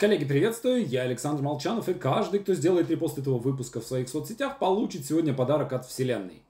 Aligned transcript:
Коллеги, 0.00 0.24
приветствую, 0.24 0.88
я 0.88 1.02
Александр 1.02 1.42
Молчанов, 1.42 1.90
и 1.90 1.92
каждый, 1.92 2.40
кто 2.40 2.54
сделает 2.54 2.88
репост 2.88 3.18
этого 3.18 3.36
выпуска 3.36 3.82
в 3.82 3.84
своих 3.84 4.08
соцсетях, 4.08 4.58
получит 4.58 5.04
сегодня 5.04 5.34
подарок 5.34 5.74
от 5.74 5.84
Вселенной. 5.84 6.42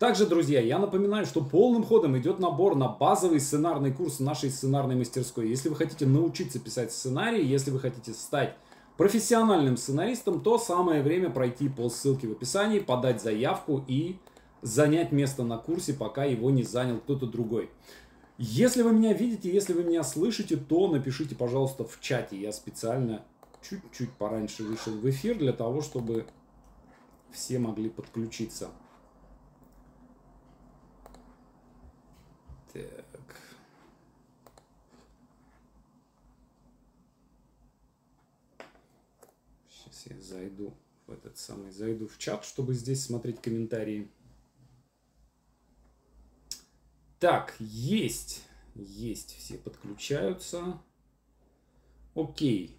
Также, 0.00 0.26
друзья, 0.26 0.60
я 0.60 0.80
напоминаю, 0.80 1.24
что 1.24 1.40
полным 1.40 1.84
ходом 1.84 2.18
идет 2.18 2.40
набор 2.40 2.74
на 2.74 2.88
базовый 2.88 3.38
сценарный 3.38 3.92
курс 3.92 4.18
нашей 4.18 4.50
сценарной 4.50 4.96
мастерской. 4.96 5.48
Если 5.48 5.68
вы 5.68 5.76
хотите 5.76 6.06
научиться 6.06 6.58
писать 6.58 6.90
сценарии, 6.90 7.44
если 7.44 7.70
вы 7.70 7.78
хотите 7.78 8.12
стать 8.12 8.56
профессиональным 8.96 9.76
сценаристом, 9.76 10.40
то 10.40 10.58
самое 10.58 11.00
время 11.00 11.30
пройти 11.30 11.68
по 11.68 11.88
ссылке 11.90 12.26
в 12.26 12.32
описании, 12.32 12.80
подать 12.80 13.22
заявку 13.22 13.84
и 13.86 14.16
занять 14.62 15.12
место 15.12 15.44
на 15.44 15.56
курсе, 15.56 15.94
пока 15.94 16.24
его 16.24 16.50
не 16.50 16.64
занял 16.64 16.98
кто-то 16.98 17.26
другой. 17.26 17.70
Если 18.40 18.82
вы 18.82 18.92
меня 18.92 19.12
видите, 19.12 19.52
если 19.52 19.72
вы 19.72 19.82
меня 19.82 20.04
слышите, 20.04 20.56
то 20.56 20.86
напишите, 20.86 21.34
пожалуйста, 21.34 21.84
в 21.84 22.00
чате. 22.00 22.40
Я 22.40 22.52
специально 22.52 23.24
чуть-чуть 23.68 24.12
пораньше 24.12 24.62
вышел 24.62 24.92
в 24.92 25.10
эфир 25.10 25.36
для 25.36 25.52
того, 25.52 25.82
чтобы 25.82 26.24
все 27.32 27.58
могли 27.58 27.90
подключиться. 27.90 28.70
Так. 32.72 33.36
Сейчас 39.68 40.06
я 40.06 40.20
зайду 40.20 40.74
в 41.08 41.12
этот 41.12 41.36
самый, 41.38 41.72
зайду 41.72 42.06
в 42.06 42.16
чат, 42.18 42.44
чтобы 42.44 42.74
здесь 42.74 43.04
смотреть 43.04 43.42
комментарии. 43.42 44.08
Так, 47.18 47.54
есть. 47.58 48.44
Есть, 48.74 49.36
все 49.38 49.54
подключаются. 49.54 50.78
Окей. 52.14 52.76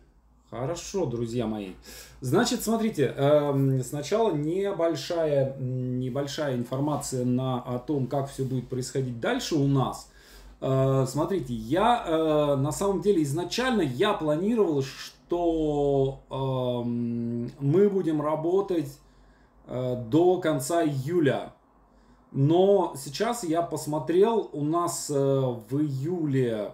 Хорошо, 0.49 1.05
друзья 1.05 1.45
мои. 1.45 1.73
Значит, 2.21 2.63
смотрите, 2.63 3.13
э, 3.15 3.81
сначала 3.83 4.33
небольшая, 4.33 5.55
небольшая 5.59 6.55
информация 6.55 7.23
на, 7.23 7.61
о 7.61 7.77
том, 7.77 8.07
как 8.07 8.31
все 8.31 8.43
будет 8.43 8.67
происходить 8.67 9.19
дальше 9.19 9.55
у 9.55 9.67
нас. 9.67 10.09
Э, 10.59 11.05
смотрите, 11.07 11.53
я 11.53 12.03
э, 12.03 12.55
на 12.55 12.71
самом 12.71 13.01
деле 13.01 13.21
изначально 13.21 13.81
я 13.81 14.13
планировал, 14.13 14.81
что 14.81 16.19
э, 16.31 16.89
мы 17.59 17.89
будем 17.89 18.19
работать 18.19 18.97
э, 19.67 20.03
до 20.09 20.37
конца 20.39 20.83
июля. 20.83 21.53
Но 22.31 22.93
сейчас 22.95 23.43
я 23.43 23.61
посмотрел, 23.61 24.49
у 24.53 24.63
нас 24.63 25.09
э, 25.09 25.13
в 25.13 25.81
июле, 25.81 26.73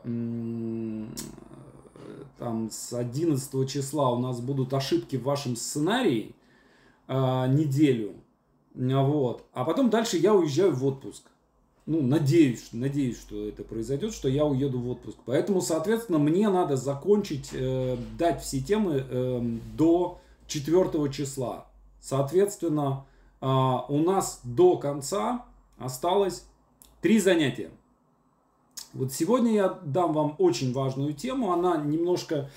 там 2.38 2.70
с 2.70 2.92
11 2.94 3.70
числа 3.70 4.12
у 4.12 4.20
нас 4.20 4.42
будут 4.42 4.74
ошибки 4.74 5.16
в 5.16 5.24
вашем 5.24 5.56
сценарии 5.56 6.36
э, 7.08 7.48
неделю. 7.48 8.16
Вот. 8.74 9.46
А 9.54 9.64
потом 9.64 9.90
дальше 9.90 10.18
я 10.18 10.34
уезжаю 10.34 10.74
в 10.74 10.86
отпуск. 10.86 11.24
Ну, 11.86 12.02
надеюсь, 12.02 12.70
надеюсь, 12.72 13.20
что 13.20 13.48
это 13.48 13.64
произойдет, 13.64 14.12
что 14.12 14.28
я 14.28 14.44
уеду 14.44 14.80
в 14.80 14.90
отпуск. 14.90 15.18
Поэтому, 15.26 15.62
соответственно, 15.62 16.18
мне 16.18 16.50
надо 16.50 16.76
закончить, 16.78 17.50
э, 17.54 17.96
дать 18.18 18.42
все 18.42 18.60
темы 18.60 19.06
э, 19.08 19.58
до 19.78 20.20
4 20.48 21.12
числа. 21.12 21.68
Соответственно, 22.02 23.06
а, 23.42 23.86
у 23.90 24.00
нас 24.00 24.42
до 24.44 24.78
конца 24.78 25.46
осталось 25.78 26.46
три 27.02 27.20
занятия. 27.20 27.70
Вот 28.94 29.12
сегодня 29.12 29.54
я 29.54 29.70
дам 29.84 30.14
вам 30.14 30.36
очень 30.38 30.74
важную 30.74 31.14
тему. 31.14 31.52
Она 31.52 31.76
немножко, 31.78 32.50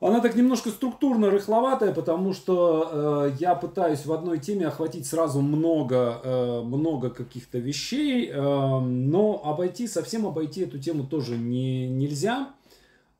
она 0.00 0.20
так 0.20 0.34
немножко 0.34 0.70
структурно 0.70 1.30
рыхловатая, 1.30 1.92
потому 1.92 2.32
что 2.32 3.28
э, 3.28 3.36
я 3.38 3.54
пытаюсь 3.54 4.06
в 4.06 4.12
одной 4.12 4.38
теме 4.38 4.66
охватить 4.66 5.06
сразу 5.06 5.42
много, 5.42 6.20
э, 6.24 6.62
много 6.62 7.10
каких-то 7.10 7.58
вещей, 7.58 8.30
э, 8.30 8.80
но 8.80 9.42
обойти, 9.44 9.86
совсем 9.86 10.26
обойти 10.26 10.62
эту 10.62 10.78
тему 10.78 11.06
тоже 11.06 11.36
не, 11.36 11.86
нельзя. 11.86 12.54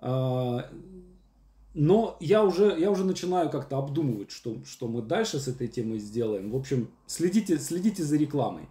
Э, 0.01 0.61
но 1.79 2.17
я 2.21 2.43
уже, 2.43 2.75
я 2.79 2.91
уже 2.91 3.05
начинаю 3.05 3.51
как-то 3.51 3.77
обдумывать, 3.77 4.31
что, 4.31 4.57
что 4.65 4.89
мы 4.89 5.03
дальше 5.03 5.39
с 5.39 5.47
этой 5.47 5.69
темой 5.69 5.99
сделаем. 5.99 6.51
В 6.51 6.57
общем, 6.57 6.89
следите, 7.07 7.59
следите 7.59 8.03
за 8.03 8.17
рекламой. 8.17 8.63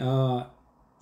А, 0.00 0.50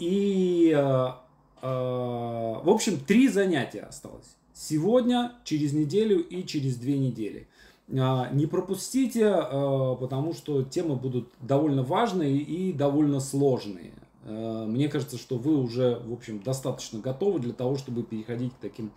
и, 0.00 0.74
а, 0.76 1.22
а, 1.62 2.60
в 2.64 2.68
общем, 2.68 2.98
три 2.98 3.28
занятия 3.28 3.82
осталось. 3.82 4.36
Сегодня, 4.54 5.34
через 5.44 5.72
неделю 5.72 6.18
и 6.18 6.44
через 6.44 6.76
две 6.76 6.98
недели. 6.98 7.46
Не 7.86 8.46
пропустите, 8.46 9.30
потому 9.30 10.32
что 10.32 10.64
темы 10.64 10.96
будут 10.96 11.28
довольно 11.40 11.84
важные 11.84 12.38
и 12.38 12.72
довольно 12.72 13.20
сложные. 13.20 13.92
Мне 14.24 14.88
кажется, 14.88 15.16
что 15.16 15.38
вы 15.38 15.56
уже, 15.56 16.00
в 16.04 16.12
общем, 16.12 16.42
достаточно 16.42 16.98
готовы 16.98 17.38
для 17.38 17.52
того, 17.52 17.76
чтобы 17.76 18.02
переходить 18.02 18.52
к 18.54 18.56
таким 18.56 18.90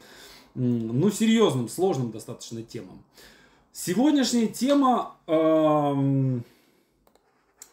ну, 0.56 1.12
серьезным, 1.12 1.70
сложным 1.70 2.12
достаточно 2.12 2.64
темам. 2.64 3.04
Сегодняшняя 3.72 4.48
тема, 4.48 5.16
э, 5.28 6.40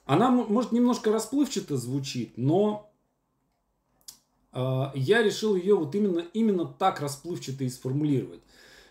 она 0.04 0.30
может 0.30 0.72
немножко 0.72 1.10
расплывчато 1.10 1.76
звучит, 1.76 2.34
но 2.36 2.90
э, 4.52 4.84
я 4.94 5.22
решил 5.22 5.56
ее 5.56 5.74
вот 5.74 5.94
именно, 5.94 6.20
именно 6.32 6.66
так 6.66 7.00
расплывчато 7.00 7.64
и 7.64 7.68
сформулировать. 7.68 8.40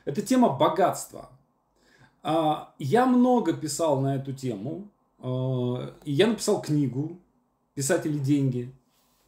Это 0.03 0.21
тема 0.21 0.49
богатства. 0.49 1.29
Э, 2.23 2.65
я 2.79 3.05
много 3.05 3.53
писал 3.53 4.01
на 4.01 4.15
эту 4.15 4.33
тему, 4.33 4.89
э, 5.19 5.91
я 6.05 6.27
написал 6.27 6.61
книгу 6.61 7.19
«Писатели 7.75 8.17
деньги». 8.17 8.73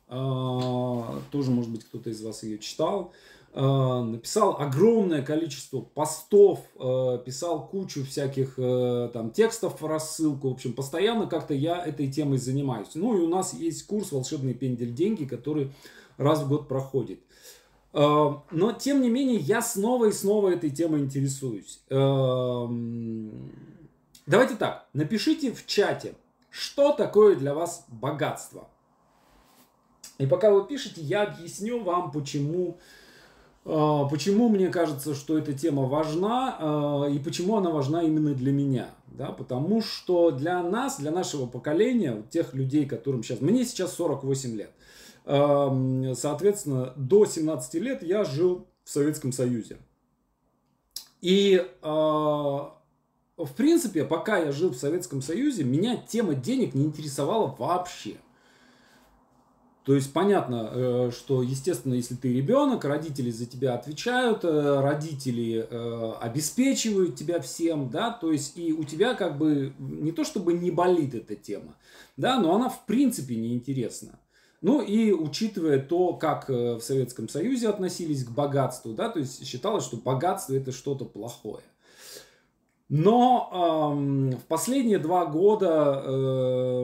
Э, 0.09 1.19
тоже, 1.31 1.51
может 1.51 1.71
быть, 1.71 1.85
кто-то 1.85 2.09
из 2.09 2.21
вас 2.23 2.43
ее 2.43 2.57
читал. 2.57 3.13
Написал 3.59 4.57
огромное 4.59 5.23
количество 5.23 5.81
постов, 5.81 6.59
э, 6.79 7.19
писал 7.25 7.67
кучу 7.67 8.05
всяких 8.05 8.53
э, 8.57 9.09
там 9.11 9.31
текстов 9.31 9.81
в 9.81 9.85
рассылку. 9.87 10.49
В 10.49 10.53
общем, 10.53 10.73
постоянно 10.73 11.25
как-то 11.25 11.55
я 11.55 11.83
этой 11.83 12.11
темой 12.11 12.37
занимаюсь. 12.37 12.89
Ну 12.93 13.17
и 13.17 13.21
у 13.21 13.27
нас 13.27 13.53
есть 13.53 13.87
курс 13.87 14.11
«Волшебный 14.11 14.53
пендель 14.53 14.93
деньги», 14.93 15.25
который 15.25 15.71
раз 16.17 16.43
в 16.43 16.49
год 16.49 16.67
проходит. 16.67 17.19
Но, 17.93 18.75
тем 18.79 19.01
не 19.01 19.09
менее, 19.09 19.37
я 19.37 19.61
снова 19.61 20.05
и 20.05 20.11
снова 20.11 20.49
этой 20.49 20.69
темой 20.69 20.99
интересуюсь. 20.99 21.81
Давайте 24.27 24.55
так, 24.59 24.87
напишите 24.93 25.51
в 25.51 25.65
чате, 25.65 26.13
что 26.51 26.91
такое 26.91 27.35
для 27.35 27.55
вас 27.55 27.85
богатство. 27.87 28.67
И 30.19 30.27
пока 30.27 30.51
вы 30.51 30.67
пишете, 30.67 31.01
я 31.01 31.23
объясню 31.23 31.81
вам, 31.81 32.11
почему 32.11 32.77
почему 34.09 34.49
мне 34.49 34.69
кажется, 34.69 35.13
что 35.13 35.37
эта 35.37 35.53
тема 35.53 35.83
важна 35.83 36.57
а, 36.59 37.05
и 37.05 37.19
почему 37.19 37.57
она 37.57 37.69
важна 37.69 38.03
именно 38.03 38.33
для 38.33 38.51
меня? 38.51 38.89
Да, 39.07 39.31
потому 39.31 39.81
что 39.81 40.31
для 40.31 40.61
нас, 40.63 40.99
для 40.99 41.11
нашего 41.11 41.47
поколения, 41.47 42.23
тех 42.29 42.53
людей, 42.53 42.85
которым 42.85 43.23
сейчас... 43.23 43.41
Мне 43.41 43.65
сейчас 43.65 43.93
48 43.95 44.55
лет. 44.55 44.71
Соответственно, 46.17 46.93
до 46.95 47.25
17 47.25 47.73
лет 47.75 48.03
я 48.03 48.23
жил 48.23 48.67
в 48.85 48.89
Советском 48.89 49.33
Союзе. 49.33 49.77
И, 51.21 51.61
а, 51.81 52.73
в 53.37 53.53
принципе, 53.55 54.05
пока 54.05 54.37
я 54.37 54.51
жил 54.51 54.69
в 54.69 54.77
Советском 54.77 55.21
Союзе, 55.21 55.63
меня 55.63 55.97
тема 55.97 56.35
денег 56.35 56.73
не 56.73 56.85
интересовала 56.85 57.53
вообще. 57.57 58.17
То 59.87 59.95
есть 59.95 60.11
понятно, 60.11 60.69
э, 60.69 61.11
что, 61.15 61.41
естественно, 61.41 61.93
если 61.93 62.15
ты 62.15 62.33
ребенок, 62.33 62.83
родители 62.83 63.31
за 63.31 63.45
тебя 63.45 63.73
отвечают, 63.73 64.43
э, 64.43 64.81
родители 64.81 65.65
э, 65.65 66.11
обеспечивают 66.19 67.15
тебя 67.15 67.39
всем, 67.39 67.89
да, 67.89 68.11
то 68.11 68.33
есть 68.33 68.57
и 68.57 68.73
у 68.73 68.83
тебя 68.83 69.13
как 69.13 69.37
бы 69.37 69.71
не 69.79 70.11
то 70.11 70.25
чтобы 70.25 70.51
не 70.51 70.71
болит 70.71 71.15
эта 71.15 71.37
тема, 71.37 71.73
да, 72.17 72.37
но 72.37 72.53
она 72.53 72.67
в 72.67 72.85
принципе 72.85 73.37
неинтересна. 73.37 74.19
Ну 74.59 74.81
и 74.81 75.13
учитывая 75.13 75.79
то, 75.79 76.15
как 76.15 76.49
в 76.49 76.81
Советском 76.81 77.29
Союзе 77.29 77.69
относились 77.69 78.25
к 78.25 78.31
богатству, 78.31 78.91
да, 78.91 79.07
то 79.07 79.19
есть 79.19 79.47
считалось, 79.47 79.85
что 79.85 79.95
богатство 79.95 80.53
это 80.53 80.73
что-то 80.73 81.05
плохое. 81.05 81.63
Но 82.89 83.49
э, 84.31 84.35
в 84.37 84.45
последние 84.45 84.97
два 84.97 85.25
года 85.25 86.01
э, 86.05 86.83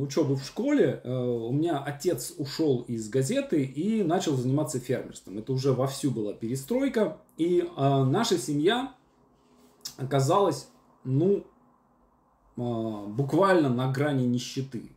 учебы 0.00 0.36
в 0.36 0.44
школе 0.44 1.02
э, 1.04 1.14
у 1.14 1.52
меня 1.52 1.78
отец 1.78 2.32
ушел 2.38 2.84
из 2.88 3.10
газеты 3.10 3.62
и 3.62 4.02
начал 4.02 4.34
заниматься 4.34 4.80
фермерством. 4.80 5.38
Это 5.38 5.52
уже 5.52 5.74
вовсю 5.74 6.10
была 6.10 6.32
перестройка. 6.32 7.18
И 7.36 7.60
э, 7.60 8.04
наша 8.04 8.38
семья 8.38 8.94
оказалась, 9.98 10.68
ну, 11.04 11.44
э, 12.56 13.06
буквально 13.08 13.68
на 13.68 13.92
грани 13.92 14.24
нищеты. 14.24 14.90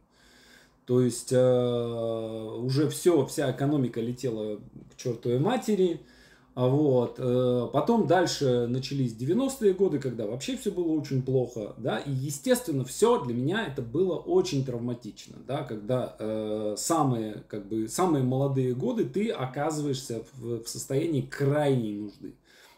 То 0.86 1.02
есть 1.02 1.34
э, 1.34 1.38
уже 1.38 2.88
все, 2.88 3.26
вся 3.26 3.52
экономика 3.52 4.00
летела 4.00 4.58
к 4.58 4.96
чертовой 4.96 5.40
матери. 5.40 6.00
А 6.00 6.15
вот. 6.56 7.16
Э, 7.18 7.68
потом 7.74 8.08
дальше 8.08 8.68
начались 8.68 9.14
90-е 9.14 9.74
годы, 9.74 10.00
когда 10.00 10.26
вообще 10.26 10.56
все 10.56 10.72
было 10.72 10.88
очень 10.94 11.22
плохо, 11.22 11.76
да, 11.78 11.98
и, 11.98 12.12
естественно, 12.12 12.86
все 12.86 13.22
для 13.24 13.34
меня 13.34 13.68
это 13.68 13.82
было 13.82 14.16
очень 14.16 14.66
травматично, 14.66 15.36
да, 15.46 15.64
когда 15.64 16.16
э, 16.18 16.76
самые, 16.78 17.44
как 17.50 17.68
бы, 17.68 17.90
самые 17.90 18.24
молодые 18.24 18.74
годы 18.74 19.04
ты 19.04 19.32
оказываешься 19.32 20.24
в, 20.34 20.64
в 20.64 20.68
состоянии 20.70 21.22
крайней 21.22 21.98
нужды, 21.98 22.36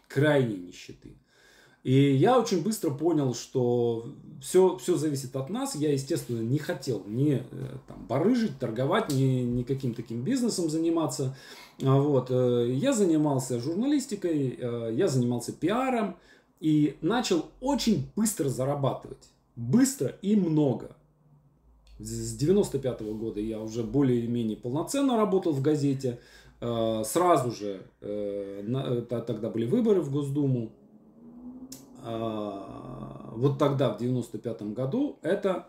крайней 0.08 0.56
нищеты. 0.56 1.14
И 1.84 2.14
я 2.16 2.38
очень 2.38 2.62
быстро 2.62 2.90
понял, 2.90 3.32
что 3.32 4.12
все, 4.42 4.76
все 4.78 4.96
зависит 4.96 5.36
от 5.36 5.48
нас. 5.48 5.76
Я, 5.76 5.92
естественно, 5.92 6.40
не 6.40 6.58
хотел 6.58 7.04
ни 7.06 7.36
э, 7.36 7.42
там, 7.86 8.04
барыжить, 8.06 8.58
торговать, 8.58 9.12
ни, 9.12 9.42
ни 9.42 9.62
каким 9.62 9.94
таким 9.94 10.22
бизнесом 10.22 10.68
заниматься. 10.68 11.36
А 11.84 11.96
вот. 11.96 12.30
Э, 12.30 12.66
я 12.70 12.92
занимался 12.92 13.58
журналистикой, 13.60 14.58
э, 14.60 14.90
я 14.94 15.08
занимался 15.08 15.52
пиаром 15.52 16.16
и 16.60 16.96
начал 17.00 17.46
очень 17.60 18.10
быстро 18.16 18.48
зарабатывать. 18.48 19.30
Быстро 19.56 20.14
и 20.22 20.36
много. 20.36 20.96
С 21.98 22.36
95 22.36 23.00
-го 23.02 23.14
года 23.14 23.40
я 23.40 23.60
уже 23.60 23.82
более-менее 23.82 24.56
полноценно 24.56 25.16
работал 25.16 25.52
в 25.52 25.62
газете. 25.62 26.20
Сразу 26.60 27.52
же, 27.52 27.82
тогда 29.08 29.48
были 29.48 29.64
выборы 29.64 30.00
в 30.00 30.10
Госдуму, 30.10 30.72
а, 32.04 33.32
вот 33.34 33.58
тогда, 33.58 33.92
в 33.92 33.98
95 33.98 34.72
году, 34.72 35.18
это 35.22 35.68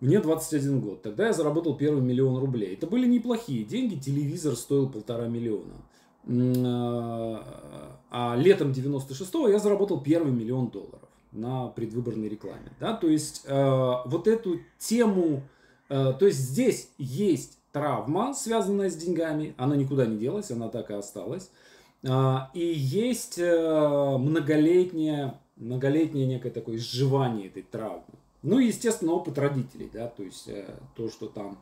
мне 0.00 0.20
21 0.20 0.80
год. 0.80 1.02
Тогда 1.02 1.26
я 1.26 1.32
заработал 1.32 1.76
первый 1.76 2.02
миллион 2.02 2.38
рублей. 2.38 2.74
Это 2.74 2.86
были 2.86 3.06
неплохие 3.06 3.64
деньги. 3.64 3.96
Телевизор 3.96 4.54
стоил 4.54 4.88
полтора 4.88 5.26
миллиона. 5.26 5.74
А, 6.28 7.98
а 8.10 8.36
летом 8.36 8.70
96-го 8.70 9.48
я 9.48 9.58
заработал 9.58 10.00
первый 10.00 10.32
миллион 10.32 10.68
долларов 10.68 11.08
на 11.32 11.68
предвыборной 11.68 12.28
рекламе. 12.28 12.70
Да? 12.80 12.94
То 12.94 13.08
есть 13.08 13.42
э, 13.46 13.94
вот 14.06 14.28
эту 14.28 14.60
тему, 14.78 15.42
э, 15.88 16.12
то 16.18 16.26
есть 16.26 16.38
здесь 16.38 16.90
есть 16.98 17.58
травма, 17.72 18.34
связанная 18.34 18.90
с 18.90 18.96
деньгами, 18.96 19.54
она 19.56 19.76
никуда 19.76 20.06
не 20.06 20.16
делась, 20.16 20.50
она 20.50 20.68
так 20.68 20.90
и 20.90 20.94
осталась. 20.94 21.50
А, 22.06 22.50
и 22.54 22.64
есть 22.64 23.38
э, 23.38 24.16
многолетнее, 24.18 25.38
многолетнее 25.56 26.26
некое 26.26 26.50
такое 26.50 26.76
изживание 26.76 27.48
этой 27.48 27.62
травмы. 27.62 28.04
Ну 28.42 28.58
естественно, 28.58 29.12
опыт 29.12 29.38
родителей, 29.38 29.90
да, 29.92 30.06
то 30.06 30.22
есть 30.22 30.48
э, 30.48 30.78
то, 30.94 31.10
что 31.10 31.26
там 31.26 31.58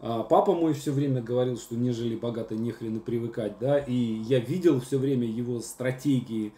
а, 0.00 0.22
Папа 0.22 0.54
мой 0.54 0.72
все 0.72 0.92
время 0.92 1.20
говорил, 1.20 1.58
что 1.58 1.76
не 1.76 1.90
жили 1.90 2.16
богато, 2.16 2.54
не 2.54 2.72
хрена 2.72 3.00
привыкать, 3.00 3.58
да, 3.60 3.78
и 3.78 3.94
я 3.94 4.38
видел 4.38 4.80
все 4.80 4.98
время 4.98 5.26
его 5.26 5.60
стратегии 5.60 6.52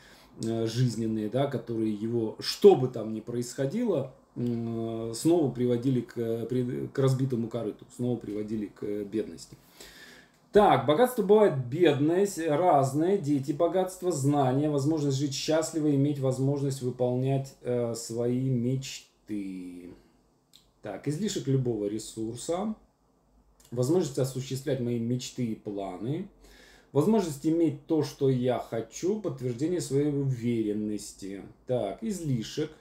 э, 0.45 0.67
жизненные, 0.67 1.29
да, 1.29 1.47
которые 1.47 1.93
его, 1.93 2.37
что 2.39 2.77
бы 2.77 2.89
там 2.89 3.13
ни 3.13 3.21
происходило, 3.21 4.15
снова 4.35 5.51
приводили 5.51 6.01
к, 6.01 6.15
к 6.15 6.99
разбитому 6.99 7.49
корыту, 7.49 7.85
снова 7.95 8.17
приводили 8.17 8.67
к 8.67 9.05
бедности. 9.05 9.59
Так, 10.53 10.87
богатство 10.87 11.23
бывает 11.23 11.67
бедное, 11.67 12.27
разное, 12.49 13.19
дети 13.19 13.53
богатство, 13.53 14.11
знания, 14.11 14.71
возможность 14.71 15.19
жить 15.19 15.35
счастливо, 15.35 15.95
иметь 15.95 16.19
возможность 16.19 16.81
выполнять 16.83 17.55
э, 17.63 17.95
свои 17.95 18.49
мечты. 18.49 19.12
Так, 20.83 21.07
излишек 21.09 21.47
любого 21.47 21.87
ресурса, 21.87 22.75
возможность 23.71 24.19
осуществлять 24.19 24.81
мои 24.81 24.99
мечты 24.99 25.47
и 25.47 25.55
планы, 25.55 26.29
возможность 26.93 27.47
иметь 27.47 27.87
то, 27.87 28.03
что 28.03 28.29
я 28.29 28.59
хочу, 28.59 29.21
подтверждение 29.21 29.81
своей 29.81 30.09
уверенности. 30.09 31.43
Так, 31.67 32.03
излишек, 32.03 32.73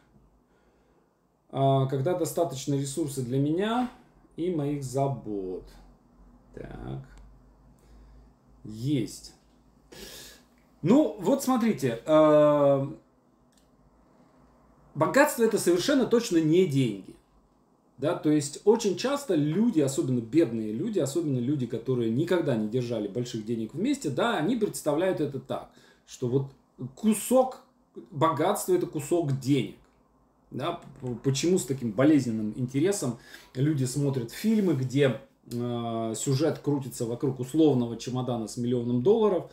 а, 1.49 1.85
когда 1.87 2.17
достаточно 2.17 2.73
ресурсы 2.73 3.21
для 3.21 3.39
меня 3.39 3.91
и 4.35 4.49
моих 4.49 4.83
забот. 4.83 5.65
Так 6.55 7.11
есть. 8.63 9.33
Ну, 10.81 11.15
вот 11.19 11.43
смотрите, 11.43 12.01
э, 12.05 12.87
богатство 14.95 15.43
это 15.43 15.57
совершенно 15.57 16.05
точно 16.05 16.37
не 16.37 16.65
деньги. 16.65 17.15
Да, 17.97 18.15
то 18.15 18.31
есть 18.31 18.61
очень 18.65 18.97
часто 18.97 19.35
люди, 19.35 19.79
особенно 19.79 20.21
бедные 20.21 20.73
люди, 20.73 20.97
особенно 20.97 21.37
люди, 21.37 21.67
которые 21.67 22.09
никогда 22.09 22.55
не 22.55 22.67
держали 22.67 23.07
больших 23.07 23.45
денег 23.45 23.75
вместе, 23.75 24.09
да, 24.09 24.37
они 24.37 24.55
представляют 24.55 25.21
это 25.21 25.39
так, 25.39 25.69
что 26.07 26.27
вот 26.27 26.47
кусок 26.95 27.61
богатства 28.09 28.73
это 28.73 28.87
кусок 28.87 29.39
денег. 29.39 29.75
Да, 30.49 30.81
почему 31.23 31.59
с 31.59 31.65
таким 31.65 31.91
болезненным 31.91 32.53
интересом 32.57 33.19
люди 33.53 33.85
смотрят 33.85 34.31
фильмы, 34.31 34.73
где 34.73 35.21
Э, 35.53 36.13
сюжет 36.15 36.59
крутится 36.59 37.05
вокруг 37.05 37.39
условного 37.39 37.97
чемодана 37.97 38.47
с 38.47 38.57
миллионом 38.57 39.01
долларов, 39.01 39.51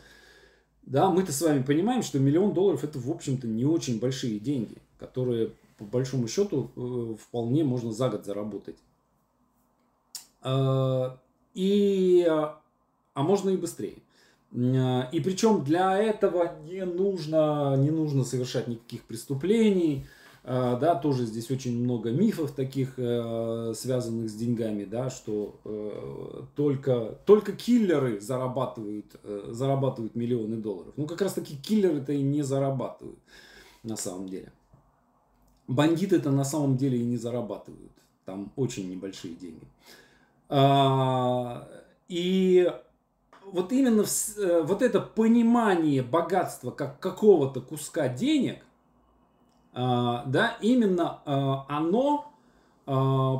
да, 0.83 1.09
мы-то 1.09 1.31
с 1.31 1.41
вами 1.41 1.61
понимаем, 1.61 2.03
что 2.03 2.19
миллион 2.19 2.53
долларов 2.53 2.83
это, 2.83 2.99
в 2.99 3.09
общем-то, 3.11 3.47
не 3.47 3.65
очень 3.65 3.99
большие 3.99 4.39
деньги, 4.39 4.77
которые, 4.99 5.53
по 5.77 5.85
большому 5.85 6.27
счету, 6.27 6.69
э, 6.75 7.15
вполне 7.19 7.63
можно 7.63 7.91
за 7.91 8.09
год 8.09 8.25
заработать. 8.25 8.77
Э, 10.43 11.11
и, 11.53 12.25
а 12.27 13.23
можно 13.23 13.49
и 13.49 13.57
быстрее. 13.57 13.97
И 14.51 15.21
причем 15.23 15.63
для 15.63 15.95
этого 15.97 16.55
не 16.63 16.83
нужно, 16.83 17.75
не 17.77 17.91
нужно 17.91 18.23
совершать 18.23 18.67
никаких 18.67 19.03
преступлений, 19.03 20.07
а, 20.43 20.77
да, 20.77 20.95
тоже 20.95 21.25
здесь 21.25 21.51
очень 21.51 21.83
много 21.83 22.11
мифов 22.11 22.51
таких, 22.53 22.93
э, 22.97 23.73
связанных 23.75 24.29
с 24.29 24.33
деньгами, 24.33 24.85
да, 24.85 25.09
что 25.09 25.59
э, 25.65 26.41
только, 26.55 27.19
только 27.25 27.51
киллеры 27.51 28.19
зарабатывают, 28.19 29.05
зарабатывают 29.49 30.15
миллионы 30.15 30.57
долларов. 30.57 30.93
Ну, 30.97 31.05
как 31.05 31.21
раз 31.21 31.33
таки 31.33 31.55
киллеры-то 31.55 32.13
и 32.13 32.23
не 32.23 32.41
зарабатывают 32.41 33.19
на 33.83 33.95
самом 33.95 34.27
деле. 34.27 34.51
Бандиты-то 35.69 36.31
на 36.31 36.43
самом 36.43 36.77
деле 36.77 36.97
и 36.97 37.03
не 37.03 37.15
зарабатывают. 37.15 37.91
Там 38.25 38.51
очень 38.55 38.89
небольшие 38.89 39.35
деньги. 39.35 39.67
А, 40.49 41.67
и 42.07 42.73
вот 43.45 43.71
именно 43.71 44.03
вот 44.63 44.81
это 44.81 44.99
понимание 44.99 46.01
богатства 46.01 46.71
как 46.71 46.99
какого-то 46.99 47.61
куска 47.61 48.07
денег, 48.07 48.65
а, 49.73 50.23
да, 50.25 50.57
именно 50.59 51.21
а, 51.25 51.65
оно 51.69 52.25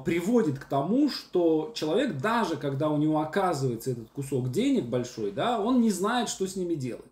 приводит 0.06 0.60
к 0.60 0.66
тому, 0.66 1.10
что 1.10 1.72
человек, 1.74 2.20
даже 2.20 2.56
когда 2.56 2.90
у 2.90 2.98
него 2.98 3.20
оказывается 3.20 3.90
этот 3.90 4.08
кусок 4.12 4.52
денег 4.52 4.86
большой, 4.86 5.32
да, 5.32 5.60
он 5.60 5.82
не 5.82 5.90
знает, 5.90 6.30
что 6.30 6.46
с 6.46 6.56
ними 6.56 6.76
делать. 6.76 7.09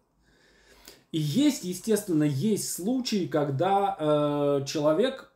И 1.12 1.20
есть, 1.20 1.64
естественно, 1.64 2.24
есть 2.24 2.74
случаи, 2.74 3.28
когда 3.28 3.96
э, 3.98 4.66
человек 4.66 5.32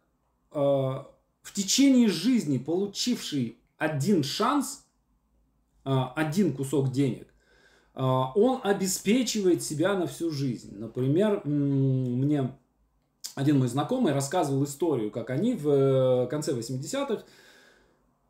э, 0.51 0.57
в 0.57 1.53
течение 1.53 2.09
жизни, 2.09 2.57
получивший 2.57 3.57
один 3.77 4.23
шанс, 4.23 4.85
э, 5.85 5.89
один 6.15 6.53
кусок 6.53 6.91
денег, 6.91 7.27
э, 7.95 8.01
он 8.01 8.59
обеспечивает 8.63 9.63
себя 9.63 9.93
на 9.95 10.07
всю 10.07 10.29
жизнь. 10.29 10.77
Например, 10.77 11.41
мне 11.45 12.51
один 13.35 13.59
мой 13.59 13.69
знакомый 13.69 14.13
рассказывал 14.13 14.63
историю, 14.65 15.09
как 15.09 15.29
они 15.29 15.53
в 15.53 15.69
э, 15.69 16.27
конце 16.27 16.53
80-х, 16.53 17.23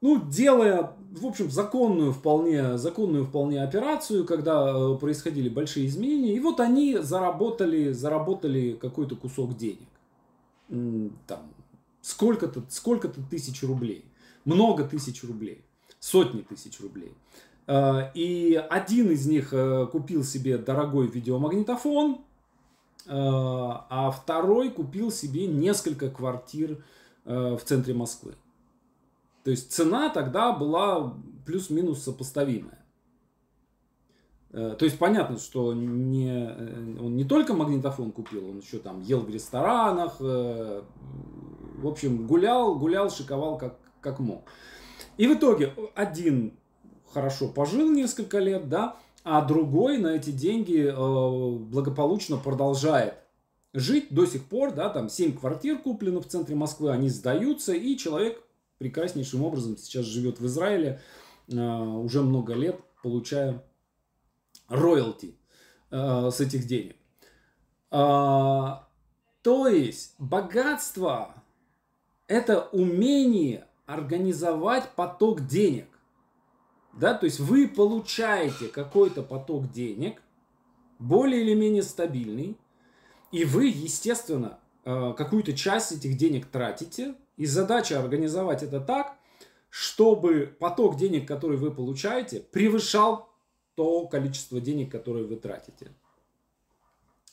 ну, 0.01 0.21
делая, 0.29 0.93
в 1.11 1.25
общем, 1.25 1.49
законную 1.49 2.11
вполне, 2.11 2.77
законную 2.77 3.25
вполне 3.25 3.63
операцию, 3.63 4.25
когда 4.25 4.69
э, 4.69 4.97
происходили 4.99 5.49
большие 5.49 5.87
изменения, 5.87 6.35
и 6.35 6.39
вот 6.39 6.59
они 6.59 6.97
заработали, 6.97 7.91
заработали 7.91 8.73
какой-то 8.73 9.15
кусок 9.15 9.55
денег. 9.57 9.87
Там, 11.27 11.53
сколько-то 12.01 12.63
сколько 12.69 13.09
тысяч 13.09 13.61
рублей. 13.63 14.05
Много 14.45 14.85
тысяч 14.85 15.23
рублей. 15.23 15.63
Сотни 15.99 16.41
тысяч 16.41 16.79
рублей. 16.79 17.13
Э, 17.67 18.11
и 18.13 18.55
один 18.69 19.11
из 19.11 19.25
них 19.27 19.53
купил 19.91 20.23
себе 20.23 20.57
дорогой 20.57 21.07
видеомагнитофон, 21.07 22.21
Э, 23.07 23.11
а 23.13 24.11
второй 24.11 24.69
купил 24.69 25.11
себе 25.11 25.47
несколько 25.47 26.09
квартир 26.09 26.83
э, 27.25 27.57
в 27.59 27.63
центре 27.63 27.93
Москвы. 27.93 28.35
То 29.43 29.51
есть 29.51 29.71
цена 29.71 30.09
тогда 30.09 30.51
была 30.51 31.15
плюс-минус 31.45 32.03
сопоставимая. 32.03 32.83
Э, 34.51 34.75
то 34.77 34.85
есть 34.85 34.99
понятно, 34.99 35.37
что 35.37 35.73
не, 35.73 36.99
он 36.99 37.15
не 37.15 37.23
только 37.23 37.53
магнитофон 37.53 38.11
купил, 38.11 38.49
он 38.49 38.59
еще 38.59 38.77
там 38.79 39.01
ел 39.01 39.21
в 39.21 39.29
ресторанах, 39.29 40.19
в 40.19 41.87
общем, 41.87 42.27
гулял, 42.27 42.75
гулял, 42.75 43.09
шиковал 43.09 43.57
как, 43.57 43.77
как 44.01 44.19
мог. 44.19 44.43
И 45.17 45.27
в 45.27 45.33
итоге 45.33 45.73
один 45.95 46.53
хорошо 47.13 47.47
пожил 47.47 47.89
несколько 47.89 48.39
лет, 48.39 48.69
да, 48.69 48.97
а 49.23 49.43
другой 49.43 49.97
на 49.97 50.15
эти 50.15 50.31
деньги 50.31 50.87
э, 50.87 51.57
благополучно 51.57 52.37
продолжает 52.37 53.15
жить 53.73 54.07
до 54.09 54.25
сих 54.25 54.45
пор, 54.45 54.73
да, 54.73 54.89
там 54.89 55.09
7 55.09 55.37
квартир 55.37 55.77
куплено 55.77 56.21
в 56.21 56.27
центре 56.27 56.55
Москвы, 56.55 56.91
они 56.91 57.09
сдаются, 57.09 57.73
и 57.73 57.97
человек 57.97 58.43
прекраснейшим 58.81 59.43
образом 59.43 59.77
сейчас 59.77 60.05
живет 60.05 60.39
в 60.39 60.47
Израиле 60.47 60.99
э, 61.47 61.55
уже 61.55 62.23
много 62.23 62.55
лет, 62.55 62.81
получая 63.03 63.63
роялти 64.69 65.35
э, 65.91 66.29
с 66.31 66.41
этих 66.41 66.65
денег. 66.65 66.95
А, 67.91 68.87
то 69.43 69.67
есть 69.67 70.15
богатство– 70.17 71.35
это 72.27 72.69
умение 72.71 73.67
организовать 73.85 74.89
поток 74.95 75.45
денег. 75.45 75.87
Да, 76.93 77.13
то 77.13 77.27
есть 77.27 77.39
вы 77.39 77.67
получаете 77.67 78.67
какой-то 78.67 79.21
поток 79.21 79.71
денег, 79.71 80.23
более 80.97 81.43
или 81.43 81.53
менее 81.53 81.83
стабильный, 81.83 82.57
и 83.31 83.45
вы, 83.45 83.67
естественно, 83.67 84.59
какую-то 84.83 85.53
часть 85.53 85.91
этих 85.91 86.17
денег 86.17 86.47
тратите. 86.47 87.15
И 87.41 87.47
задача 87.47 87.99
организовать 87.99 88.61
это 88.61 88.79
так, 88.79 89.17
чтобы 89.71 90.55
поток 90.59 90.95
денег, 90.95 91.27
который 91.27 91.57
вы 91.57 91.71
получаете, 91.71 92.39
превышал 92.39 93.29
то 93.73 94.07
количество 94.07 94.61
денег, 94.61 94.91
которое 94.91 95.23
вы 95.23 95.37
тратите. 95.37 95.91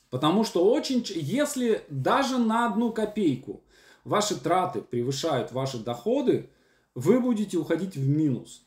Потому 0.09 0.45
что 0.45 0.65
очень, 0.65 1.05
если 1.15 1.85
даже 1.91 2.39
на 2.39 2.71
одну 2.71 2.91
копейку 2.91 3.63
ваши 4.05 4.35
траты 4.41 4.81
превышают 4.81 5.53
ваши 5.53 5.77
доходы, 5.77 6.49
вы 6.95 7.21
будете 7.21 7.59
уходить 7.59 7.95
в 7.95 8.09
минус. 8.09 8.65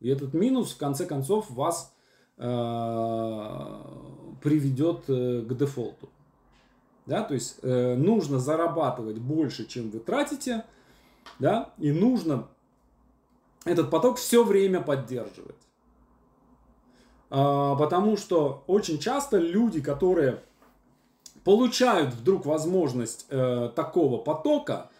И 0.00 0.08
этот 0.08 0.34
минус, 0.34 0.72
в 0.72 0.78
конце 0.78 1.06
концов, 1.06 1.48
вас 1.48 1.94
э, 2.38 2.42
приведет 4.42 5.04
э, 5.06 5.42
к 5.42 5.56
дефолту. 5.56 6.10
Да, 7.06 7.22
то 7.22 7.34
есть 7.34 7.58
э, 7.62 7.94
нужно 7.96 8.38
зарабатывать 8.38 9.18
больше, 9.18 9.66
чем 9.66 9.90
вы 9.90 9.98
тратите, 9.98 10.64
да, 11.38 11.70
и 11.78 11.90
нужно 11.90 12.48
этот 13.64 13.90
поток 13.90 14.18
все 14.18 14.44
время 14.44 14.80
поддерживать. 14.80 15.56
А, 17.30 17.74
потому 17.76 18.16
что 18.16 18.62
очень 18.66 18.98
часто 18.98 19.38
люди, 19.38 19.80
которые 19.80 20.42
получают 21.44 22.14
вдруг 22.14 22.46
возможность 22.46 23.26
э, 23.30 23.70
такого 23.74 24.18
потока, 24.18 24.90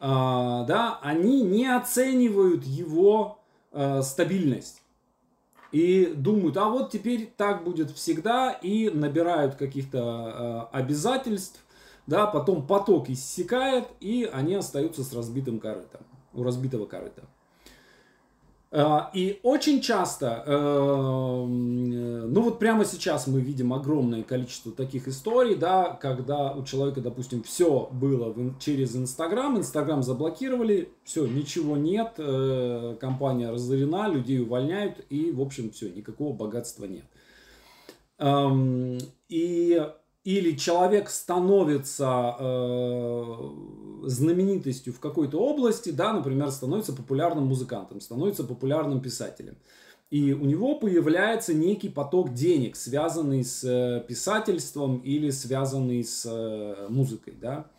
э, 0.00 0.04
да, 0.04 0.98
они 1.00 1.42
не 1.42 1.66
оценивают 1.74 2.64
его 2.64 3.38
э, 3.72 4.02
стабильность. 4.02 4.82
И 5.76 6.06
думают, 6.06 6.56
а 6.56 6.70
вот 6.70 6.90
теперь 6.90 7.30
так 7.36 7.62
будет 7.62 7.90
всегда, 7.90 8.50
и 8.50 8.88
набирают 8.88 9.56
каких-то 9.56 10.70
э, 10.72 10.76
обязательств, 10.78 11.62
да, 12.06 12.26
потом 12.26 12.66
поток 12.66 13.10
иссякает, 13.10 13.84
и 14.00 14.26
они 14.32 14.54
остаются 14.54 15.04
с 15.04 15.12
разбитым 15.12 15.60
корытом, 15.60 16.00
у 16.32 16.44
разбитого 16.44 16.86
корыта. 16.86 17.24
А, 18.72 19.10
и 19.14 19.38
очень 19.44 19.80
часто, 19.80 20.42
эм, 20.44 22.32
ну 22.32 22.42
вот 22.42 22.58
прямо 22.58 22.84
сейчас 22.84 23.28
мы 23.28 23.40
видим 23.40 23.72
огромное 23.72 24.24
количество 24.24 24.72
таких 24.72 25.06
историй, 25.06 25.54
да, 25.54 25.96
когда 26.00 26.52
у 26.52 26.64
человека, 26.64 27.00
допустим, 27.00 27.44
все 27.44 27.88
было 27.92 28.34
через 28.58 28.96
Инстаграм, 28.96 29.56
Инстаграм 29.56 30.02
заблокировали, 30.02 30.90
все, 31.04 31.26
ничего 31.26 31.76
нет, 31.76 32.14
э, 32.18 32.96
компания 33.00 33.50
разорена, 33.50 34.08
людей 34.08 34.40
увольняют, 34.40 35.04
и, 35.10 35.30
в 35.30 35.40
общем, 35.40 35.70
все, 35.70 35.88
никакого 35.88 36.32
богатства 36.34 36.86
нет. 36.86 37.04
И 39.28 39.86
или 40.26 40.56
человек 40.56 41.08
становится 41.08 42.34
э, 42.36 43.50
знаменитостью 44.02 44.92
в 44.92 44.98
какой-то 44.98 45.38
области, 45.38 45.90
да, 45.90 46.12
например, 46.12 46.50
становится 46.50 46.92
популярным 46.92 47.46
музыкантом, 47.46 48.00
становится 48.00 48.42
популярным 48.42 49.00
писателем. 49.00 49.56
И 50.10 50.32
у 50.32 50.44
него 50.44 50.74
появляется 50.80 51.54
некий 51.54 51.88
поток 51.88 52.34
денег, 52.34 52.74
связанный 52.74 53.44
с 53.44 53.62
э, 53.62 54.04
писательством 54.08 54.98
или 54.98 55.30
связанный 55.30 56.02
с 56.02 56.26
э, 56.28 56.88
музыкой, 56.88 57.34
да. 57.40 57.70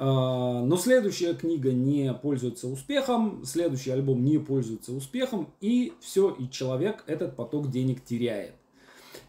Э, 0.00 0.64
но 0.64 0.76
следующая 0.76 1.34
книга 1.34 1.70
не 1.70 2.12
пользуется 2.12 2.66
успехом, 2.66 3.44
следующий 3.44 3.92
альбом 3.92 4.24
не 4.24 4.38
пользуется 4.38 4.92
успехом, 4.92 5.54
и 5.60 5.92
все, 6.00 6.30
и 6.30 6.50
человек 6.50 7.04
этот 7.06 7.36
поток 7.36 7.70
денег 7.70 8.04
теряет. 8.04 8.54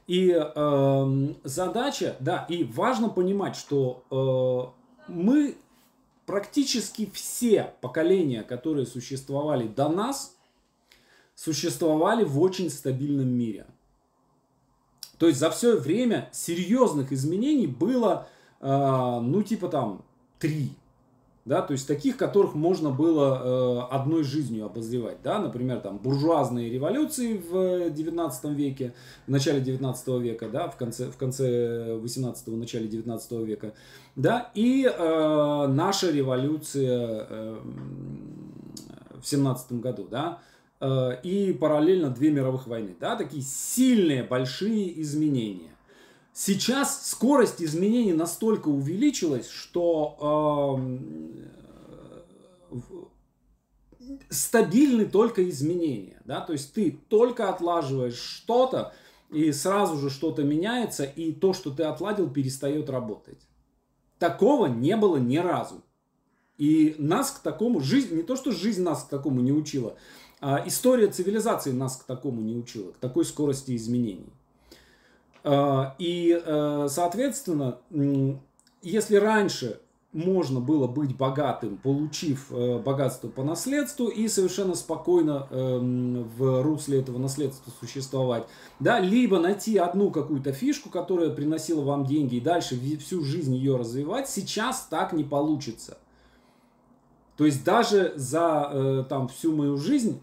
И 0.08 0.32
э, 0.32 1.34
задача, 1.44 2.16
да, 2.20 2.46
и 2.48 2.64
важно 2.64 3.10
понимать, 3.10 3.56
что 3.56 4.04
э, 4.12 5.12
мы 5.12 5.58
практически 6.28 7.10
все 7.12 7.74
поколения, 7.82 8.44
которые 8.44 8.86
существовали 8.86 9.68
до 9.68 9.90
нас, 9.90 10.36
существовали 11.34 12.24
в 12.24 12.40
очень 12.40 12.70
стабильном 12.70 13.30
мире. 13.30 13.66
То 15.18 15.28
есть 15.28 15.40
за 15.40 15.50
все 15.50 15.78
время 15.78 16.30
серьезных 16.32 17.12
изменений 17.12 17.68
было, 17.68 18.28
э, 18.62 19.20
ну, 19.22 19.42
типа 19.42 19.70
там, 19.70 20.04
три 20.38 20.72
да, 21.46 21.62
то 21.62 21.74
есть 21.74 21.88
таких, 21.88 22.18
которых 22.18 22.56
можно 22.56 22.90
было 22.90 23.88
э, 23.92 23.94
одной 23.94 24.24
жизнью 24.24 24.66
обозревать, 24.66 25.18
да, 25.24 25.38
например, 25.38 25.80
там 25.80 26.00
буржуазные 26.00 26.72
революции 26.72 27.38
в 27.38 27.92
19 27.92 28.46
веке, 28.46 28.96
в 29.28 29.32
начале 29.32 29.62
19 29.62 30.08
века, 30.22 30.50
да, 30.50 30.68
в 30.68 30.76
конце, 30.76 31.06
в 31.06 31.18
конце 31.18 31.94
18 31.98 32.48
начале 32.48 32.88
19 32.88 33.32
века, 33.44 33.74
да, 34.16 34.50
и 34.56 34.92
э, 34.92 35.68
наша 35.68 36.10
революция 36.10 37.28
э, 37.30 37.60
в 39.22 39.28
17 39.28 39.74
году, 39.74 40.08
да, 40.10 40.40
э, 40.82 41.20
и 41.22 41.54
параллельно 41.54 42.10
две 42.10 42.32
мировых 42.32 42.66
войны, 42.66 42.96
да, 43.00 43.16
такие 43.16 43.44
сильные, 43.44 44.24
большие 44.24 45.00
изменения. 45.00 45.75
Сейчас 46.38 47.10
скорость 47.12 47.62
изменений 47.62 48.12
настолько 48.12 48.68
увеличилась, 48.68 49.48
что 49.48 50.78
э, 52.70 52.78
стабильны 54.30 55.06
только 55.06 55.50
изменения. 55.50 56.22
Да? 56.26 56.42
То 56.42 56.52
есть 56.52 56.74
ты 56.74 57.00
только 57.08 57.48
отлаживаешь 57.48 58.18
что-то, 58.18 58.94
и 59.32 59.54
сразу 59.54 59.98
же 59.98 60.10
что-то 60.10 60.44
меняется, 60.44 61.06
и 61.06 61.32
то, 61.32 61.54
что 61.54 61.72
ты 61.72 61.84
отладил, 61.84 62.30
перестает 62.30 62.90
работать. 62.90 63.40
Такого 64.20 64.66
не 64.66 64.98
было 64.98 65.16
ни 65.16 65.38
разу. 65.38 65.84
И 66.58 66.98
нас 66.98 67.32
к 67.32 67.40
такому, 67.40 67.80
жизнь, 67.80 68.14
не 68.14 68.24
то 68.24 68.36
что 68.36 68.52
жизнь 68.52 68.84
нас 68.84 69.06
к 69.06 69.08
такому 69.08 69.40
не 69.40 69.54
учила, 69.54 69.96
а 70.42 70.62
история 70.68 71.08
цивилизации 71.08 71.72
нас 71.72 71.96
к 71.96 72.04
такому 72.04 72.42
не 72.42 72.58
учила, 72.58 72.92
к 72.92 72.98
такой 72.98 73.24
скорости 73.24 73.74
изменений. 73.74 74.34
А, 75.48 75.96
и, 76.00 76.42
э, 76.44 76.88
соответственно, 76.90 77.78
если 78.82 79.16
раньше 79.18 79.80
можно 80.12 80.60
было 80.60 80.88
быть 80.88 81.16
богатым, 81.16 81.78
получив 81.78 82.48
э, 82.50 82.80
богатство 82.80 83.28
по 83.28 83.44
наследству 83.44 84.08
и 84.08 84.28
совершенно 84.28 84.74
спокойно 84.74 85.48
эм, 85.52 86.24
в 86.38 86.64
русле 86.64 87.02
этого 87.02 87.20
наследства 87.20 87.72
существовать, 87.80 88.48
да, 88.80 89.00
либо 89.00 89.40
найти 89.40 89.78
одну 89.78 90.10
какую-то 90.10 90.52
фишку, 90.52 90.90
которая 90.90 91.30
приносила 91.30 91.82
вам 91.82 92.06
деньги 92.06 92.36
и 92.36 92.42
дальше 92.42 92.80
всю 92.98 93.24
жизнь 93.24 93.54
ее 93.54 93.76
развивать, 93.76 94.28
сейчас 94.30 94.88
так 94.90 95.14
не 95.14 95.26
получится. 95.26 95.98
То 97.38 97.46
есть 97.46 97.64
даже 97.64 98.14
за 98.16 98.70
э, 98.72 99.04
там 99.08 99.28
всю 99.28 99.54
мою 99.56 99.78
жизнь 99.78 100.22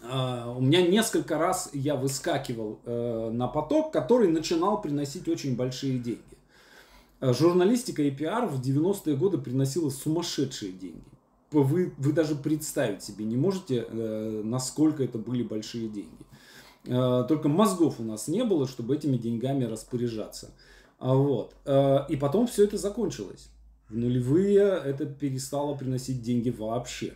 у 0.00 0.60
меня 0.60 0.86
несколько 0.86 1.38
раз 1.38 1.70
я 1.72 1.96
выскакивал 1.96 2.78
э, 2.84 3.30
на 3.32 3.48
поток, 3.48 3.92
который 3.92 4.28
начинал 4.28 4.80
приносить 4.80 5.28
очень 5.28 5.56
большие 5.56 5.98
деньги. 5.98 6.22
Э, 7.20 7.32
журналистика 7.32 8.02
и 8.02 8.10
пиар 8.10 8.46
в 8.46 8.60
90-е 8.60 9.16
годы 9.16 9.38
приносила 9.38 9.90
сумасшедшие 9.90 10.72
деньги. 10.72 11.02
Вы, 11.50 11.92
вы 11.96 12.12
даже 12.12 12.36
представить 12.36 13.02
себе 13.02 13.24
не 13.24 13.36
можете, 13.36 13.86
э, 13.88 14.42
насколько 14.44 15.02
это 15.02 15.18
были 15.18 15.42
большие 15.42 15.88
деньги. 15.88 16.26
Только 16.84 17.48
мозгов 17.48 17.96
у 17.98 18.02
нас 18.02 18.28
не 18.28 18.44
было, 18.44 18.66
чтобы 18.66 18.94
этими 18.94 19.18
деньгами 19.18 19.64
распоряжаться. 19.64 20.52
А 20.98 21.12
вот. 21.12 21.54
И 22.08 22.16
потом 22.16 22.46
все 22.46 22.64
это 22.64 22.78
закончилось. 22.78 23.50
В 23.90 23.96
нулевые 23.96 24.80
это 24.84 25.04
перестало 25.04 25.74
приносить 25.74 26.22
деньги 26.22 26.48
вообще. 26.48 27.14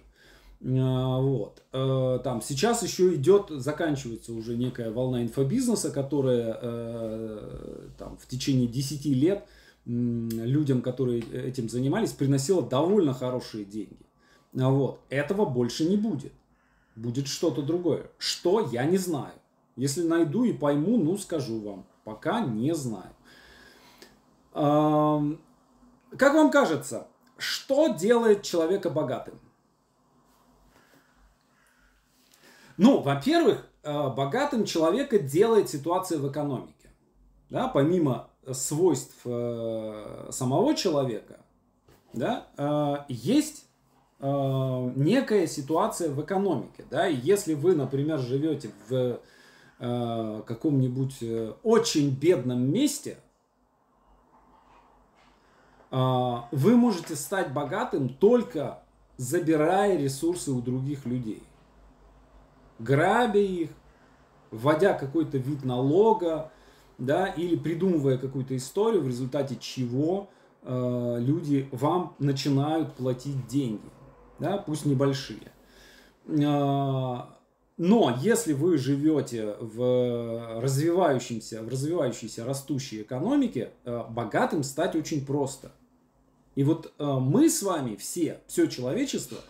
А, 0.64 1.18
вот. 1.20 1.62
Э, 1.72 2.20
там 2.22 2.40
сейчас 2.40 2.82
еще 2.82 3.14
идет, 3.14 3.46
заканчивается 3.50 4.32
уже 4.32 4.56
некая 4.56 4.92
волна 4.92 5.22
инфобизнеса, 5.22 5.90
которая 5.90 6.58
э, 6.60 7.88
там, 7.98 8.16
в 8.16 8.26
течение 8.26 8.68
10 8.68 9.04
лет 9.06 9.44
людям, 9.84 10.80
которые 10.80 11.22
этим 11.22 11.68
занимались, 11.68 12.12
приносила 12.12 12.62
довольно 12.62 13.12
хорошие 13.14 13.64
деньги. 13.64 14.06
А 14.56 14.70
вот. 14.70 15.00
Этого 15.08 15.44
больше 15.44 15.84
не 15.84 15.96
будет. 15.96 16.32
Будет 16.94 17.26
что-то 17.26 17.62
другое. 17.62 18.10
Что, 18.18 18.60
я 18.70 18.84
не 18.84 18.98
знаю. 18.98 19.32
Если 19.74 20.02
найду 20.02 20.44
и 20.44 20.52
пойму, 20.52 20.98
ну 20.98 21.16
скажу 21.18 21.58
вам. 21.60 21.86
Пока 22.04 22.40
не 22.40 22.74
знаю. 22.74 23.10
Как 24.52 26.34
вам 26.34 26.50
кажется, 26.50 27.08
что 27.38 27.88
делает 27.88 28.42
человека 28.42 28.90
богатым? 28.90 29.40
Ну, 32.82 33.00
во-первых, 33.00 33.64
э, 33.84 34.08
богатым 34.08 34.64
человека 34.64 35.20
делает 35.20 35.70
ситуация 35.70 36.18
в 36.18 36.28
экономике. 36.28 36.90
Да, 37.48 37.68
помимо 37.68 38.28
свойств 38.50 39.18
э, 39.24 40.28
самого 40.32 40.74
человека, 40.74 41.38
да, 42.12 42.48
э, 42.56 42.96
есть 43.08 43.66
некая 44.20 45.48
ситуация 45.48 46.10
в 46.10 46.22
экономике. 46.22 46.84
Да, 46.90 47.08
и 47.08 47.16
если 47.16 47.54
вы, 47.54 47.74
например, 47.74 48.20
живете 48.20 48.70
в 48.88 49.18
каком-нибудь 49.80 51.16
очень 51.64 52.10
бедном 52.10 52.62
месте, 52.70 53.16
вы 55.90 56.76
можете 56.76 57.16
стать 57.16 57.52
богатым 57.52 58.10
только 58.10 58.84
забирая 59.16 59.98
ресурсы 59.98 60.52
у 60.52 60.60
других 60.60 61.04
людей 61.04 61.42
грабя 62.82 63.40
их, 63.40 63.70
вводя 64.50 64.94
какой-то 64.94 65.38
вид 65.38 65.64
налога, 65.64 66.50
да, 66.98 67.26
или 67.26 67.56
придумывая 67.56 68.18
какую-то 68.18 68.56
историю, 68.56 69.02
в 69.02 69.08
результате 69.08 69.56
чего 69.56 70.28
э, 70.62 71.16
люди 71.18 71.68
вам 71.72 72.14
начинают 72.18 72.94
платить 72.94 73.46
деньги, 73.46 73.90
да, 74.38 74.58
пусть 74.58 74.84
небольшие. 74.84 75.52
Э, 76.26 77.16
но 77.78 78.18
если 78.20 78.52
вы 78.52 78.76
живете 78.76 79.56
в 79.58 80.60
развивающемся, 80.60 81.62
в 81.62 81.68
развивающейся 81.68 82.44
растущей 82.44 83.02
экономике, 83.02 83.70
э, 83.84 84.04
богатым 84.10 84.62
стать 84.62 84.94
очень 84.94 85.24
просто. 85.24 85.72
И 86.54 86.64
вот 86.64 86.92
э, 86.98 87.04
мы 87.04 87.48
с 87.48 87.62
вами 87.62 87.96
все, 87.96 88.40
все 88.46 88.66
человечество– 88.66 89.38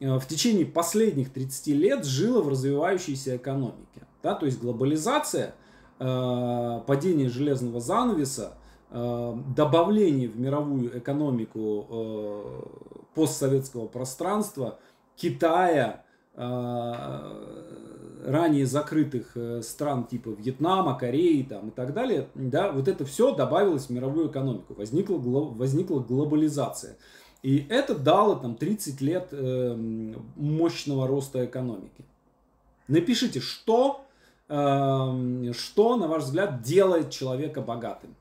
в 0.00 0.26
течение 0.26 0.64
последних 0.64 1.32
30 1.32 1.66
лет 1.68 2.04
жило 2.06 2.40
в 2.40 2.48
развивающейся 2.48 3.36
экономике. 3.36 4.06
Да? 4.22 4.34
То 4.34 4.46
есть 4.46 4.60
глобализация, 4.60 5.54
э, 5.98 6.80
падение 6.86 7.28
железного 7.28 7.80
занавеса, 7.80 8.54
э, 8.90 9.36
добавление 9.54 10.28
в 10.28 10.40
мировую 10.40 10.98
экономику 10.98 12.66
постсоветского 13.14 13.86
пространства, 13.86 14.78
Китая, 15.16 16.04
ранее 18.24 18.66
закрытых 18.66 19.36
стран 19.62 20.04
типа 20.04 20.30
Вьетнама, 20.30 20.96
Кореи 20.98 21.42
там, 21.42 21.68
и 21.68 21.70
так 21.70 21.92
далее, 21.92 22.28
да, 22.34 22.72
вот 22.72 22.88
это 22.88 23.04
все 23.04 23.34
добавилось 23.34 23.86
в 23.86 23.90
мировую 23.90 24.30
экономику, 24.30 24.74
возникла, 24.74 25.18
возникла 25.18 26.00
глобализация. 26.00 26.96
И 27.42 27.66
это 27.70 27.94
дало 27.94 28.36
там 28.36 28.54
30 28.54 29.00
лет 29.00 29.28
э, 29.32 29.74
мощного 30.36 31.06
роста 31.06 31.44
экономики. 31.44 32.04
Напишите, 32.86 33.40
что, 33.40 34.04
э, 34.48 35.52
что, 35.54 35.96
на 35.96 36.06
ваш 36.06 36.24
взгляд, 36.24 36.60
делает 36.60 37.10
человека 37.10 37.62
богатым. 37.62 38.14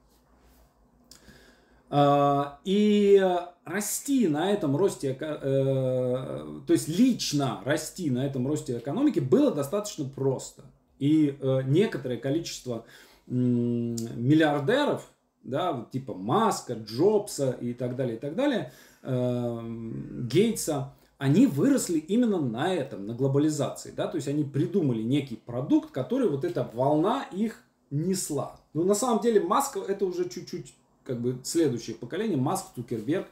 Э, 1.90 2.44
и 2.64 3.22
расти 3.66 4.30
на 4.30 4.52
этом 4.52 4.78
росте, 4.78 5.18
э, 5.20 6.62
то 6.66 6.74
есть 6.74 6.88
лично 6.88 7.62
расти 7.66 8.10
на 8.10 8.26
этом 8.26 8.48
росте 8.48 8.78
экономики 8.78 9.20
было 9.20 9.52
достаточно 9.52 10.06
просто. 10.06 10.64
И 10.98 11.38
э, 11.42 11.62
некоторое 11.66 12.18
количество 12.18 12.86
э, 13.28 13.32
миллиардеров, 13.34 15.12
да, 15.44 15.88
типа 15.92 16.14
Маска, 16.14 16.74
Джобса 16.74 17.52
и 17.52 17.74
так 17.74 17.98
далее, 17.98 18.16
и 18.16 18.20
так 18.20 18.36
далее– 18.36 18.72
Гейтса, 19.02 20.94
они 21.18 21.48
выросли 21.48 22.00
именно 22.00 22.40
на 22.40 22.74
этом, 22.74 23.06
на 23.06 23.14
глобализации. 23.14 23.92
Да? 23.96 24.08
То 24.08 24.18
есть 24.18 24.28
они 24.28 24.44
придумали 24.44 25.02
некий 25.02 25.36
продукт, 25.36 25.92
который 25.92 26.30
вот 26.30 26.44
эта 26.44 26.70
волна 26.74 27.26
их 27.32 27.64
несла. 27.92 28.58
Но 28.74 28.84
на 28.84 28.96
самом 28.96 29.22
деле 29.22 29.42
Маск 29.42 29.78
это 29.78 30.06
уже 30.06 30.30
чуть-чуть 30.30 30.74
как 31.04 31.20
бы 31.20 31.40
следующее 31.44 31.96
поколение, 31.96 32.38
Маск, 32.38 32.68
Цукерберг, 32.76 33.28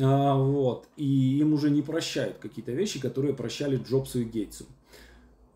а, 0.00 0.36
вот, 0.36 0.86
и 0.96 1.38
им 1.38 1.52
уже 1.52 1.70
не 1.70 1.82
прощают 1.82 2.38
какие-то 2.38 2.72
вещи, 2.72 3.00
которые 3.00 3.34
прощали 3.34 3.76
Джобсу 3.76 4.20
и 4.20 4.24
Гейтсу. 4.24 4.66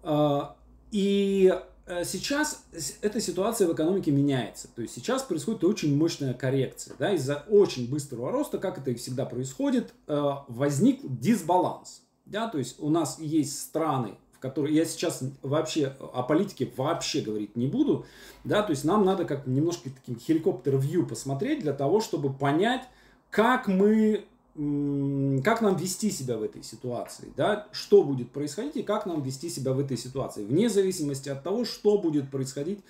А, 0.03 0.57
и 0.91 1.53
Э, 1.53 1.76
сейчас 2.05 2.65
эта 3.01 3.21
ситуация 3.21 3.69
в 3.69 3.73
экономике 3.73 4.11
меняется. 4.11 4.69
То 4.75 4.83
есть 4.83 4.95
сейчас 4.95 5.23
происходит 5.23 5.63
очень 5.65 5.97
мощная 5.97 6.35
коррекция. 6.35 6.97
Да, 6.99 7.13
из-за 7.13 7.45
очень 7.49 7.89
быстрого 7.89 8.33
роста, 8.33 8.59
как 8.59 8.79
это 8.79 8.91
и 8.91 8.95
всегда 8.95 9.25
происходит, 9.25 9.95
э, 10.09 10.31
возник 10.49 11.01
дисбаланс. 11.03 12.03
Да, 12.25 12.49
то 12.49 12.59
есть 12.59 12.81
у 12.81 12.91
нас 12.91 13.21
есть 13.21 13.61
страны, 13.61 14.17
в 14.33 14.41
которые 14.41 14.75
я 14.75 14.85
сейчас 14.85 15.23
вообще 15.43 15.95
о 16.13 16.25
политике 16.25 16.73
вообще 16.77 17.21
говорить 17.21 17.55
не 17.55 17.69
буду. 17.69 18.05
Да, 18.43 18.65
то 18.65 18.73
есть 18.73 18.85
нам 18.85 19.05
надо 19.05 19.25
как 19.25 19.47
немножко 19.47 19.91
таким 19.91 20.19
хеликоптер-вью 20.19 21.07
посмотреть 21.07 21.61
для 21.61 21.73
того, 21.73 22.01
чтобы 22.01 22.33
понять, 22.33 22.83
как 23.31 23.69
мы 23.69 24.27
как 24.57 25.61
нам 25.61 25.77
вести 25.77 26.11
себя 26.11 26.39
в 26.39 26.43
этой 26.43 26.63
ситуации, 26.63 27.31
да, 27.37 27.67
что 27.73 28.03
будет 28.03 28.31
происходить 28.31 28.77
и 28.77 28.83
как 28.83 29.05
нам 29.05 29.23
вести 29.23 29.51
себя 29.51 29.75
в 29.75 29.81
этой 29.81 29.99
ситуации, 29.99 30.45
вне 30.45 30.71
зависимости 30.71 31.29
от 31.29 31.43
того, 31.43 31.67
что 31.67 31.99
будет 31.99 32.31
происходить, 32.31 32.81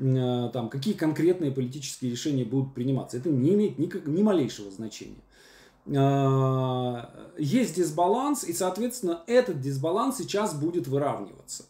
э, 0.00 0.50
там, 0.52 0.68
какие 0.68 0.94
конкретные 0.94 1.52
политические 1.52 2.10
решения 2.10 2.44
будут 2.44 2.74
приниматься. 2.74 3.18
Это 3.18 3.30
не 3.30 3.54
имеет 3.54 3.78
никак, 3.78 4.08
ни 4.08 4.20
малейшего 4.20 4.72
значения. 4.72 5.22
Э, 5.86 7.04
есть 7.38 7.76
дисбаланс, 7.76 8.42
и, 8.42 8.52
соответственно, 8.52 9.22
этот 9.28 9.60
дисбаланс 9.60 10.16
сейчас 10.16 10.54
будет 10.54 10.88
выравниваться. 10.88 11.66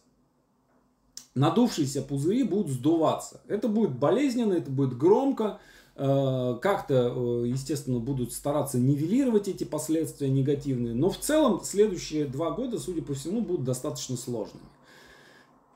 Надувшиеся 1.35 2.01
пузыри 2.01 2.41
будут 2.41 2.71
сдуваться. 2.71 3.41
Это 3.47 3.67
будет 3.67 3.97
болезненно, 3.99 4.53
это 4.53 4.71
будет 4.71 4.97
громко, 4.97 5.59
как-то, 5.95 7.13
э, 7.15 7.47
естественно, 7.47 7.99
будут 7.99 8.33
стараться 8.33 8.79
нивелировать 8.79 9.47
эти 9.47 9.63
последствия 9.63 10.27
негативные, 10.27 10.95
но 10.95 11.11
в 11.11 11.19
целом 11.19 11.61
следующие 11.63 12.25
два 12.25 12.49
года, 12.49 12.79
судя 12.79 13.03
по 13.03 13.13
всему, 13.13 13.41
будут 13.41 13.63
достаточно 13.63 14.17
сложными. 14.17 14.65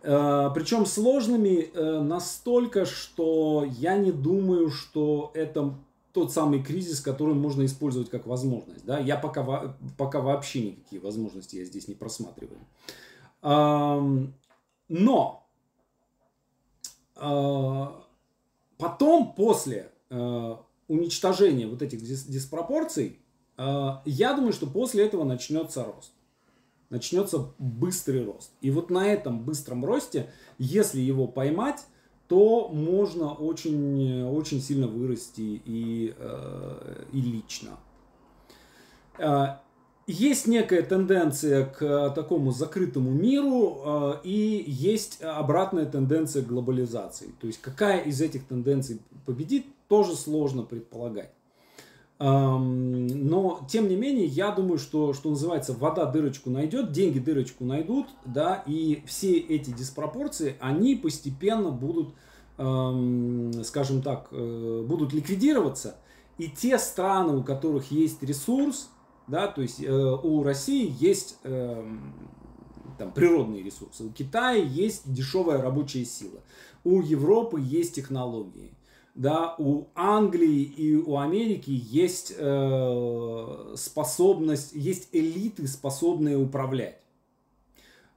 Э, 0.02 0.50
Причем 0.56 0.88
сложными 0.88 1.70
настолько, 2.02 2.86
что 2.86 3.64
я 3.78 3.96
не 3.96 4.12
думаю, 4.12 4.72
что 4.72 5.30
это 5.36 5.76
тот 6.14 6.34
самый 6.34 6.64
кризис, 6.64 7.00
который 7.00 7.36
можно 7.36 7.64
использовать 7.64 8.10
как 8.10 8.26
возможность. 8.26 8.86
Да? 8.86 8.98
Я 8.98 9.18
пока, 9.18 9.76
пока 10.00 10.20
вообще 10.20 10.72
никакие 10.72 11.00
возможности 11.00 11.58
я 11.58 11.66
здесь 11.66 11.88
не 11.88 11.94
просматриваю. 11.94 12.62
Но 14.90 15.44
потом, 18.80 19.34
после 19.36 19.92
Э, 20.10 20.56
уничтожения 20.88 21.68
вот 21.68 21.82
этих 21.82 22.02
диспропорций, 22.02 23.20
э, 23.58 23.90
я 24.06 24.34
думаю, 24.34 24.54
что 24.54 24.68
после 24.68 25.06
этого 25.06 25.26
начнется 25.26 25.84
рост. 25.84 26.14
Начнется 26.90 27.52
быстрый 27.60 28.24
рост. 28.24 28.52
И 28.62 28.72
вот 28.72 28.90
на 28.90 29.06
этом 29.06 29.44
быстром 29.44 29.84
росте, 29.84 30.30
если 30.58 31.02
его 31.02 31.28
поймать, 31.28 31.86
то 32.30 32.70
можно 32.70 33.34
очень, 33.34 34.24
очень 34.24 34.62
сильно 34.62 34.88
вырасти 34.88 35.62
и, 35.66 36.14
э, 36.18 37.04
и 37.12 37.22
лично. 37.22 37.72
Есть 40.06 40.48
некая 40.48 40.84
тенденция 40.84 41.66
к 41.66 42.12
такому 42.12 42.52
закрытому 42.52 43.12
миру 43.12 44.16
и 44.24 44.64
есть 44.66 45.22
обратная 45.22 45.86
тенденция 45.86 46.44
к 46.44 46.48
глобализации. 46.48 47.32
То 47.42 47.48
есть 47.48 47.60
какая 47.60 48.04
из 48.04 48.22
этих 48.22 48.46
тенденций 48.46 49.02
победит, 49.26 49.66
тоже 49.88 50.16
сложно 50.16 50.64
предполагать. 50.64 51.32
Но, 52.20 53.60
тем 53.70 53.88
не 53.88 53.96
менее, 53.96 54.26
я 54.26 54.52
думаю, 54.52 54.80
что, 54.80 55.14
что 55.14 55.30
называется, 55.30 55.74
вода 55.74 56.06
дырочку 56.06 56.50
найдет, 56.50 56.92
деньги 56.92 57.20
дырочку 57.20 57.64
найдут, 57.64 58.08
да, 58.26 58.64
и 58.66 59.04
все 59.06 59.38
эти 59.38 59.70
диспропорции, 59.70 60.56
они 60.60 60.96
постепенно 60.96 61.70
будут, 61.70 62.16
скажем 62.56 64.02
так, 64.02 64.30
э, 64.32 64.84
будут 64.88 65.14
ликвидироваться, 65.14 65.98
и 66.40 66.50
те 66.50 66.80
страны, 66.80 67.38
у 67.38 67.44
которых 67.44 67.92
есть 67.92 68.24
ресурс, 68.24 68.90
да, 69.28 69.46
то 69.46 69.62
есть 69.62 69.84
э, 69.84 69.88
у 69.92 70.42
России 70.42 70.92
есть 71.00 71.38
там, 71.44 73.12
природные 73.14 73.62
ресурсы, 73.62 74.06
у 74.06 74.10
Китая 74.10 74.64
есть 74.64 75.14
дешевая 75.14 75.62
рабочая 75.62 76.04
сила, 76.04 76.40
у 76.84 77.00
Европы 77.02 77.62
есть 77.62 77.94
технологии, 77.94 78.72
да, 79.18 79.56
у 79.58 79.88
Англии 79.96 80.62
и 80.62 80.96
у 80.96 81.18
Америки 81.18 81.72
есть 81.72 82.34
э, 82.38 83.74
способность, 83.76 84.74
есть 84.74 85.10
элиты, 85.12 85.68
способные 85.68 86.38
управлять. 86.38 87.00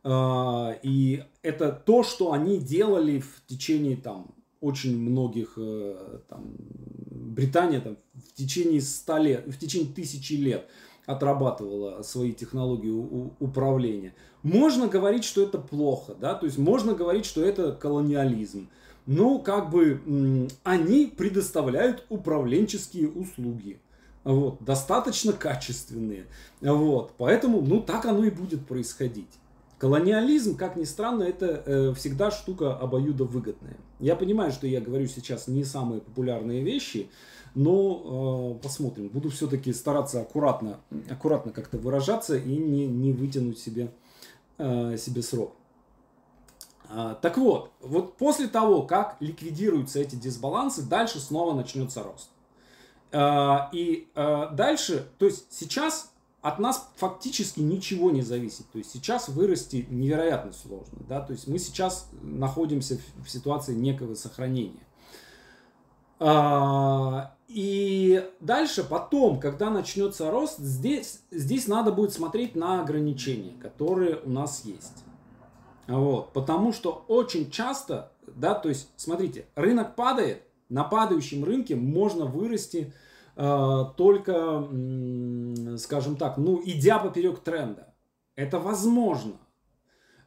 Э, 0.04 0.74
и 0.82 1.24
это 1.42 1.72
то, 1.72 2.02
что 2.02 2.32
они 2.32 2.58
делали 2.58 3.20
в 3.20 3.42
течение 3.46 3.96
там 3.96 4.34
очень 4.60 5.00
многих, 5.00 5.54
э, 5.56 6.20
там, 6.28 6.54
Британия 6.58 7.80
там, 7.80 7.96
в 8.12 8.34
течение 8.34 8.82
ста 8.82 9.18
лет, 9.18 9.46
в 9.46 9.58
течение 9.58 9.94
тысячи 9.94 10.34
лет 10.34 10.68
отрабатывала 11.06 12.02
свои 12.02 12.34
технологии 12.34 12.90
управления. 13.40 14.14
Можно 14.42 14.86
говорить, 14.86 15.24
что 15.24 15.42
это 15.42 15.58
плохо, 15.58 16.14
да, 16.14 16.34
то 16.34 16.44
есть 16.44 16.58
можно 16.58 16.92
говорить, 16.92 17.24
что 17.24 17.42
это 17.42 17.72
колониализм. 17.72 18.68
Но 19.10 19.40
как 19.40 19.70
бы 19.70 20.48
они 20.62 21.06
предоставляют 21.06 22.06
управленческие 22.10 23.08
услуги. 23.08 23.80
Вот, 24.22 24.62
достаточно 24.62 25.32
качественные. 25.32 26.26
Вот, 26.60 27.14
поэтому, 27.18 27.60
ну, 27.60 27.80
так 27.80 28.04
оно 28.04 28.22
и 28.22 28.30
будет 28.30 28.64
происходить. 28.68 29.26
Колониализм, 29.78 30.56
как 30.56 30.76
ни 30.76 30.84
странно, 30.84 31.24
это 31.24 31.64
э, 31.66 31.92
всегда 31.96 32.30
штука 32.30 32.76
обоюдовыгодная. 32.76 33.78
Я 33.98 34.14
понимаю, 34.14 34.52
что 34.52 34.68
я 34.68 34.80
говорю 34.80 35.08
сейчас 35.08 35.48
не 35.48 35.64
самые 35.64 36.02
популярные 36.02 36.62
вещи, 36.62 37.10
но 37.56 38.54
э, 38.60 38.62
посмотрим. 38.62 39.08
Буду 39.08 39.30
все-таки 39.30 39.72
стараться 39.72 40.20
аккуратно, 40.20 40.78
аккуратно 41.10 41.50
как-то 41.50 41.78
выражаться 41.78 42.36
и 42.36 42.56
не, 42.56 42.86
не 42.86 43.12
вытянуть 43.12 43.58
себе, 43.58 43.90
э, 44.58 44.96
себе 44.96 45.22
срок. 45.22 45.56
А, 46.92 47.14
так 47.14 47.38
вот, 47.38 47.70
вот 47.80 48.16
после 48.16 48.48
того, 48.48 48.82
как 48.82 49.16
ликвидируются 49.20 50.00
эти 50.00 50.16
дисбалансы, 50.16 50.82
дальше 50.82 51.20
снова 51.20 51.54
начнется 51.54 52.02
рост. 52.02 52.30
А, 53.12 53.70
и 53.72 54.08
а, 54.14 54.48
дальше, 54.48 55.08
то 55.18 55.26
есть 55.26 55.46
сейчас 55.50 56.12
от 56.42 56.58
нас 56.58 56.90
фактически 56.96 57.60
ничего 57.60 58.10
не 58.10 58.22
зависит. 58.22 58.68
То 58.72 58.78
есть 58.78 58.90
сейчас 58.90 59.28
вырасти 59.28 59.86
невероятно 59.88 60.52
сложно. 60.52 60.98
Да? 61.08 61.20
То 61.20 61.32
есть 61.32 61.46
мы 61.46 61.58
сейчас 61.58 62.08
находимся 62.22 62.98
в 63.24 63.30
ситуации 63.30 63.74
некого 63.74 64.14
сохранения. 64.14 64.86
И 67.48 68.30
дальше, 68.40 68.84
потом, 68.84 69.40
когда 69.40 69.70
начнется 69.70 70.30
рост, 70.30 70.58
здесь, 70.58 71.20
здесь 71.30 71.66
надо 71.66 71.92
будет 71.92 72.12
смотреть 72.12 72.54
на 72.54 72.80
ограничения, 72.82 73.54
которые 73.60 74.16
у 74.16 74.30
нас 74.30 74.64
есть. 74.64 75.04
Вот, 75.90 76.32
потому 76.32 76.72
что 76.72 77.04
очень 77.08 77.50
часто, 77.50 78.12
да, 78.26 78.54
то 78.54 78.68
есть, 78.68 78.88
смотрите, 78.96 79.46
рынок 79.56 79.96
падает, 79.96 80.42
на 80.68 80.84
падающем 80.84 81.42
рынке 81.42 81.74
можно 81.74 82.26
вырасти 82.26 82.92
э, 83.34 83.84
только, 83.96 84.68
э, 84.70 85.76
скажем 85.78 86.16
так, 86.16 86.38
ну, 86.38 86.62
идя 86.64 87.00
поперек 87.00 87.40
тренда. 87.40 87.92
Это 88.36 88.60
возможно. 88.60 89.32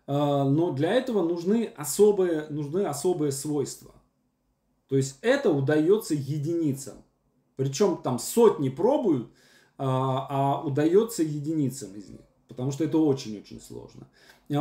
Э, 0.05 0.43
но 0.43 0.71
для 0.71 0.91
этого 0.91 1.25
нужны 1.25 1.71
особые, 1.77 2.47
нужны 2.49 2.81
особые 2.81 3.31
свойства. 3.31 3.93
То 4.89 4.97
есть 4.97 5.17
это 5.21 5.49
удается 5.49 6.13
единицам. 6.13 7.05
Причем 7.55 8.01
там 8.03 8.19
сотни 8.19 8.67
пробуют, 8.67 9.29
а, 9.77 10.27
а 10.29 10.61
удается 10.61 11.23
единицам 11.23 11.95
из 11.95 12.09
них. 12.09 12.21
Потому 12.47 12.71
что 12.71 12.83
это 12.83 12.97
очень-очень 12.97 13.61
сложно. 13.61 14.07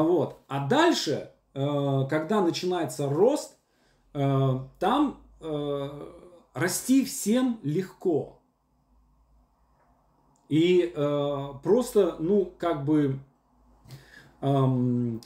Вот. 0.00 0.38
А 0.48 0.66
дальше, 0.66 1.30
э, 1.54 2.06
когда 2.08 2.40
начинается 2.40 3.08
рост, 3.08 3.58
э, 4.14 4.58
там 4.78 5.20
э, 5.40 5.88
расти 6.54 7.04
всем 7.04 7.58
легко. 7.62 8.38
И 10.48 10.92
просто, 11.62 12.16
ну, 12.18 12.52
как 12.58 12.84
бы, 12.84 13.18
эм, 14.42 15.22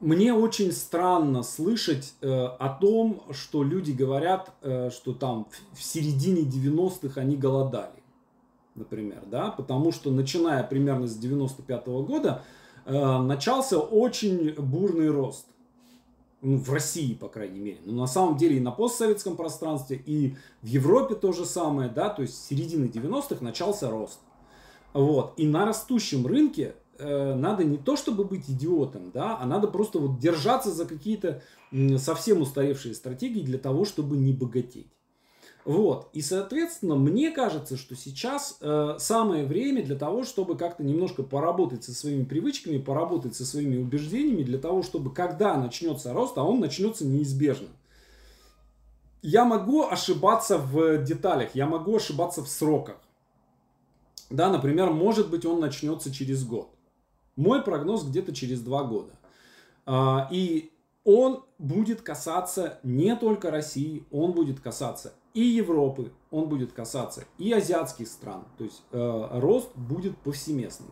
мне 0.00 0.34
очень 0.34 0.72
странно 0.72 1.44
слышать 1.44 2.16
о 2.20 2.76
том, 2.80 3.22
что 3.30 3.62
люди 3.62 3.92
говорят, 3.92 4.52
что 4.60 5.14
там 5.14 5.46
в 5.72 5.80
середине 5.80 6.42
90-х 6.42 7.20
они 7.20 7.36
голодали, 7.36 8.02
например, 8.74 9.22
да, 9.26 9.52
потому 9.52 9.92
что 9.92 10.10
начиная 10.10 10.64
примерно 10.64 11.06
с 11.06 11.14
95 11.14 11.86
-го 11.86 12.04
года 12.04 12.42
начался 12.86 13.78
очень 13.78 14.54
бурный 14.54 15.10
рост. 15.10 15.46
Ну, 16.42 16.56
в 16.56 16.72
России, 16.72 17.12
по 17.12 17.28
крайней 17.28 17.60
мере. 17.60 17.78
Но 17.84 17.92
на 17.92 18.06
самом 18.06 18.38
деле 18.38 18.56
и 18.56 18.60
на 18.60 18.70
постсоветском 18.70 19.36
пространстве, 19.36 20.02
и 20.06 20.36
в 20.62 20.66
Европе 20.66 21.14
то 21.14 21.32
же 21.32 21.44
самое, 21.44 21.90
да, 21.90 22.08
то 22.08 22.22
есть 22.22 22.34
с 22.34 22.48
середины 22.48 22.86
90-х 22.86 23.44
начался 23.44 23.90
рост. 23.90 24.20
Вот. 24.94 25.34
И 25.36 25.46
на 25.46 25.66
растущем 25.66 26.26
рынке 26.26 26.74
э, 26.98 27.34
надо 27.34 27.64
не 27.64 27.76
то 27.76 27.94
чтобы 27.94 28.24
быть 28.24 28.48
идиотом, 28.48 29.10
да, 29.12 29.38
а 29.38 29.44
надо 29.44 29.68
просто 29.68 29.98
вот 29.98 30.18
держаться 30.18 30.70
за 30.70 30.86
какие-то 30.86 31.42
э, 31.72 31.98
совсем 31.98 32.40
устаревшие 32.40 32.94
стратегии 32.94 33.42
для 33.42 33.58
того, 33.58 33.84
чтобы 33.84 34.16
не 34.16 34.32
богатеть. 34.32 34.90
Вот. 35.64 36.08
И, 36.14 36.22
соответственно, 36.22 36.94
мне 36.94 37.30
кажется, 37.30 37.76
что 37.76 37.94
сейчас 37.94 38.56
э, 38.60 38.96
самое 38.98 39.44
время 39.44 39.84
для 39.84 39.96
того, 39.96 40.24
чтобы 40.24 40.56
как-то 40.56 40.82
немножко 40.82 41.22
поработать 41.22 41.84
со 41.84 41.92
своими 41.92 42.24
привычками, 42.24 42.78
поработать 42.78 43.36
со 43.36 43.44
своими 43.44 43.76
убеждениями, 43.76 44.42
для 44.42 44.58
того, 44.58 44.82
чтобы 44.82 45.12
когда 45.12 45.56
начнется 45.56 46.12
рост, 46.14 46.36
а 46.38 46.44
он 46.44 46.60
начнется 46.60 47.06
неизбежно. 47.06 47.68
Я 49.22 49.44
могу 49.44 49.86
ошибаться 49.86 50.56
в 50.56 51.04
деталях, 51.04 51.54
я 51.54 51.66
могу 51.66 51.96
ошибаться 51.96 52.42
в 52.42 52.48
сроках. 52.48 52.96
Да, 54.30 54.50
например, 54.50 54.90
может 54.90 55.28
быть 55.28 55.44
он 55.44 55.60
начнется 55.60 56.10
через 56.10 56.44
год. 56.44 56.70
Мой 57.36 57.62
прогноз 57.62 58.04
где-то 58.04 58.34
через 58.34 58.60
два 58.60 58.84
года. 58.84 59.12
А, 59.84 60.26
и 60.30 60.72
он 61.04 61.44
будет 61.58 62.00
касаться 62.00 62.78
не 62.82 63.14
только 63.14 63.50
России, 63.50 64.06
он 64.10 64.32
будет 64.32 64.60
касаться 64.60 65.12
и 65.34 65.42
Европы, 65.42 66.12
он 66.30 66.48
будет 66.48 66.72
касаться 66.72 67.24
и 67.38 67.52
азиатских 67.52 68.08
стран. 68.08 68.44
То 68.58 68.64
есть 68.64 68.82
э, 68.92 69.28
рост 69.32 69.70
будет 69.76 70.16
повсеместный. 70.18 70.90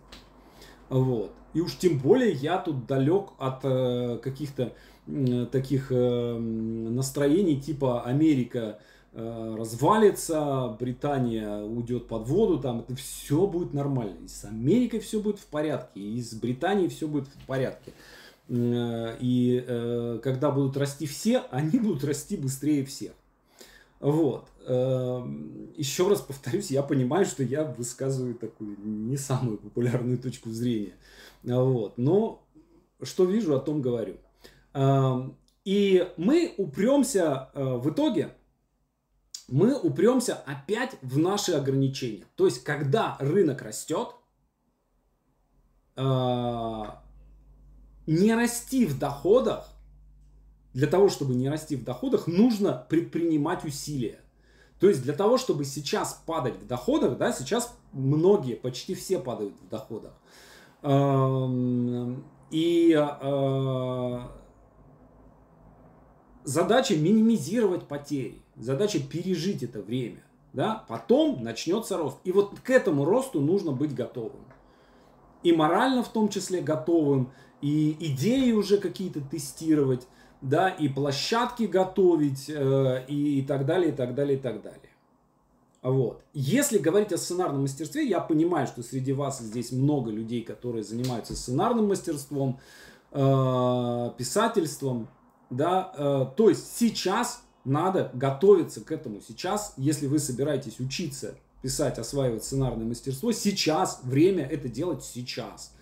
Вот. 0.88 1.32
И 1.54 1.60
уж 1.60 1.76
тем 1.76 1.98
более 1.98 2.32
я 2.32 2.58
тут 2.58 2.86
далек 2.86 3.30
от 3.38 3.60
э, 3.64 4.18
каких-то 4.22 4.72
э, 5.06 5.46
таких 5.50 5.90
э, 5.90 6.38
настроений 6.38 7.60
типа 7.60 8.02
Америка 8.02 8.78
э, 9.12 9.54
развалится, 9.56 10.76
Британия 10.78 11.62
уйдет 11.62 12.06
под 12.08 12.28
воду, 12.28 12.58
там 12.58 12.80
это 12.80 12.94
все 12.94 13.46
будет 13.46 13.74
нормально. 13.74 14.16
И 14.24 14.28
с 14.28 14.44
Америкой 14.44 15.00
все 15.00 15.20
будет 15.20 15.38
в 15.38 15.46
порядке, 15.46 16.00
и 16.00 16.20
с 16.20 16.34
Британией 16.34 16.88
все 16.88 17.06
будет 17.06 17.28
в 17.28 17.46
порядке. 17.46 17.92
Э, 18.48 19.16
и 19.20 19.64
э, 19.66 20.20
когда 20.22 20.50
будут 20.50 20.76
расти 20.76 21.06
все, 21.06 21.42
они 21.50 21.78
будут 21.78 22.04
расти 22.04 22.36
быстрее 22.36 22.84
всех. 22.84 23.12
Вот. 24.00 24.48
Эм, 24.66 25.72
Еще 25.76 26.08
раз 26.08 26.20
повторюсь, 26.20 26.70
я 26.70 26.82
понимаю, 26.82 27.24
что 27.24 27.42
я 27.42 27.64
высказываю 27.64 28.34
такую 28.34 28.76
не 28.80 29.16
самую 29.16 29.58
популярную 29.58 30.18
точку 30.18 30.50
зрения. 30.50 30.94
Вот. 31.42 31.98
Но 31.98 32.46
что 33.02 33.24
вижу, 33.24 33.56
о 33.56 33.60
том 33.60 33.82
говорю. 33.82 34.16
Эм, 34.74 35.36
и 35.64 36.10
мы 36.16 36.54
упремся 36.56 37.50
э, 37.54 37.62
в 37.62 37.90
итоге, 37.90 38.34
мы 39.48 39.78
упремся 39.78 40.34
опять 40.34 40.96
в 41.02 41.18
наши 41.18 41.52
ограничения. 41.52 42.24
То 42.36 42.46
есть, 42.46 42.64
когда 42.64 43.16
рынок 43.18 43.62
растет, 43.62 44.08
э, 45.96 46.84
не 48.06 48.34
расти 48.34 48.86
в 48.86 48.98
доходах 48.98 49.68
для 50.74 50.86
того, 50.86 51.08
чтобы 51.08 51.34
не 51.34 51.48
расти 51.48 51.76
в 51.76 51.84
доходах, 51.84 52.26
нужно 52.26 52.86
предпринимать 52.88 53.64
усилия. 53.64 54.20
То 54.80 54.88
есть 54.88 55.02
для 55.02 55.12
того, 55.12 55.38
чтобы 55.38 55.64
сейчас 55.64 56.22
падать 56.24 56.56
в 56.56 56.66
доходах, 56.66 57.18
да, 57.18 57.32
сейчас 57.32 57.76
многие, 57.92 58.54
почти 58.54 58.94
все 58.94 59.18
падают 59.18 59.54
в 59.60 59.68
доходах. 59.68 60.12
И 62.50 62.96
э, 62.96 64.20
задача 66.44 66.96
минимизировать 66.96 67.88
потери, 67.88 68.40
задача 68.56 69.00
пережить 69.00 69.62
это 69.62 69.82
время. 69.82 70.22
Да? 70.52 70.84
Потом 70.88 71.42
начнется 71.42 71.98
рост. 71.98 72.18
И 72.24 72.32
вот 72.32 72.58
к 72.60 72.70
этому 72.70 73.04
росту 73.04 73.40
нужно 73.40 73.72
быть 73.72 73.94
готовым. 73.94 74.44
И 75.42 75.52
морально 75.52 76.02
в 76.02 76.08
том 76.08 76.28
числе 76.28 76.60
готовым, 76.60 77.32
и 77.60 77.96
идеи 77.98 78.52
уже 78.52 78.78
какие-то 78.78 79.20
тестировать 79.20 80.06
да, 80.40 80.68
и 80.68 80.88
площадки 80.88 81.64
готовить, 81.64 82.48
э, 82.48 83.04
и, 83.08 83.40
и 83.40 83.42
так 83.42 83.66
далее, 83.66 83.90
и 83.90 83.94
так 83.94 84.14
далее, 84.14 84.38
и 84.38 84.40
так 84.40 84.62
далее. 84.62 84.80
Вот. 85.82 86.22
Если 86.32 86.78
говорить 86.78 87.12
о 87.12 87.18
сценарном 87.18 87.62
мастерстве, 87.62 88.06
я 88.06 88.20
понимаю, 88.20 88.66
что 88.66 88.82
среди 88.82 89.12
вас 89.12 89.40
здесь 89.40 89.72
много 89.72 90.10
людей, 90.10 90.42
которые 90.42 90.82
занимаются 90.82 91.36
сценарным 91.36 91.88
мастерством, 91.88 92.60
э, 93.12 94.10
писательством, 94.16 95.08
да, 95.50 95.92
э, 95.96 96.26
то 96.36 96.48
есть 96.48 96.76
сейчас 96.76 97.42
надо 97.64 98.10
готовиться 98.14 98.80
к 98.80 98.92
этому. 98.92 99.20
Сейчас, 99.20 99.74
если 99.76 100.06
вы 100.06 100.18
собираетесь 100.18 100.80
учиться 100.80 101.36
писать, 101.62 101.98
осваивать 101.98 102.44
сценарное 102.44 102.86
мастерство, 102.86 103.32
сейчас 103.32 104.00
время 104.02 104.46
это 104.46 104.68
делать 104.68 105.04
сейчас. 105.04 105.74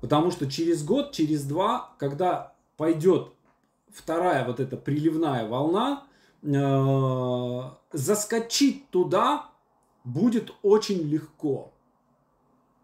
Потому 0.00 0.30
что 0.30 0.50
через 0.50 0.84
год, 0.84 1.12
через 1.12 1.44
два, 1.44 1.94
когда 1.98 2.55
пойдет 2.76 3.32
вторая 3.92 4.46
вот 4.46 4.60
эта 4.60 4.76
приливная 4.76 5.48
волна, 5.48 6.04
э, 6.42 7.62
заскочить 7.92 8.90
туда 8.90 9.50
будет 10.04 10.52
очень 10.62 11.02
легко. 11.02 11.72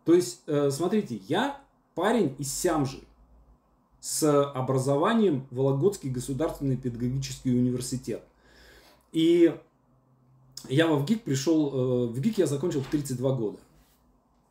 То 0.05 0.15
есть, 0.15 0.43
э, 0.47 0.71
смотрите, 0.71 1.17
я 1.29 1.61
парень 1.95 2.35
из 2.39 2.53
Сямжи 2.53 3.01
с 4.01 4.43
образованием 4.51 5.47
Вологодский 5.51 6.11
государственный 6.11 6.77
педагогический 6.77 7.57
университет. 7.57 8.25
И 9.13 9.55
я 10.69 10.89
в 10.89 11.05
ГИК 11.05 11.23
пришел, 11.23 11.69
э, 11.69 12.07
в 12.09 12.21
ГИК 12.21 12.39
я 12.39 12.47
закончил 12.47 12.83
в 12.83 12.89
32 12.89 13.35
года. 13.35 13.59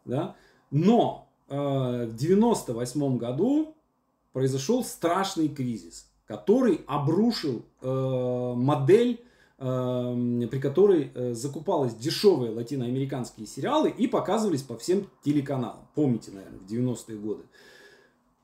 Да? 0.06 0.36
Но 0.69 1.27
э, 1.49 2.06
в 2.06 2.15
98 2.15 3.17
году 3.17 3.75
произошел 4.33 4.83
страшный 4.83 5.49
кризис, 5.49 6.09
который 6.25 6.81
обрушил 6.87 7.65
э, 7.81 8.53
модель, 8.55 9.23
при 9.57 10.59
которой 10.59 11.11
закупалась 11.35 11.93
дешевые 11.93 12.51
латиноамериканские 12.51 13.45
сериалы 13.45 13.91
и 13.91 14.07
показывались 14.07 14.63
по 14.63 14.75
всем 14.75 15.07
телеканалам. 15.23 15.87
Помните, 15.93 16.31
наверное, 16.31 16.57
в 16.57 16.65
90-е 16.65 17.17
годы. 17.19 17.43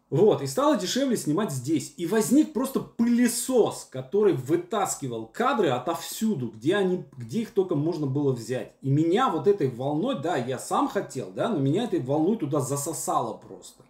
Вот, 0.10 0.41
и 0.41 0.47
стало 0.47 0.78
дешевле 0.78 1.17
снимать 1.17 1.52
здесь. 1.52 1.93
И 1.97 2.06
возник 2.06 2.54
просто 2.54 2.80
пылесос, 2.80 3.89
который 3.91 4.34
вытаскивал 4.34 5.26
кадры 5.26 5.67
отовсюду, 5.67 6.47
где, 6.47 6.78
они, 6.78 7.04
где 7.17 7.41
их 7.41 7.52
только 7.52 7.76
можно 7.76 8.08
было 8.08 8.32
взять. 8.32 8.71
И 8.82 8.89
меня 8.89 9.30
вот 9.30 9.47
этой 9.47 9.69
волной, 9.69 10.21
да, 10.21 10.38
я 10.38 10.60
сам 10.60 10.88
хотел, 10.88 11.30
да, 11.32 11.50
но 11.50 11.58
меня 11.58 11.84
этой 11.84 12.00
волной 12.00 12.38
туда 12.38 12.62
засосало 12.62 13.34
просто. 13.34 13.84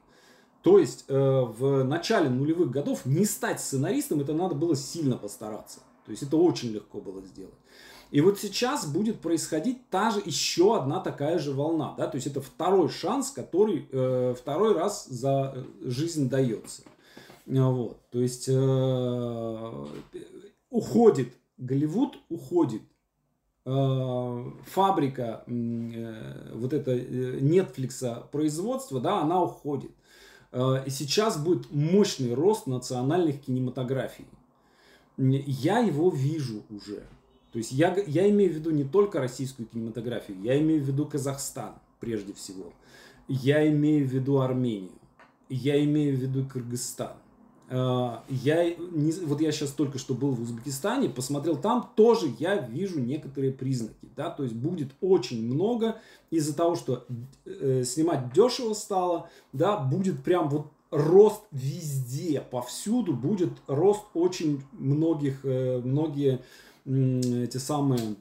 То 0.67 0.79
есть 0.79 1.05
э, 1.07 1.17
в 1.17 1.85
начале 1.85 2.27
нулевых 2.27 2.71
годов 2.71 3.05
не 3.05 3.23
стать 3.23 3.61
сценаристом, 3.61 4.19
это 4.19 4.33
надо 4.33 4.53
было 4.53 4.75
сильно 4.75 5.15
постараться. 5.15 5.79
То 6.03 6.11
есть 6.11 6.23
это 6.23 6.35
очень 6.35 6.73
легко 6.73 6.99
было 6.99 7.21
сделать. 7.21 7.53
И 8.11 8.19
вот 8.19 8.37
сейчас 8.37 8.85
будет 8.85 9.21
происходить 9.21 9.89
та 9.89 10.11
же 10.11 10.21
еще 10.25 10.75
одна 10.75 10.99
такая 10.99 11.39
же 11.39 11.53
волна, 11.53 11.95
да, 11.97 12.07
то 12.07 12.15
есть 12.15 12.27
это 12.27 12.41
второй 12.41 12.89
шанс, 12.89 13.31
который 13.31 13.87
э, 13.89 14.35
второй 14.37 14.73
раз 14.73 15.05
за 15.05 15.53
э, 15.55 15.63
жизнь 15.89 16.27
дается. 16.27 16.81
Вот, 17.45 18.01
то 18.09 18.19
есть 18.19 18.49
э, 18.49 19.85
уходит 20.69 21.29
Голливуд, 21.57 22.19
уходит 22.27 22.81
э, 23.63 24.51
фабрика 24.65 25.45
э, 25.47 26.51
вот 26.55 26.73
это 26.73 26.93
Netflix 26.93 28.29
производства, 28.31 28.99
да, 28.99 29.21
она 29.21 29.41
уходит. 29.41 29.91
Э, 30.57 30.83
и 30.85 30.89
сейчас 30.89 31.37
будет 31.37 31.71
мощный 31.71 32.33
рост 32.33 32.65
национальных 32.65 33.41
кинематографий. 33.41 34.25
Я 35.17 35.79
его 35.79 36.09
вижу 36.09 36.63
уже. 36.69 37.03
То 37.51 37.59
есть 37.59 37.71
я, 37.71 37.95
я 38.07 38.29
имею 38.29 38.51
в 38.51 38.55
виду 38.55 38.71
не 38.71 38.83
только 38.83 39.19
российскую 39.19 39.67
кинематографию, 39.67 40.39
я 40.41 40.59
имею 40.59 40.83
в 40.83 40.87
виду 40.87 41.05
Казахстан 41.05 41.75
прежде 41.99 42.33
всего. 42.33 42.73
Я 43.27 43.67
имею 43.69 44.07
в 44.07 44.11
виду 44.11 44.39
Армению. 44.39 44.91
Я 45.49 45.83
имею 45.83 46.17
в 46.17 46.19
виду 46.19 46.45
Кыргызстан. 46.45 47.17
А, 47.69 48.23
я, 48.29 48.75
не, 48.75 49.11
вот 49.25 49.41
я 49.41 49.51
сейчас 49.51 49.71
только 49.71 49.97
что 49.99 50.13
был 50.13 50.31
в 50.31 50.41
Узбекистане, 50.41 51.09
посмотрел 51.09 51.57
там, 51.57 51.89
тоже 51.95 52.33
я 52.39 52.55
вижу 52.55 52.99
некоторые 52.99 53.51
признаки. 53.51 54.09
Да? 54.15 54.29
То 54.29 54.43
есть 54.43 54.55
будет 54.55 54.91
очень 55.01 55.45
много 55.45 55.99
из-за 56.31 56.55
того, 56.55 56.75
что 56.75 57.05
э, 57.45 57.83
снимать 57.85 58.31
дешево 58.33 58.73
стало, 58.73 59.29
да, 59.51 59.77
будет 59.77 60.23
прям 60.23 60.49
вот 60.49 60.67
рост 60.91 61.41
везде, 61.51 62.41
повсюду 62.41 63.13
будет 63.13 63.51
рост 63.67 64.03
очень 64.13 64.61
многих, 64.71 65.43
э, 65.43 65.81
многие 65.83 66.39
эти 66.85 67.57
самые 67.57 68.15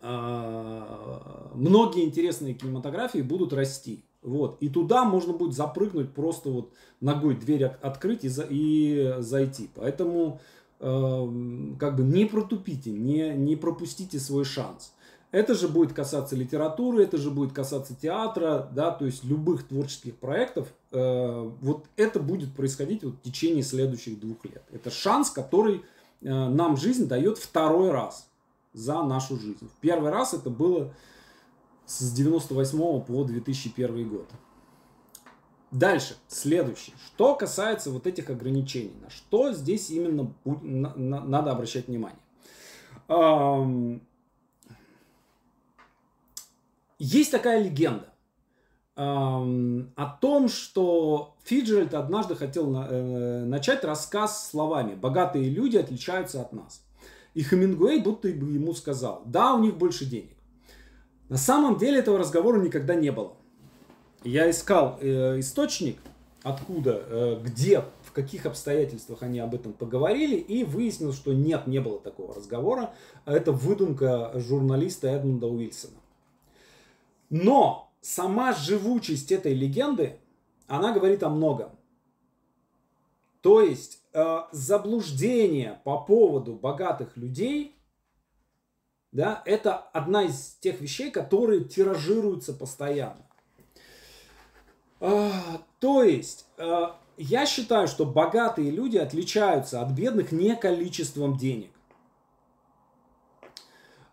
а, 0.00 1.50
многие 1.54 2.04
интересные 2.04 2.54
кинематографии 2.54 3.20
будут 3.20 3.52
расти. 3.52 4.04
Вот. 4.26 4.58
И 4.60 4.68
туда 4.68 5.04
можно 5.04 5.32
будет 5.32 5.54
запрыгнуть, 5.54 6.12
просто 6.12 6.50
вот 6.50 6.72
ногой 7.00 7.36
дверь 7.36 7.64
открыть 7.64 8.24
и, 8.24 8.28
за, 8.28 8.46
и 8.48 9.14
зайти. 9.20 9.70
Поэтому 9.74 10.40
э, 10.80 11.28
как 11.78 11.96
бы 11.96 12.02
не 12.02 12.26
протупите, 12.26 12.90
не, 12.90 13.30
не 13.30 13.56
пропустите 13.56 14.18
свой 14.18 14.44
шанс. 14.44 14.92
Это 15.32 15.54
же 15.54 15.68
будет 15.68 15.92
касаться 15.92 16.36
литературы, 16.36 17.02
это 17.02 17.18
же 17.18 17.30
будет 17.30 17.52
касаться 17.52 17.94
театра, 17.94 18.68
да, 18.72 18.90
то 18.90 19.04
есть 19.04 19.24
любых 19.24 19.66
творческих 19.66 20.16
проектов. 20.16 20.68
Э, 20.92 21.50
вот 21.60 21.86
это 21.96 22.20
будет 22.20 22.54
происходить 22.54 23.04
вот 23.04 23.14
в 23.14 23.22
течение 23.22 23.62
следующих 23.62 24.20
двух 24.20 24.44
лет. 24.44 24.62
Это 24.72 24.90
шанс, 24.90 25.30
который 25.30 25.82
Э, 26.22 26.48
нам 26.48 26.76
жизнь 26.76 27.06
дает 27.06 27.38
второй 27.38 27.90
раз 27.90 28.28
за 28.72 29.02
нашу 29.02 29.38
жизнь. 29.38 29.68
В 29.68 29.80
первый 29.80 30.10
раз 30.10 30.34
это 30.34 30.50
было 30.50 30.92
с 31.86 32.12
98 32.12 33.00
по 33.00 33.24
2001 33.24 34.08
год. 34.08 34.28
Дальше, 35.70 36.16
следующее. 36.28 36.94
Что 37.04 37.34
касается 37.34 37.90
вот 37.90 38.06
этих 38.06 38.30
ограничений, 38.30 38.94
на 39.00 39.10
что 39.10 39.52
здесь 39.52 39.90
именно 39.90 40.32
надо 40.44 41.52
обращать 41.52 41.88
внимание. 41.88 42.18
Есть 46.98 47.30
такая 47.30 47.62
легенда 47.62 48.12
о 48.96 50.16
том, 50.20 50.48
что 50.48 51.36
Фиджеральд 51.44 51.92
однажды 51.92 52.34
хотел 52.34 52.74
э, 52.74 53.44
начать 53.44 53.84
рассказ 53.84 54.48
словами 54.48 54.94
«богатые 54.94 55.50
люди 55.50 55.76
отличаются 55.76 56.40
от 56.40 56.54
нас». 56.54 56.82
И 57.34 57.42
Хемингуэй 57.42 58.00
будто 58.00 58.28
бы 58.28 58.52
ему 58.52 58.72
сказал 58.72 59.22
«да, 59.26 59.52
у 59.52 59.58
них 59.58 59.76
больше 59.76 60.06
денег». 60.06 60.35
На 61.28 61.36
самом 61.36 61.76
деле 61.76 61.98
этого 61.98 62.18
разговора 62.18 62.60
никогда 62.60 62.94
не 62.94 63.10
было. 63.10 63.32
Я 64.22 64.48
искал 64.50 64.98
э, 65.00 65.38
источник, 65.40 65.98
откуда, 66.42 67.02
э, 67.04 67.40
где, 67.42 67.84
в 68.02 68.12
каких 68.12 68.46
обстоятельствах 68.46 69.22
они 69.22 69.40
об 69.40 69.54
этом 69.54 69.72
поговорили, 69.72 70.36
и 70.36 70.64
выяснил, 70.64 71.12
что 71.12 71.32
нет, 71.32 71.66
не 71.66 71.80
было 71.80 72.00
такого 72.00 72.34
разговора. 72.34 72.94
Это 73.24 73.52
выдумка 73.52 74.32
журналиста 74.34 75.08
Эдмунда 75.08 75.48
Уильсона. 75.48 75.98
Но 77.30 77.92
сама 78.00 78.52
живучесть 78.52 79.32
этой 79.32 79.54
легенды, 79.54 80.18
она 80.68 80.92
говорит 80.92 81.22
о 81.22 81.28
многом. 81.28 81.70
То 83.42 83.60
есть 83.60 84.00
э, 84.12 84.38
заблуждение 84.50 85.80
по 85.84 85.98
поводу 85.98 86.54
богатых 86.54 87.16
людей, 87.16 87.75
да, 89.12 89.42
это 89.44 89.76
одна 89.76 90.24
из 90.24 90.56
тех 90.60 90.80
вещей, 90.80 91.10
которые 91.10 91.64
тиражируются 91.64 92.52
постоянно. 92.52 93.26
Э, 95.00 95.30
то 95.80 96.02
есть 96.02 96.46
э, 96.58 96.86
я 97.16 97.46
считаю, 97.46 97.88
что 97.88 98.04
богатые 98.04 98.70
люди 98.70 98.98
отличаются 98.98 99.80
от 99.80 99.92
бедных 99.92 100.32
не 100.32 100.54
количеством 100.54 101.36
денег. 101.36 101.70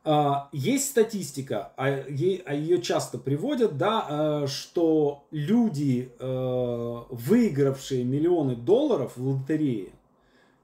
А, 0.05 0.49
есть 0.51 0.89
статистика, 0.89 1.71
а, 1.77 1.85
а 1.85 2.53
ее 2.53 2.81
часто 2.81 3.17
приводят, 3.17 3.77
да, 3.77 4.05
а, 4.07 4.47
что 4.47 5.25
люди, 5.31 6.11
выигравшие 6.19 8.03
миллионы 8.03 8.55
долларов 8.55 9.13
в 9.15 9.25
лотерее, 9.25 9.93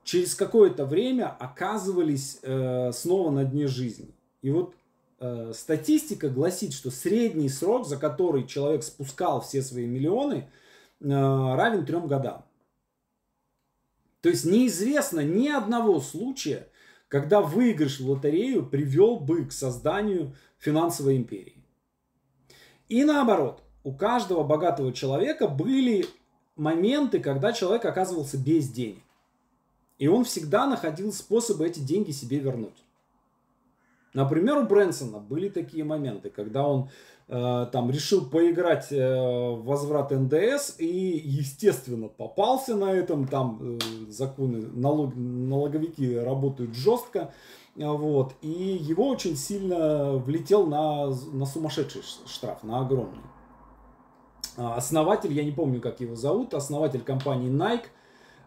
через 0.03 0.35
какое-то 0.35 0.85
время 0.85 1.35
оказывались 1.39 2.39
снова 2.95 3.31
на 3.31 3.45
дне 3.45 3.67
жизни. 3.67 4.13
И 4.41 4.51
вот 4.51 4.75
статистика 5.53 6.29
гласит, 6.29 6.73
что 6.73 6.91
средний 6.91 7.49
срок, 7.49 7.85
за 7.85 7.97
который 7.97 8.47
человек 8.47 8.83
спускал 8.83 9.41
все 9.41 9.61
свои 9.61 9.85
миллионы, 9.85 10.49
равен 10.99 11.85
трем 11.85 12.07
годам. 12.07 12.45
То 14.21 14.29
есть 14.29 14.45
неизвестно 14.45 15.21
ни 15.21 15.47
одного 15.47 15.99
случая, 15.99 16.67
когда 17.07 17.41
выигрыш 17.41 17.99
в 17.99 18.09
лотерею 18.09 18.65
привел 18.65 19.19
бы 19.19 19.45
к 19.45 19.51
созданию 19.51 20.35
финансовой 20.57 21.17
империи. 21.17 21.63
И 22.87 23.03
наоборот, 23.03 23.63
у 23.83 23.93
каждого 23.93 24.43
богатого 24.43 24.91
человека 24.93 25.47
были 25.47 26.05
моменты, 26.55 27.19
когда 27.19 27.53
человек 27.53 27.85
оказывался 27.85 28.37
без 28.37 28.69
денег. 28.69 29.03
И 29.97 30.07
он 30.07 30.23
всегда 30.23 30.67
находил 30.67 31.13
способы 31.13 31.67
эти 31.67 31.79
деньги 31.79 32.11
себе 32.11 32.39
вернуть. 32.39 32.83
Например, 34.13 34.57
у 34.57 34.63
Брэнсона 34.63 35.19
были 35.19 35.49
такие 35.49 35.83
моменты, 35.83 36.29
когда 36.29 36.67
он 36.67 36.89
Э, 37.31 37.67
там 37.71 37.91
решил 37.91 38.25
поиграть 38.25 38.91
э, 38.91 38.97
в 38.97 39.63
возврат 39.63 40.09
НДС 40.09 40.79
и, 40.79 41.21
естественно, 41.23 42.07
попался 42.07 42.75
на 42.75 42.91
этом. 42.91 43.27
Там 43.27 43.59
э, 43.61 43.79
законы, 44.09 44.65
налог, 44.73 45.15
налоговики 45.15 46.17
работают 46.17 46.73
жестко. 46.73 47.31
Вот, 47.75 48.33
и 48.41 48.49
его 48.49 49.07
очень 49.07 49.37
сильно 49.37 50.13
влетел 50.13 50.65
на, 50.65 51.05
на 51.05 51.45
сумасшедший 51.45 52.01
штраф, 52.25 52.63
на 52.63 52.81
огромный. 52.81 53.21
А, 54.57 54.75
основатель, 54.75 55.31
я 55.31 55.45
не 55.45 55.51
помню, 55.51 55.79
как 55.79 56.01
его 56.01 56.15
зовут, 56.15 56.53
основатель 56.53 57.01
компании 57.01 57.49
Nike, 57.49 57.85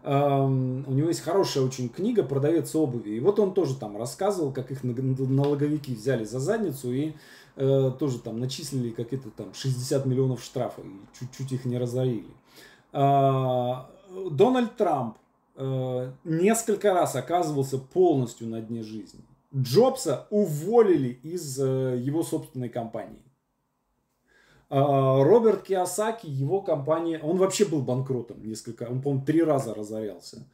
у 0.05 0.91
него 0.91 1.07
есть 1.07 1.21
хорошая 1.21 1.63
очень 1.63 1.87
книга 1.87 2.23
«Продавец 2.23 2.75
обуви». 2.75 3.11
И 3.11 3.19
вот 3.21 3.39
он 3.39 3.53
тоже 3.53 3.75
там 3.75 3.97
рассказывал, 3.97 4.51
как 4.51 4.69
их 4.69 4.83
налоговики 4.83 5.95
взяли 5.95 6.25
за 6.25 6.39
задницу 6.39 6.91
и 6.91 7.13
э, 7.55 7.91
тоже 7.97 8.19
там 8.19 8.39
начислили 8.39 8.89
какие-то 8.89 9.29
там 9.29 9.53
60 9.53 10.05
миллионов 10.05 10.43
штрафов 10.43 10.83
и 10.85 11.19
чуть-чуть 11.19 11.53
их 11.53 11.65
не 11.65 11.77
разорили. 11.77 12.33
А, 12.91 13.89
Дональд 14.31 14.75
Трамп 14.75 15.17
э, 15.55 16.11
несколько 16.23 16.93
раз 16.93 17.15
оказывался 17.15 17.77
полностью 17.77 18.47
на 18.47 18.61
дне 18.61 18.83
жизни. 18.83 19.21
Джобса 19.55 20.27
уволили 20.29 21.19
из 21.23 21.59
э, 21.59 21.97
его 21.97 22.23
собственной 22.23 22.69
компании. 22.69 23.21
А, 24.69 25.23
Роберт 25.23 25.63
Киосаки, 25.63 26.27
его 26.27 26.61
компания, 26.61 27.19
он 27.19 27.37
вообще 27.37 27.65
был 27.65 27.81
банкротом 27.81 28.43
несколько, 28.43 28.83
он, 28.83 29.01
по-моему, 29.01 29.25
три 29.25 29.43
раза 29.43 29.73
разорялся. 29.73 30.47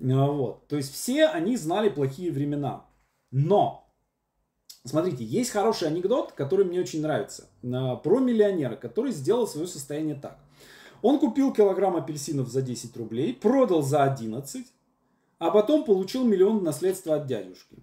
А, 0.00 0.26
вот. 0.26 0.66
То 0.68 0.76
есть 0.76 0.92
все 0.92 1.26
они 1.26 1.56
знали 1.56 1.88
плохие 1.88 2.32
времена. 2.32 2.86
Но, 3.30 3.88
смотрите, 4.84 5.24
есть 5.24 5.50
хороший 5.50 5.88
анекдот, 5.88 6.32
который 6.32 6.64
мне 6.64 6.80
очень 6.80 7.02
нравится. 7.02 7.48
А, 7.62 7.96
про 7.96 8.18
миллионера, 8.20 8.76
который 8.76 9.12
сделал 9.12 9.46
свое 9.46 9.66
состояние 9.66 10.14
так. 10.14 10.38
Он 11.02 11.18
купил 11.18 11.52
килограмм 11.52 11.96
апельсинов 11.96 12.48
за 12.48 12.62
10 12.62 12.96
рублей, 12.96 13.34
продал 13.34 13.82
за 13.82 14.02
11, 14.04 14.66
а 15.38 15.50
потом 15.50 15.84
получил 15.84 16.24
миллион 16.24 16.62
наследства 16.62 17.16
от 17.16 17.26
дядюшки. 17.26 17.82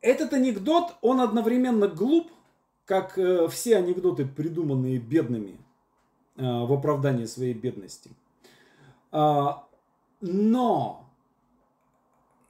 Этот 0.00 0.32
анекдот, 0.32 0.96
он 1.02 1.20
одновременно 1.20 1.86
глуп, 1.86 2.32
как 2.90 3.16
э, 3.18 3.46
все 3.46 3.76
анекдоты, 3.76 4.26
придуманные 4.26 4.98
бедными 4.98 5.60
э, 6.34 6.42
в 6.42 6.72
оправдании 6.72 7.24
своей 7.24 7.54
бедности. 7.54 8.10
А, 9.12 9.64
но 10.20 11.08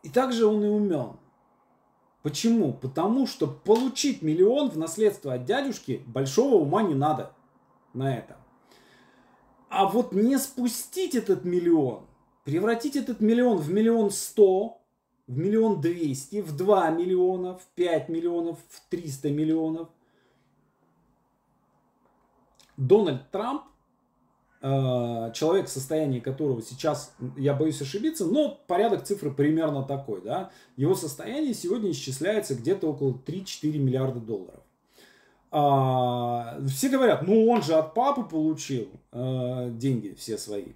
и 0.03 0.09
также 0.09 0.47
он 0.47 0.65
и 0.65 0.69
умен. 0.69 1.19
Почему? 2.23 2.73
Потому 2.73 3.27
что 3.27 3.49
получить 3.49 4.23
миллион 4.23 4.71
в 4.71 4.79
наследство 4.79 5.35
от 5.35 5.45
дядюшки 5.45 6.03
большого 6.07 6.55
ума 6.55 6.85
не 6.85 6.95
надо 6.95 7.33
на 7.93 8.17
это. 8.17 8.39
А 9.69 9.85
вот 9.85 10.13
не 10.13 10.39
спустить 10.39 11.15
этот 11.15 11.45
миллион, 11.45 12.07
превратить 12.45 12.97
этот 12.97 13.21
миллион 13.21 13.59
в 13.59 13.71
миллион 13.71 14.11
сто, 14.11 14.81
в 15.27 15.37
миллион 15.37 15.83
двести, 15.83 16.41
в 16.41 16.57
два 16.57 16.89
миллиона, 16.89 17.59
в 17.59 17.67
пять 17.75 18.09
миллионов, 18.09 18.59
в 18.71 18.89
триста 18.89 19.29
миллионов– 19.29 19.91
Дональд 22.81 23.31
Трамп, 23.31 23.63
э, 24.63 25.33
человек, 25.35 25.69
состояние 25.69 26.21
которого 26.21 26.63
сейчас, 26.63 27.15
я 27.37 27.55
боюсь 27.55 27.81
ошибиться, 27.81 28.25
но 28.25 28.59
порядок 28.67 29.05
цифры 29.05 29.31
примерно 29.31 29.83
такой, 29.83 30.23
да, 30.23 30.51
его 30.77 30.95
состояние 30.95 31.55
сегодня 31.55 31.91
исчисляется 31.91 32.55
где-то 32.55 32.89
около 32.89 33.13
3-4 33.13 33.79
миллиарда 33.79 34.21
долларов. 34.21 34.61
А, 35.53 36.59
все 36.69 36.89
говорят, 36.89 37.23
ну 37.27 37.49
он 37.49 37.63
же 37.63 37.75
от 37.75 37.93
папы 37.93 38.23
получил 38.23 38.89
э, 39.13 39.71
деньги 39.73 40.15
все 40.17 40.39
свои. 40.39 40.73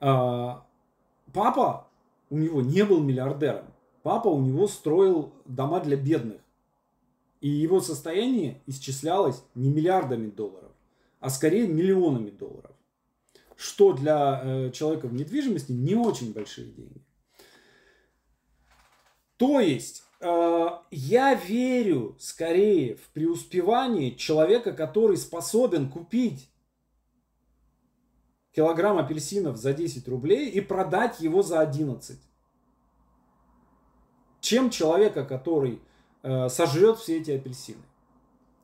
А, 0.00 0.64
папа 1.32 1.88
у 2.30 2.36
него 2.36 2.60
не 2.60 2.84
был 2.84 3.00
миллиардером. 3.00 3.64
Папа 4.02 4.28
у 4.28 4.40
него 4.40 4.68
строил 4.68 5.32
дома 5.44 5.80
для 5.80 5.96
бедных. 5.96 6.40
И 7.40 7.48
его 7.48 7.80
состояние 7.80 8.60
исчислялось 8.66 9.42
не 9.54 9.70
миллиардами 9.70 10.28
долларов, 10.28 10.67
а 11.20 11.30
скорее 11.30 11.66
миллионами 11.66 12.30
долларов. 12.30 12.76
Что 13.56 13.92
для 13.92 14.40
э, 14.42 14.70
человека 14.70 15.08
в 15.08 15.14
недвижимости 15.14 15.72
не 15.72 15.94
очень 15.94 16.32
большие 16.32 16.70
деньги. 16.70 17.02
То 19.36 19.60
есть 19.60 20.04
э, 20.20 20.68
я 20.90 21.34
верю 21.34 22.16
скорее 22.20 22.96
в 22.96 23.08
преуспевание 23.10 24.14
человека, 24.14 24.72
который 24.72 25.16
способен 25.16 25.90
купить 25.90 26.48
килограмм 28.52 28.98
апельсинов 28.98 29.56
за 29.56 29.72
10 29.72 30.06
рублей 30.08 30.50
и 30.50 30.60
продать 30.60 31.20
его 31.20 31.42
за 31.42 31.60
11. 31.60 32.18
Чем 34.40 34.70
человека, 34.70 35.24
который 35.24 35.80
э, 36.22 36.48
сожрет 36.48 36.98
все 36.98 37.18
эти 37.18 37.32
апельсины. 37.32 37.82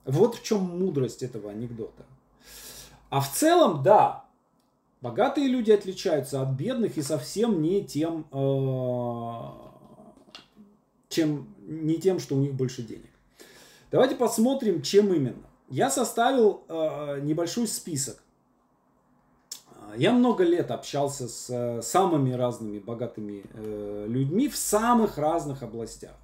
Вот 0.04 0.36
в 0.36 0.42
чем 0.42 0.62
мудрость 0.62 1.22
этого 1.22 1.50
анекдота. 1.50 2.04
А 3.14 3.20
в 3.20 3.30
целом, 3.30 3.84
да, 3.84 4.24
богатые 5.00 5.46
люди 5.46 5.70
отличаются 5.70 6.42
от 6.42 6.48
бедных 6.48 6.98
и 6.98 7.02
совсем 7.02 7.62
не 7.62 7.84
тем, 7.84 8.26
э, 8.32 9.38
чем, 11.10 11.54
не 11.60 11.98
тем, 11.98 12.18
что 12.18 12.34
у 12.34 12.40
них 12.40 12.54
больше 12.54 12.82
денег. 12.82 13.10
Давайте 13.92 14.16
посмотрим, 14.16 14.82
чем 14.82 15.14
именно. 15.14 15.46
Я 15.68 15.90
составил 15.90 16.64
э, 16.66 17.20
небольшой 17.22 17.68
список. 17.68 18.20
Я 19.96 20.10
много 20.10 20.42
лет 20.42 20.72
общался 20.72 21.28
с 21.28 21.48
э, 21.50 21.82
самыми 21.82 22.32
разными 22.32 22.80
богатыми 22.80 23.44
людьми 24.08 24.48
в 24.48 24.56
самых 24.56 25.18
разных 25.18 25.62
областях. 25.62 26.16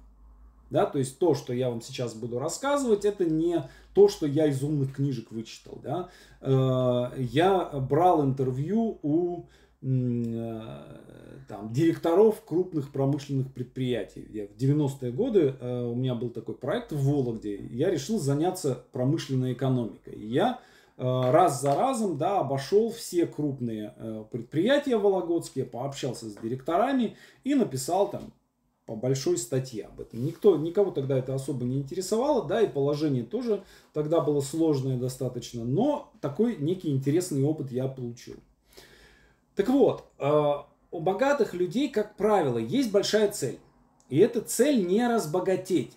Да, 0.71 0.85
то 0.85 0.99
есть 0.99 1.19
то, 1.19 1.35
что 1.35 1.53
я 1.53 1.69
вам 1.69 1.81
сейчас 1.81 2.15
буду 2.15 2.39
рассказывать, 2.39 3.03
это 3.03 3.25
не 3.25 3.61
то, 3.93 4.07
что 4.07 4.25
я 4.25 4.47
из 4.47 4.63
умных 4.63 4.95
книжек 4.95 5.29
вычитал. 5.29 5.79
Да. 5.83 6.09
Э, 6.39 7.11
я 7.17 7.65
брал 7.65 8.23
интервью 8.23 8.97
у 9.03 9.43
э, 9.81 10.61
там, 11.49 11.73
директоров 11.73 12.41
крупных 12.45 12.93
промышленных 12.93 13.53
предприятий. 13.53 14.25
Я 14.29 14.47
в 14.47 14.55
90-е 14.55 15.11
годы 15.11 15.55
э, 15.59 15.83
у 15.83 15.93
меня 15.93 16.15
был 16.15 16.29
такой 16.29 16.55
проект 16.55 16.93
в 16.93 17.03
Вологде. 17.03 17.57
Я 17.69 17.91
решил 17.91 18.17
заняться 18.17 18.85
промышленной 18.93 19.51
экономикой. 19.51 20.17
Я 20.17 20.59
раз 20.97 21.61
за 21.61 21.73
разом 21.73 22.17
да, 22.17 22.41
обошел 22.41 22.91
все 22.91 23.25
крупные 23.25 23.95
предприятия 24.29 24.97
вологодские, 24.97 25.65
пообщался 25.65 26.29
с 26.29 26.35
директорами 26.35 27.17
и 27.43 27.55
написал 27.55 28.11
там 28.11 28.31
по 28.91 28.97
большой 28.97 29.37
статье 29.37 29.85
об 29.85 30.01
этом. 30.01 30.25
Никто, 30.25 30.57
никого 30.57 30.91
тогда 30.91 31.17
это 31.17 31.33
особо 31.33 31.63
не 31.63 31.77
интересовало, 31.77 32.45
да, 32.45 32.59
и 32.59 32.67
положение 32.67 33.23
тоже 33.23 33.63
тогда 33.93 34.19
было 34.19 34.41
сложное 34.41 34.97
достаточно, 34.97 35.63
но 35.63 36.11
такой 36.19 36.57
некий 36.57 36.89
интересный 36.89 37.41
опыт 37.41 37.71
я 37.71 37.87
получил. 37.87 38.35
Так 39.55 39.69
вот, 39.69 40.03
э, 40.19 40.53
у 40.91 40.99
богатых 40.99 41.53
людей, 41.53 41.87
как 41.87 42.17
правило, 42.17 42.57
есть 42.57 42.91
большая 42.91 43.31
цель. 43.31 43.59
И 44.09 44.17
эта 44.17 44.41
цель 44.41 44.85
не 44.85 45.07
разбогатеть. 45.07 45.93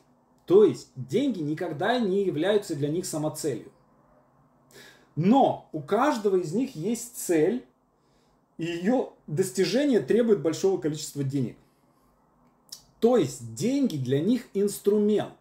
То 0.46 0.62
есть 0.62 0.90
деньги 0.94 1.40
никогда 1.40 1.98
не 1.98 2.24
являются 2.24 2.76
для 2.76 2.88
них 2.88 3.07
самоцелью. 3.07 3.72
Но 5.16 5.68
у 5.72 5.80
каждого 5.80 6.37
из 6.37 6.52
них 6.52 6.76
есть 6.76 7.16
цель, 7.16 7.64
и 8.57 8.66
ее 8.66 9.09
достижение 9.26 9.98
требует 9.98 10.42
большого 10.42 10.80
количества 10.80 11.24
денег. 11.24 11.57
То 13.04 13.18
есть 13.18 13.54
деньги 13.54 13.98
для 13.98 14.18
них 14.18 14.46
инструмент. 14.54 15.34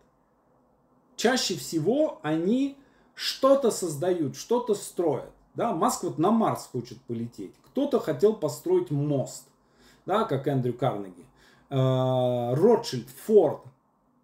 Чаще 1.16 1.56
всего 1.56 2.20
они 2.22 2.76
что-то 3.16 3.72
создают, 3.72 4.36
что-то 4.36 4.76
строят. 4.76 5.32
Да, 5.56 5.72
Маск 5.72 6.04
вот 6.04 6.18
на 6.18 6.30
Марс 6.30 6.68
хочет 6.70 7.00
полететь. 7.04 7.54
Кто-то 7.68 8.02
хотел 8.02 8.36
построить 8.36 8.92
мост, 8.92 9.48
да, 10.06 10.26
как 10.26 10.46
Эндрю 10.50 10.74
Карнеги. 10.74 11.26
Э, 11.70 12.54
Ротшильд, 12.54 13.08
Форд. 13.26 13.62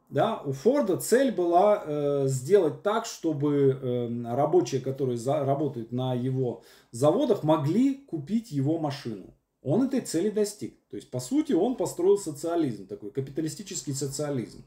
Да, 0.10 0.42
у 0.44 0.52
Форда 0.52 0.98
цель 0.98 1.32
была 1.32 1.82
э, 1.86 2.24
сделать 2.28 2.84
так, 2.84 3.06
чтобы 3.06 3.80
э, 3.82 4.36
рабочие, 4.36 4.82
которые 4.82 5.18
за, 5.18 5.46
работают 5.46 5.94
на 5.94 6.14
его 6.14 6.62
заводах, 6.92 7.44
могли 7.44 7.96
купить 7.96 8.52
его 8.52 8.80
машину. 8.80 9.34
Он 9.62 9.84
этой 9.84 10.02
цели 10.02 10.30
достиг. 10.30 10.76
То 10.90 10.96
есть, 10.96 11.12
по 11.12 11.20
сути, 11.20 11.54
он 11.54 11.76
построил 11.76 12.18
социализм, 12.18 12.88
такой 12.88 13.12
капиталистический 13.12 13.94
социализм. 13.94 14.64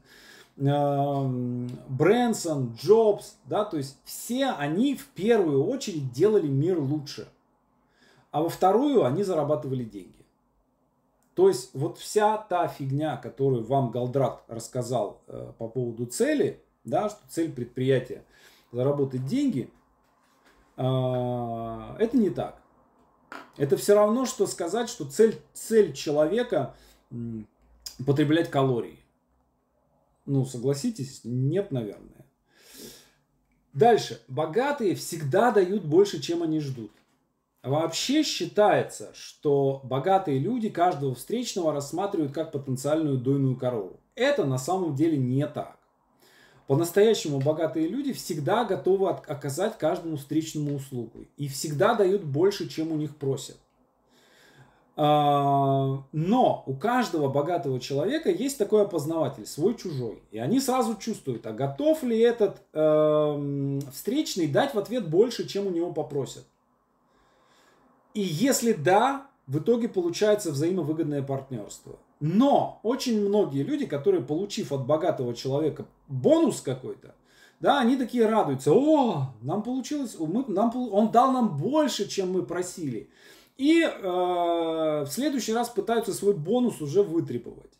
Эм, 0.57 1.67
Брэнсон, 1.89 2.75
Джобс, 2.75 3.37
да, 3.45 3.65
то 3.65 3.77
есть 3.77 3.97
все 4.03 4.51
они 4.51 4.95
в 4.95 5.07
первую 5.07 5.65
очередь 5.65 6.11
делали 6.11 6.47
мир 6.47 6.77
лучше, 6.79 7.27
а 8.29 8.43
во 8.43 8.49
вторую 8.49 9.03
они 9.03 9.23
зарабатывали 9.23 9.83
деньги. 9.83 10.23
То 11.33 11.47
есть 11.47 11.71
вот 11.73 11.97
вся 11.97 12.37
та 12.37 12.67
фигня, 12.67 13.17
которую 13.17 13.65
вам 13.65 13.89
Галдрат 13.89 14.43
рассказал 14.47 15.23
э, 15.25 15.53
по 15.57 15.67
поводу 15.67 16.05
цели, 16.05 16.61
да, 16.83 17.09
что 17.09 17.19
цель 17.27 17.51
предприятия 17.51 18.23
заработать 18.71 19.25
деньги, 19.25 19.71
э, 20.77 20.81
это 20.83 22.15
не 22.15 22.29
так. 22.29 22.61
Это 23.57 23.77
все 23.77 23.93
равно, 23.95 24.25
что 24.25 24.47
сказать, 24.47 24.89
что 24.89 25.05
цель, 25.05 25.39
цель 25.53 25.93
человека 25.93 26.75
потреблять 28.05 28.49
калории. 28.49 28.99
Ну, 30.25 30.45
согласитесь, 30.45 31.21
нет, 31.23 31.71
наверное. 31.71 32.25
Дальше. 33.73 34.21
Богатые 34.27 34.95
всегда 34.95 35.51
дают 35.51 35.83
больше, 35.83 36.21
чем 36.21 36.43
они 36.43 36.59
ждут. 36.59 36.91
Вообще 37.63 38.23
считается, 38.23 39.11
что 39.13 39.81
богатые 39.83 40.37
люди 40.37 40.69
каждого 40.69 41.15
встречного 41.15 41.71
рассматривают 41.71 42.33
как 42.33 42.51
потенциальную 42.51 43.17
дойную 43.17 43.55
корову. 43.55 43.99
Это 44.15 44.45
на 44.45 44.57
самом 44.57 44.95
деле 44.95 45.17
не 45.17 45.47
так. 45.47 45.79
По-настоящему 46.67 47.39
богатые 47.39 47.87
люди 47.87 48.13
всегда 48.13 48.63
готовы 48.63 49.09
оказать 49.09 49.77
каждому 49.77 50.17
встречному 50.17 50.75
услугу. 50.75 51.25
И 51.37 51.47
всегда 51.47 51.93
дают 51.93 52.23
больше, 52.23 52.69
чем 52.69 52.91
у 52.91 52.95
них 52.95 53.15
просят. 53.17 53.57
А, 54.95 56.03
но 56.11 56.63
у 56.65 56.73
каждого 56.75 57.27
богатого 57.27 57.79
человека 57.79 58.29
есть 58.29 58.57
такой 58.57 58.83
опознаватель, 58.83 59.45
свой-чужой. 59.45 60.21
И 60.31 60.37
они 60.37 60.59
сразу 60.59 60.95
чувствуют, 60.95 61.45
а 61.47 61.51
готов 61.51 62.03
ли 62.03 62.19
этот 62.19 62.61
э, 62.73 63.79
встречный 63.91 64.47
дать 64.47 64.73
в 64.73 64.79
ответ 64.79 65.09
больше, 65.09 65.47
чем 65.47 65.67
у 65.67 65.71
него 65.71 65.91
попросят. 65.91 66.45
И 68.13 68.21
если 68.21 68.73
да, 68.73 69.25
в 69.47 69.57
итоге 69.57 69.89
получается 69.89 70.51
взаимовыгодное 70.51 71.23
партнерство. 71.23 71.97
Но 72.25 72.79
очень 72.83 73.19
многие 73.27 73.63
люди, 73.63 73.85
которые, 73.85 74.23
получив 74.23 74.71
от 74.71 74.85
богатого 74.85 75.35
человека 75.35 75.87
бонус 76.07 76.61
какой-то, 76.61 77.15
да, 77.59 77.81
они 77.81 77.97
такие 77.97 78.25
радуются. 78.27 78.71
О, 78.71 79.33
нам 79.41 79.61
получилось, 79.61 80.15
мы, 80.17 80.45
нам, 80.47 80.71
он 80.73 81.11
дал 81.11 81.33
нам 81.33 81.57
больше, 81.57 82.07
чем 82.07 82.31
мы 82.31 82.43
просили. 82.43 83.09
И 83.57 83.81
э, 83.81 83.91
в 84.01 85.07
следующий 85.09 85.51
раз 85.53 85.67
пытаются 85.67 86.13
свой 86.13 86.33
бонус 86.33 86.79
уже 86.79 87.03
вытребовать. 87.03 87.73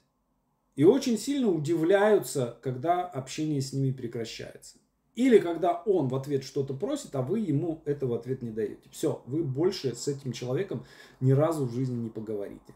И 0.76 0.84
очень 0.84 1.18
сильно 1.18 1.50
удивляются, 1.50 2.58
когда 2.62 3.06
общение 3.06 3.62
с 3.62 3.72
ними 3.72 3.94
прекращается. 3.94 4.76
Или 5.16 5.38
когда 5.38 5.82
он 5.86 6.10
в 6.10 6.16
ответ 6.16 6.44
что-то 6.44 6.74
просит, 6.74 7.16
а 7.16 7.22
вы 7.22 7.40
ему 7.40 7.82
это 7.86 8.08
в 8.08 8.14
ответ 8.14 8.42
не 8.42 8.52
даете. 8.52 8.90
Все, 8.92 9.24
вы 9.26 9.42
больше 9.46 9.96
с 9.96 10.10
этим 10.10 10.34
человеком 10.34 10.84
ни 11.22 11.32
разу 11.32 11.66
в 11.66 11.74
жизни 11.74 11.96
не 11.96 12.10
поговорите. 12.10 12.74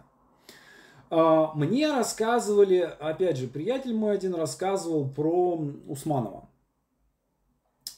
А, 1.10 1.54
мне 1.56 1.92
рассказывали, 1.92 2.80
опять 3.00 3.38
же, 3.38 3.48
приятель 3.48 3.94
мой 3.94 4.14
один 4.14 4.36
рассказывал 4.36 5.08
про 5.08 5.58
Усманова, 5.88 6.50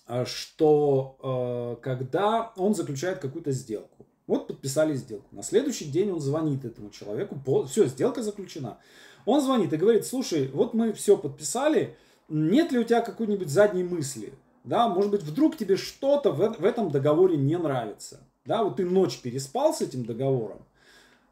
а, 0.06 0.26
что 0.26 1.18
а, 1.22 1.76
когда 1.78 2.54
он 2.56 2.76
заключает 2.76 3.20
какую-то 3.20 3.52
сделку, 3.52 4.06
вот 4.28 4.48
подписали 4.48 4.94
сделку, 4.94 5.28
на 5.32 5.42
следующий 5.42 5.86
день 5.86 6.12
он 6.12 6.20
звонит 6.20 6.66
этому 6.66 6.92
человеку, 6.92 7.66
все, 7.66 7.88
сделка 7.88 8.22
заключена. 8.22 8.78
Он 9.26 9.42
звонит 9.42 9.74
и 9.74 9.78
говорит, 9.78 10.06
слушай, 10.06 10.48
вот 10.48 10.74
мы 10.74 10.94
все 10.94 11.18
подписали, 11.18 11.98
нет 12.30 12.72
ли 12.72 12.80
у 12.80 12.84
тебя 12.84 13.02
какой-нибудь 13.02 13.50
задней 13.50 13.84
мысли? 13.84 14.34
Да, 14.64 14.88
может 14.88 15.10
быть, 15.10 15.24
вдруг 15.24 15.58
тебе 15.58 15.78
что-то 15.78 16.32
в, 16.32 16.64
этом 16.64 16.92
договоре 16.92 17.38
не 17.38 17.58
нравится. 17.58 18.20
Да, 18.46 18.64
вот 18.64 18.78
ты 18.78 18.86
ночь 18.86 19.20
переспал 19.20 19.74
с 19.74 19.82
этим 19.82 20.06
договором. 20.06 20.60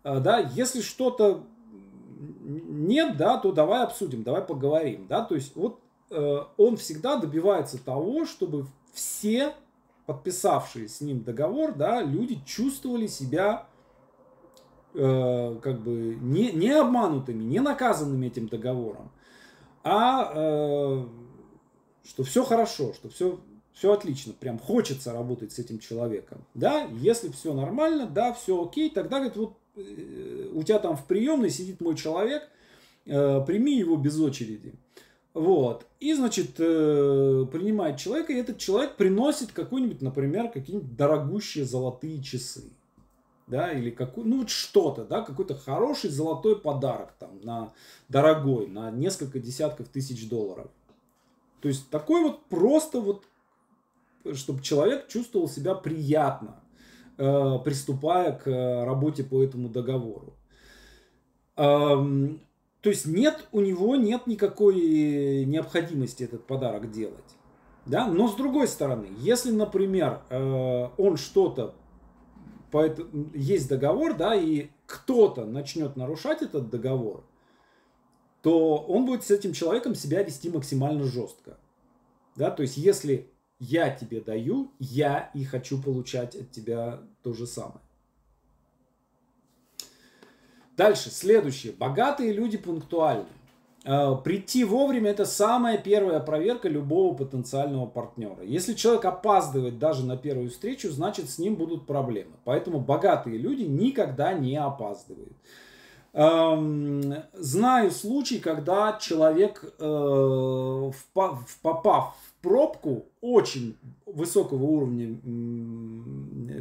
Да, 0.03 0.39
если 0.39 0.81
что-то 0.81 1.43
нет, 2.19 3.17
да, 3.17 3.37
то 3.37 3.51
давай 3.51 3.83
обсудим, 3.83 4.23
давай 4.23 4.41
поговорим. 4.41 5.07
Да, 5.07 5.23
то 5.23 5.35
есть 5.35 5.55
вот 5.55 5.79
э, 6.09 6.39
он 6.57 6.77
всегда 6.77 7.17
добивается 7.17 7.83
того, 7.83 8.25
чтобы 8.25 8.65
все 8.93 9.53
подписавшие 10.05 10.87
с 10.87 11.01
ним 11.01 11.23
договор, 11.23 11.73
да, 11.73 12.01
люди 12.01 12.39
чувствовали 12.45 13.07
себя 13.07 13.67
э, 14.93 15.59
как 15.61 15.81
бы 15.81 16.17
не, 16.21 16.51
не 16.51 16.71
обманутыми, 16.71 17.43
не 17.43 17.59
наказанными 17.59 18.27
этим 18.27 18.47
договором 18.47 19.11
а 19.89 20.31
э, 20.35 21.05
что 22.03 22.23
все 22.23 22.43
хорошо, 22.43 22.93
что 22.93 23.09
все, 23.09 23.39
все 23.71 23.93
отлично, 23.93 24.33
прям 24.33 24.59
хочется 24.59 25.13
работать 25.13 25.53
с 25.53 25.59
этим 25.59 25.79
человеком. 25.79 26.43
Да, 26.53 26.83
если 26.99 27.29
все 27.29 27.53
нормально, 27.53 28.05
да, 28.05 28.33
все 28.33 28.61
окей, 28.61 28.89
тогда 28.89 29.17
говорит, 29.17 29.37
вот 29.37 29.53
у 30.53 30.63
тебя 30.63 30.79
там 30.79 30.97
в 30.97 31.05
приемной 31.05 31.49
сидит 31.49 31.81
мой 31.81 31.95
человек, 31.95 32.49
э, 33.05 33.41
прими 33.45 33.77
его 33.77 33.95
без 33.95 34.19
очереди. 34.19 34.73
Вот. 35.33 35.85
И, 35.99 36.13
значит, 36.13 36.59
э, 36.59 37.45
принимает 37.51 37.97
человека, 37.97 38.33
и 38.33 38.37
этот 38.37 38.57
человек 38.57 38.95
приносит 38.95 39.51
какой-нибудь, 39.51 40.01
например, 40.01 40.49
какие-нибудь 40.49 40.95
дорогущие 40.95 41.65
золотые 41.65 42.23
часы 42.23 42.71
да, 43.47 43.71
или 43.71 43.89
какой, 43.89 44.25
ну 44.25 44.39
вот 44.39 44.49
что-то, 44.49 45.05
да, 45.05 45.21
какой-то 45.21 45.55
хороший 45.55 46.09
золотой 46.09 46.59
подарок 46.59 47.13
там 47.17 47.39
на 47.41 47.73
дорогой, 48.09 48.67
на 48.67 48.91
несколько 48.91 49.39
десятков 49.39 49.87
тысяч 49.87 50.29
долларов. 50.29 50.69
То 51.61 51.69
есть 51.69 51.89
такой 51.89 52.23
вот 52.23 52.45
просто 52.45 52.99
вот, 52.99 53.25
чтобы 54.33 54.61
человек 54.61 55.07
чувствовал 55.07 55.47
себя 55.47 55.75
приятно, 55.75 56.61
приступая 57.17 58.31
к 58.33 58.45
работе 58.85 59.23
по 59.23 59.43
этому 59.43 59.69
договору. 59.69 60.33
То 61.55 62.89
есть 62.89 63.05
нет, 63.07 63.47
у 63.51 63.59
него 63.59 63.95
нет 63.95 64.27
никакой 64.27 65.43
необходимости 65.45 66.23
этот 66.23 66.45
подарок 66.45 66.91
делать. 66.91 67.35
Да? 67.87 68.07
Но 68.07 68.27
с 68.27 68.35
другой 68.35 68.67
стороны, 68.67 69.07
если, 69.19 69.51
например, 69.51 70.21
э, 70.29 70.89
он 70.97 71.17
что-то 71.17 71.73
есть 73.33 73.69
договор, 73.69 74.13
да, 74.15 74.35
и 74.35 74.69
кто-то 74.85 75.45
начнет 75.45 75.95
нарушать 75.95 76.41
этот 76.41 76.69
договор, 76.69 77.23
то 78.41 78.77
он 78.77 79.05
будет 79.05 79.23
с 79.23 79.31
этим 79.31 79.53
человеком 79.53 79.95
себя 79.95 80.21
вести 80.21 80.49
максимально 80.49 81.05
жестко. 81.05 81.57
Да, 82.35 82.51
то 82.51 82.61
есть 82.61 82.77
если 82.77 83.31
я 83.59 83.89
тебе 83.89 84.21
даю, 84.21 84.71
я 84.79 85.31
и 85.33 85.43
хочу 85.43 85.81
получать 85.81 86.35
от 86.35 86.51
тебя 86.51 86.99
то 87.23 87.33
же 87.33 87.47
самое. 87.47 87.81
Дальше, 90.75 91.09
следующее. 91.09 91.73
Богатые 91.73 92.33
люди 92.33 92.57
пунктуальны. 92.57 93.25
Э, 93.83 94.15
прийти 94.23 94.63
вовремя– 94.63 95.09
это 95.11 95.25
самая 95.25 95.77
первая 95.77 96.19
проверка 96.19 96.69
любого 96.69 97.15
потенциального 97.15 97.87
партнера. 97.87 98.43
Если 98.43 98.73
человек 98.73 99.05
опаздывает 99.05 99.79
даже 99.79 100.05
на 100.05 100.17
первую 100.17 100.51
встречу, 100.51 100.91
значит 100.91 101.29
с 101.29 101.39
ним 101.39 101.55
будут 101.55 101.87
проблемы. 101.87 102.33
Поэтому 102.43 102.79
богатые 102.79 103.37
люди 103.37 103.63
никогда 103.63 104.33
не 104.33 104.57
опаздывают. 104.57 105.33
Эм, 106.13 107.15
знаю 107.33 107.91
случай, 107.91 108.39
когда 108.39 108.97
человек, 108.99 109.63
э, 109.79 110.91
попав 111.13 112.15
в 112.17 112.26
пробку, 112.47 113.05
очень 113.19 113.77
высокого 114.05 114.63
уровня 114.63 115.07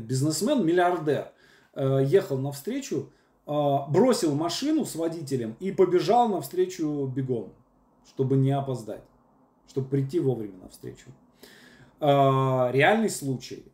бизнесмен, 0.01 0.66
миллиардер, 0.66 1.30
э, 1.74 2.03
ехал 2.07 2.39
на 2.39 2.51
встречу, 2.51 3.11
а, 3.47 3.87
бросил 3.87 4.34
машину 4.34 4.84
с 4.84 4.97
водителем 4.97 5.55
и 5.61 5.70
побежал 5.70 6.28
навстречу 6.28 7.07
бегом, 7.07 7.53
чтобы 8.09 8.37
не 8.37 8.51
опоздать, 8.51 9.05
чтобы 9.68 9.89
прийти 9.89 10.18
вовремя 10.18 10.59
навстречу. 10.64 11.11
А, 12.01 12.70
реальный 12.72 13.11
случай. 13.11 13.64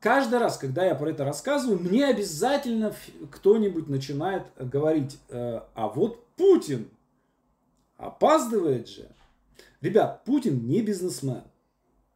Каждый 0.00 0.38
раз, 0.38 0.56
когда 0.56 0.86
я 0.86 0.94
про 0.94 1.10
это 1.10 1.26
рассказываю, 1.26 1.78
мне 1.78 2.06
обязательно 2.06 2.94
кто-нибудь 3.30 3.88
начинает 3.88 4.44
говорить, 4.56 5.18
а 5.30 5.92
вот 5.94 6.24
Путин 6.36 6.88
опаздывает 7.98 8.88
же. 8.88 9.10
Ребят, 9.84 10.24
Путин 10.24 10.66
не 10.66 10.80
бизнесмен, 10.80 11.42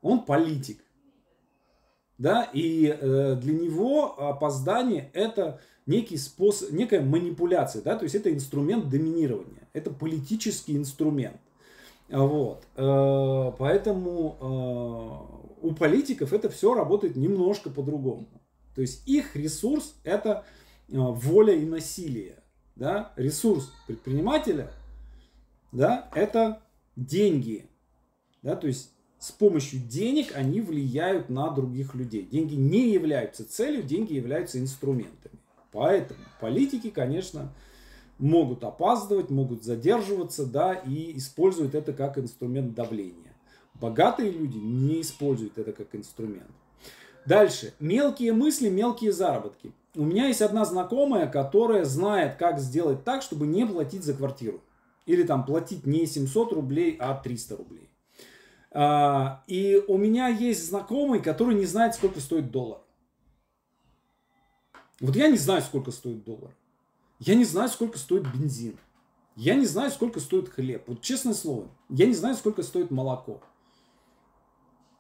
он 0.01 0.25
политик. 0.25 0.81
Да, 2.17 2.45
и 2.55 2.87
э, 2.87 3.37
для 3.37 3.53
него 3.53 4.19
опоздание 4.31 5.11
это 5.13 5.61
некий 5.85 6.17
способ, 6.17 6.73
некая 6.73 7.03
манипуляция, 7.03 7.83
да, 7.83 7.97
то 7.97 8.05
есть 8.05 8.15
это 8.15 8.33
инструмент 8.33 8.89
доминирования, 8.89 9.69
это 9.75 9.91
политический 9.91 10.79
инструмент. 10.79 11.37
Вот. 12.09 12.65
Э, 12.75 13.53
поэтому 13.59 14.37
э, 15.61 15.67
у 15.67 15.75
политиков 15.75 16.33
это 16.33 16.49
все 16.49 16.73
работает 16.73 17.17
немножко 17.17 17.69
по-другому. 17.69 18.29
То 18.75 18.81
есть 18.81 19.07
их 19.07 19.37
ресурс 19.37 19.95
это 20.05 20.47
э, 20.89 20.97
воля 20.97 21.53
и 21.53 21.67
насилие. 21.67 22.43
Да? 22.77 23.13
Ресурс 23.17 23.71
предпринимателя 23.87 24.71
да, 25.71 26.09
это 26.15 26.63
деньги. 26.99 27.67
Да? 28.43 28.57
То 28.57 28.67
есть 28.67 28.93
с 29.19 29.33
помощью 29.33 29.81
денег 29.81 30.33
они 30.35 30.61
влияют 30.61 31.29
на 31.29 31.51
других 31.51 31.95
людей. 31.95 32.25
Деньги 32.25 32.55
не 32.55 32.91
являются 32.91 33.49
целью, 33.49 33.83
деньги 33.83 34.15
являются 34.15 34.59
инструментами. 34.59 35.39
Поэтому 35.73 36.21
политики, 36.41 36.91
конечно, 36.91 37.53
могут 38.19 38.65
опаздывать, 38.65 39.31
могут 39.31 39.65
задерживаться, 39.65 40.47
да, 40.47 40.73
и 40.75 41.17
используют 41.17 41.75
это 41.75 41.93
как 41.93 42.19
инструмент 42.19 42.75
давления. 42.75 43.35
Богатые 43.75 44.31
люди 44.31 44.57
не 44.57 45.03
используют 45.03 45.59
это 45.59 45.73
как 45.73 45.95
инструмент. 45.95 46.51
Дальше. 47.27 47.75
Мелкие 47.79 48.33
мысли, 48.33 48.69
мелкие 48.69 49.13
заработки. 49.13 49.73
У 49.95 50.05
меня 50.05 50.29
есть 50.29 50.43
одна 50.43 50.65
знакомая, 50.65 51.27
которая 51.27 51.85
знает, 51.85 52.37
как 52.37 52.59
сделать 52.59 53.05
так, 53.05 53.23
чтобы 53.23 53.47
не 53.47 53.67
платить 53.67 54.05
за 54.05 54.15
квартиру. 54.15 54.61
Или 55.09 55.23
там 55.23 55.47
платить 55.47 55.87
не 55.87 56.07
700 56.07 56.53
рублей, 56.53 56.97
а 57.01 57.15
300 57.15 57.57
рублей. 57.57 57.89
А, 58.71 59.43
и 59.47 59.83
у 59.89 59.97
меня 59.97 60.29
есть 60.29 60.69
знакомый, 60.69 61.21
который 61.21 61.55
не 61.55 61.65
знает, 61.65 61.95
сколько 61.95 62.21
стоит 62.21 62.51
доллар. 62.51 62.81
Вот 65.01 65.17
я 65.17 65.29
не 65.29 65.39
знаю, 65.39 65.63
сколько 65.63 65.93
стоит 65.93 66.25
доллар. 66.25 66.55
Я 67.21 67.37
не 67.37 67.47
знаю, 67.47 67.71
сколько 67.71 67.99
стоит 67.99 68.25
бензин. 68.35 68.79
Я 69.35 69.55
не 69.55 69.65
знаю, 69.65 69.91
сколько 69.91 70.21
стоит 70.21 70.51
хлеб. 70.51 70.85
Вот 70.87 71.01
честное 71.01 71.33
слово, 71.33 71.69
я 71.89 72.05
не 72.05 72.15
знаю, 72.15 72.35
сколько 72.35 72.63
стоит 72.63 72.91
молоко. 72.91 73.41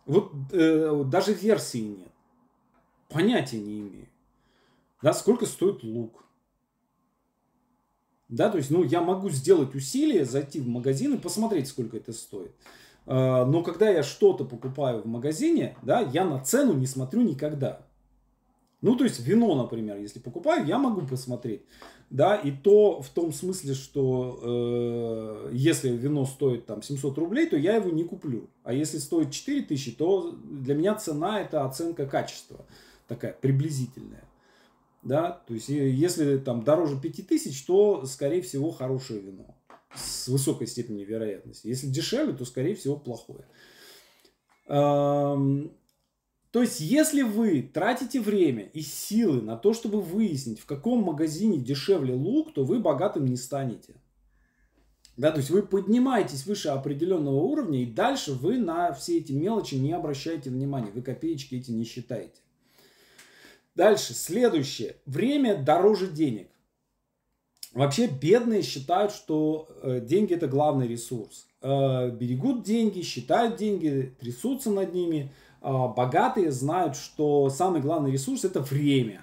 Вот 0.06 0.32
э, 0.52 1.04
даже 1.04 1.34
версии 1.34 1.98
нет. 1.98 2.12
Понятия 3.10 3.60
не 3.60 3.80
имею. 3.80 4.08
Да, 5.02 5.12
сколько 5.12 5.44
стоит 5.44 5.82
лук. 5.82 6.24
Да, 8.28 8.50
то 8.50 8.58
есть, 8.58 8.70
ну, 8.70 8.84
я 8.84 9.00
могу 9.00 9.30
сделать 9.30 9.74
усилие, 9.74 10.24
зайти 10.24 10.60
в 10.60 10.68
магазин 10.68 11.14
и 11.14 11.18
посмотреть, 11.18 11.68
сколько 11.68 11.96
это 11.96 12.12
стоит. 12.12 12.52
А, 13.06 13.46
но 13.46 13.62
когда 13.62 13.88
я 13.88 14.02
что-то 14.02 14.44
покупаю 14.44 15.00
в 15.02 15.06
магазине, 15.06 15.76
да, 15.82 16.00
я 16.00 16.24
на 16.24 16.38
цену 16.44 16.74
не 16.74 16.86
смотрю 16.86 17.22
никогда. 17.22 17.80
Ну, 18.80 18.94
то 18.96 19.04
есть 19.04 19.18
вино, 19.20 19.54
например, 19.54 19.96
если 19.96 20.20
покупаю, 20.20 20.66
я 20.66 20.78
могу 20.78 21.06
посмотреть. 21.06 21.62
Да, 22.10 22.36
и 22.36 22.52
то 22.52 23.02
в 23.02 23.08
том 23.08 23.32
смысле, 23.32 23.74
что 23.74 24.38
э, 24.42 25.50
если 25.52 25.90
вино 25.90 26.24
стоит 26.26 26.64
там 26.64 26.82
700 26.82 27.18
рублей, 27.18 27.48
то 27.48 27.56
я 27.56 27.76
его 27.76 27.90
не 27.90 28.04
куплю. 28.04 28.48
А 28.62 28.72
если 28.72 28.98
стоит 28.98 29.30
4000, 29.30 29.92
то 29.92 30.32
для 30.32 30.74
меня 30.74 30.94
цена 30.94 31.40
это 31.40 31.64
оценка 31.64 32.06
качества. 32.06 32.64
Такая 33.08 33.36
приблизительная. 33.38 34.27
Да, 35.08 35.42
то 35.46 35.54
есть 35.54 35.70
если 35.70 36.36
там 36.36 36.64
дороже 36.64 37.00
5000, 37.00 37.64
то 37.64 38.04
скорее 38.04 38.42
всего 38.42 38.70
хорошее 38.70 39.20
вино. 39.20 39.56
С 39.94 40.28
высокой 40.28 40.66
степенью 40.66 41.06
вероятности. 41.06 41.66
Если 41.66 41.86
дешевле, 41.86 42.34
то 42.34 42.44
скорее 42.44 42.74
всего 42.74 42.96
плохое. 42.96 43.46
То 44.66 46.62
есть, 46.62 46.80
если 46.80 47.22
вы 47.22 47.62
тратите 47.62 48.20
время 48.20 48.64
и 48.64 48.82
силы 48.82 49.40
на 49.40 49.56
то, 49.56 49.72
чтобы 49.72 50.02
выяснить, 50.02 50.60
в 50.60 50.66
каком 50.66 51.02
магазине 51.02 51.56
дешевле 51.56 52.12
лук, 52.14 52.52
то 52.52 52.64
вы 52.64 52.78
богатым 52.78 53.24
не 53.24 53.36
станете. 53.36 53.94
Да, 55.16 55.30
то 55.30 55.38
есть 55.38 55.48
вы 55.48 55.62
поднимаетесь 55.62 56.44
выше 56.44 56.68
определенного 56.68 57.36
уровня, 57.36 57.82
и 57.82 57.86
дальше 57.86 58.32
вы 58.32 58.58
на 58.58 58.92
все 58.92 59.16
эти 59.16 59.32
мелочи 59.32 59.76
не 59.76 59.92
обращаете 59.92 60.50
внимания, 60.50 60.90
вы 60.90 61.00
копеечки 61.00 61.54
эти 61.54 61.70
не 61.70 61.84
считаете. 61.84 62.42
Дальше, 63.78 64.12
следующее. 64.12 64.96
Время 65.06 65.56
дороже 65.56 66.08
денег. 66.08 66.50
Вообще 67.72 68.08
бедные 68.08 68.62
считают, 68.62 69.12
что 69.12 69.68
э, 69.82 70.00
деньги 70.00 70.34
это 70.34 70.48
главный 70.48 70.86
ресурс. 70.86 71.46
Э, 71.62 72.10
берегут 72.10 72.64
деньги, 72.64 73.00
считают 73.00 73.56
деньги, 73.56 74.14
трясутся 74.20 74.70
над 74.70 74.92
ними– 74.92 75.32
а, 75.60 75.88
богатые 75.88 76.52
знают, 76.52 76.96
что 76.96 77.50
самый 77.50 77.80
главный 77.80 78.12
ресурс 78.12 78.44
это 78.44 78.60
время. 78.60 79.22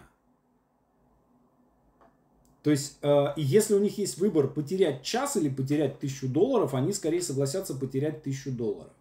То 2.64 2.72
есть, 2.72 2.98
э, 3.04 3.28
если 3.38 3.76
у 3.76 3.80
них 3.80 3.98
есть 4.00 4.18
выбор 4.18 4.48
потерять 4.48 5.04
час 5.04 5.38
или 5.38 5.50
потерять 5.50 6.00
тысячу 6.00 6.28
долларов, 6.28 6.74
они 6.74 6.94
скорее 6.94 7.22
согласятся 7.22 7.76
потерять 7.76 8.24
тысячу 8.24 8.52
долларов. 8.52 8.92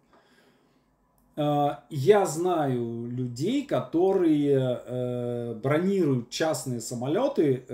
Э, 1.37 1.77
я 1.91 2.27
знаю 2.27 3.07
людей, 3.07 3.67
которые 3.67 4.81
э, 4.85 5.55
бронируют 5.55 6.31
частные 6.31 6.81
самолеты 6.81 7.65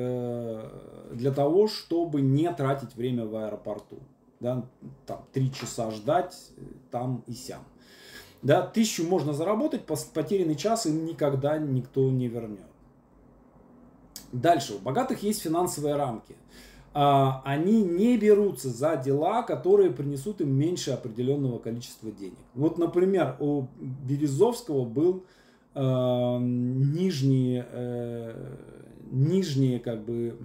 для 1.12 1.32
того, 1.32 1.68
чтобы 1.68 2.20
не 2.20 2.52
тратить 2.52 2.94
время 2.94 3.26
в 3.26 3.36
аэропорту. 3.36 3.98
Да, 4.38 4.64
там 5.06 5.26
три 5.32 5.52
часа 5.52 5.90
ждать 5.90 6.34
там 6.90 7.22
и 7.26 7.32
сям. 7.32 7.62
Да, 8.42 8.62
тысячу 8.62 9.04
можно 9.04 9.34
заработать, 9.34 9.82
потерянный 9.84 10.56
час 10.56 10.86
им 10.86 11.04
никогда 11.04 11.58
никто 11.58 12.08
не 12.11 12.28
вернет. 12.28 12.61
Дальше, 14.32 14.74
у 14.74 14.78
богатых 14.78 15.22
есть 15.22 15.42
финансовые 15.42 15.96
рамки. 15.96 16.36
А, 16.93 17.41
они 17.45 17.82
не 17.82 18.16
берутся 18.16 18.68
за 18.68 18.97
дела, 18.97 19.43
которые 19.43 19.91
принесут 19.91 20.41
им 20.41 20.53
меньше 20.53 20.91
определенного 20.91 21.59
количества 21.59 22.11
денег. 22.11 22.38
Вот, 22.55 22.78
например, 22.78 23.36
у 23.38 23.66
Березовского 23.78 24.84
был 24.84 25.24
э, 25.74 26.38
нижний, 26.41 27.62
э, 27.64 28.57
нижний 29.12 29.78
как 29.78 30.05
бы, 30.05 30.36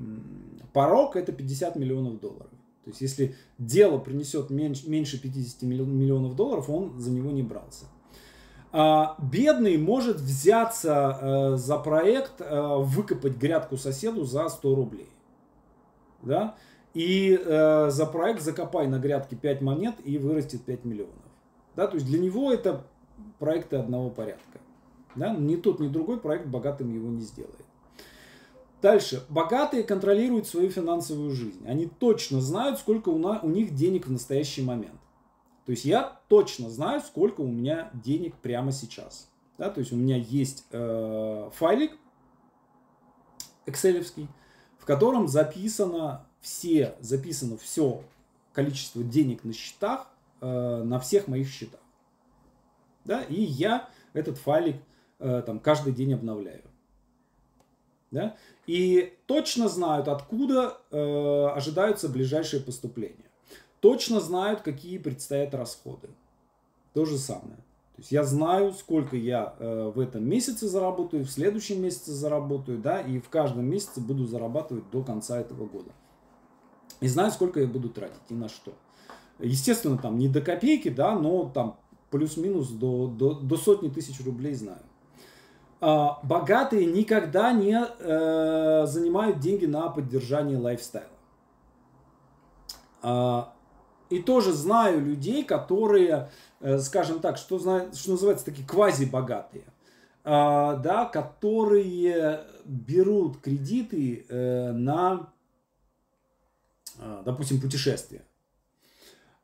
порог, 0.71 1.15
это 1.15 1.31
50 1.31 1.77
миллионов 1.77 2.19
долларов. 2.19 2.51
То 2.83 2.91
есть, 2.91 3.01
если 3.01 3.35
дело 3.57 3.97
принесет 3.97 4.51
меньше, 4.51 4.87
меньше 4.87 5.19
50 5.19 5.63
миллионов 5.63 6.35
долларов, 6.35 6.69
он 6.69 6.99
за 6.99 7.09
него 7.09 7.31
не 7.31 7.41
брался. 7.41 7.85
А, 8.71 9.15
бедный 9.19 9.77
может 9.77 10.17
взяться 10.17 11.17
э, 11.19 11.57
за 11.57 11.77
проект, 11.79 12.33
э, 12.39 12.75
выкопать 12.77 13.37
грядку 13.37 13.77
соседу 13.77 14.25
за 14.25 14.47
100 14.49 14.75
рублей. 14.75 15.09
Да? 16.25 16.55
И 16.93 17.39
э, 17.39 17.89
за 17.89 18.05
проект 18.05 18.41
закопай 18.41 18.87
на 18.87 18.99
грядке 18.99 19.35
5 19.35 19.61
монет 19.61 19.95
и 20.03 20.17
вырастет 20.17 20.63
5 20.63 20.85
миллионов. 20.85 21.13
Да? 21.75 21.87
То 21.87 21.95
есть 21.95 22.05
для 22.05 22.19
него 22.19 22.51
это 22.51 22.85
проекты 23.39 23.77
одного 23.77 24.09
порядка. 24.09 24.59
Да? 25.15 25.33
Ни 25.33 25.55
тот, 25.55 25.79
ни 25.79 25.87
другой 25.87 26.19
проект 26.19 26.47
богатым 26.47 26.93
его 26.93 27.09
не 27.09 27.21
сделает. 27.21 27.65
Дальше. 28.81 29.23
Богатые 29.29 29.83
контролируют 29.83 30.47
свою 30.47 30.69
финансовую 30.69 31.31
жизнь. 31.31 31.65
Они 31.67 31.87
точно 31.87 32.39
знают, 32.41 32.79
сколько 32.79 33.09
у, 33.09 33.17
на, 33.17 33.39
у 33.41 33.49
них 33.49 33.73
денег 33.73 34.07
в 34.07 34.11
настоящий 34.11 34.61
момент. 34.61 34.99
То 35.65 35.71
есть 35.71 35.85
я 35.85 36.19
точно 36.27 36.69
знаю, 36.69 37.01
сколько 37.01 37.41
у 37.41 37.47
меня 37.47 37.89
денег 37.93 38.35
прямо 38.35 38.71
сейчас. 38.71 39.27
Да, 39.57 39.69
то 39.69 39.79
есть 39.79 39.91
у 39.91 39.95
меня 39.95 40.17
есть 40.17 40.65
э, 40.71 41.49
файлик 41.53 41.97
экселевский, 43.65 44.27
в 44.85 44.87
котором 44.87 45.27
записано 45.27 46.27
все, 46.41 46.95
записано 46.99 47.57
все 47.57 48.03
количество 48.53 49.03
денег 49.03 49.43
на 49.43 49.51
счетах, 49.51 50.07
э, 50.41 50.83
на 50.83 50.99
всех 50.99 51.27
моих 51.27 51.49
счетах. 51.49 51.79
Да, 53.03 53.23
и 53.23 53.41
я 53.41 53.89
этот 54.13 54.37
файлик 54.37 54.75
э, 55.17 55.41
там 55.43 55.59
каждый 55.59 55.91
день 55.91 56.13
обновляю. 56.13 56.61
Да? 58.11 58.37
И 58.67 59.17
точно 59.25 59.69
знают, 59.69 60.07
откуда 60.07 60.77
э, 60.91 61.47
ожидаются 61.55 62.07
ближайшие 62.07 62.61
поступления. 62.61 63.31
Точно 63.79 64.19
знают, 64.19 64.61
какие 64.61 64.99
предстоят 64.99 65.55
расходы. 65.55 66.09
То 66.93 67.05
же 67.05 67.17
самое. 67.17 67.57
То 67.95 68.01
есть 68.01 68.11
я 68.11 68.23
знаю, 68.25 68.73
сколько 68.73 69.15
я 69.15 69.55
э, 69.57 69.91
в 69.95 70.01
этом 70.01 70.27
месяце 70.27 70.67
заработаю, 70.67 71.23
в 71.23 71.31
следующем 71.31 71.81
месяце 71.81 72.11
заработаю, 72.11 72.77
да, 72.77 72.99
и 72.99 73.19
в 73.19 73.29
каждом 73.29 73.65
месяце 73.65 74.01
буду 74.01 74.25
зарабатывать 74.25 74.89
до 74.91 75.01
конца 75.01 75.39
этого 75.39 75.65
года. 75.65 75.91
И 76.99 77.07
знаю, 77.07 77.31
сколько 77.31 77.61
я 77.61 77.67
буду 77.67 77.89
тратить 77.89 78.19
и 78.27 78.33
на 78.33 78.49
что. 78.49 78.73
Естественно, 79.39 79.97
там 79.97 80.17
не 80.17 80.27
до 80.27 80.41
копейки, 80.41 80.89
да, 80.89 81.15
но 81.15 81.49
там 81.53 81.77
плюс-минус 82.11 82.69
до, 82.69 83.07
до, 83.07 83.33
до 83.33 83.55
сотни 83.55 83.87
тысяч 83.87 84.23
рублей 84.25 84.55
знаю. 84.55 84.81
А, 85.79 86.19
богатые 86.23 86.85
никогда 86.85 87.53
не 87.53 87.77
э, 87.77 88.85
занимают 88.87 89.39
деньги 89.39 89.65
на 89.65 89.87
поддержание 89.87 90.57
лайфстайла. 90.57 91.07
А, 93.01 93.53
и 94.09 94.19
тоже 94.21 94.53
знаю 94.53 95.01
людей, 95.03 95.43
которые, 95.43 96.29
э, 96.61 96.79
скажем 96.79 97.19
так, 97.19 97.37
что, 97.37 97.59
что 97.59 98.11
называется, 98.11 98.45
такие 98.45 98.67
квази-богатые, 98.67 99.65
а, 100.23 100.75
да, 100.77 101.05
которые 101.05 102.45
берут 102.65 103.37
кредиты 103.41 104.25
э, 104.27 104.71
на, 104.71 105.29
допустим, 107.23 107.61
путешествия. 107.61 108.23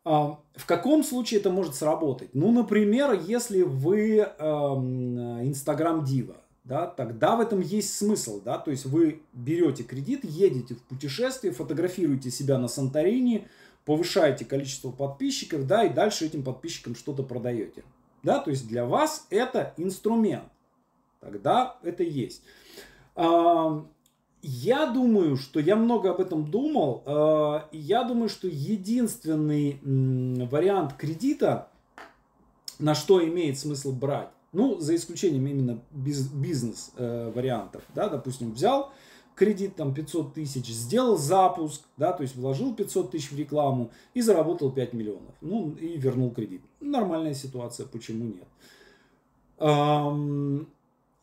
В 0.03 0.65
каком 0.65 1.03
случае 1.03 1.39
это 1.41 1.51
может 1.51 1.75
сработать? 1.75 2.33
Ну, 2.33 2.51
например, 2.51 3.13
если 3.13 3.61
вы 3.61 4.17
Инстаграм 4.17 6.03
Дива, 6.03 6.37
да, 6.63 6.87
тогда 6.87 7.35
в 7.35 7.41
этом 7.41 7.59
есть 7.59 7.95
смысл, 7.95 8.41
да, 8.41 8.57
то 8.57 8.71
есть 8.71 8.85
вы 8.85 9.21
берете 9.33 9.83
кредит, 9.83 10.23
едете 10.23 10.75
в 10.75 10.81
путешествие, 10.83 11.53
фотографируете 11.53 12.29
себя 12.29 12.57
на 12.59 12.67
Санторини, 12.67 13.47
повышаете 13.91 14.45
количество 14.45 14.89
подписчиков, 14.89 15.67
да, 15.67 15.83
и 15.83 15.93
дальше 15.93 16.25
этим 16.25 16.43
подписчикам 16.43 16.95
что-то 16.95 17.23
продаете, 17.23 17.83
да, 18.23 18.39
то 18.39 18.49
есть 18.49 18.65
для 18.65 18.85
вас 18.85 19.27
это 19.29 19.73
инструмент, 19.75 20.49
тогда 21.19 21.75
это 21.83 22.01
есть. 22.01 22.41
Я 23.17 24.85
думаю, 24.85 25.35
что 25.35 25.59
я 25.59 25.75
много 25.75 26.11
об 26.11 26.21
этом 26.21 26.49
думал. 26.49 27.03
Э, 27.05 27.59
я 27.73 28.03
думаю, 28.03 28.27
что 28.27 28.47
единственный 28.47 29.79
вариант 29.83 30.93
кредита, 30.93 31.67
на 32.79 32.95
что 32.95 33.23
имеет 33.23 33.59
смысл 33.59 33.91
брать, 33.91 34.29
ну, 34.51 34.79
за 34.79 34.95
исключением 34.95 35.45
именно 35.45 35.83
бизнес-вариантов, 35.91 37.83
да, 37.93 38.07
допустим, 38.09 38.53
взял 38.53 38.91
кредит 39.41 39.75
там 39.75 39.91
500 39.91 40.35
тысяч, 40.35 40.67
сделал 40.67 41.17
запуск, 41.17 41.81
да, 41.97 42.13
то 42.13 42.21
есть 42.21 42.35
вложил 42.35 42.75
500 42.75 43.09
тысяч 43.09 43.31
в 43.31 43.35
рекламу 43.35 43.89
и 44.13 44.21
заработал 44.21 44.71
5 44.71 44.93
миллионов. 44.93 45.33
Ну, 45.41 45.71
и 45.71 45.97
вернул 45.97 46.29
кредит. 46.29 46.61
Нормальная 46.79 47.33
ситуация, 47.33 47.87
почему 47.87 48.25
нет? 48.25 48.47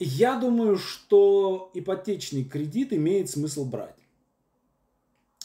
Я 0.00 0.40
думаю, 0.40 0.78
что 0.78 1.70
ипотечный 1.74 2.42
кредит 2.42 2.92
имеет 2.92 3.30
смысл 3.30 3.64
брать. 3.64 3.94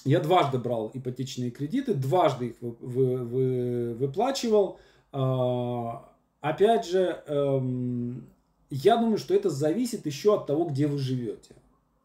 Я 0.03 0.19
дважды 0.19 0.57
брал 0.57 0.89
ипотечные 0.95 1.51
кредиты, 1.51 1.93
дважды 1.93 2.47
их 2.47 2.55
вы, 2.59 2.75
вы, 2.79 3.17
вы, 3.17 3.93
выплачивал. 3.93 4.79
А, 5.11 6.11
опять 6.41 6.87
же, 6.87 7.21
эм, 7.27 8.27
я 8.71 8.97
думаю, 8.97 9.19
что 9.19 9.35
это 9.35 9.51
зависит 9.51 10.07
еще 10.07 10.33
от 10.33 10.47
того, 10.47 10.65
где 10.65 10.87
вы 10.87 10.97
живете. 10.97 11.53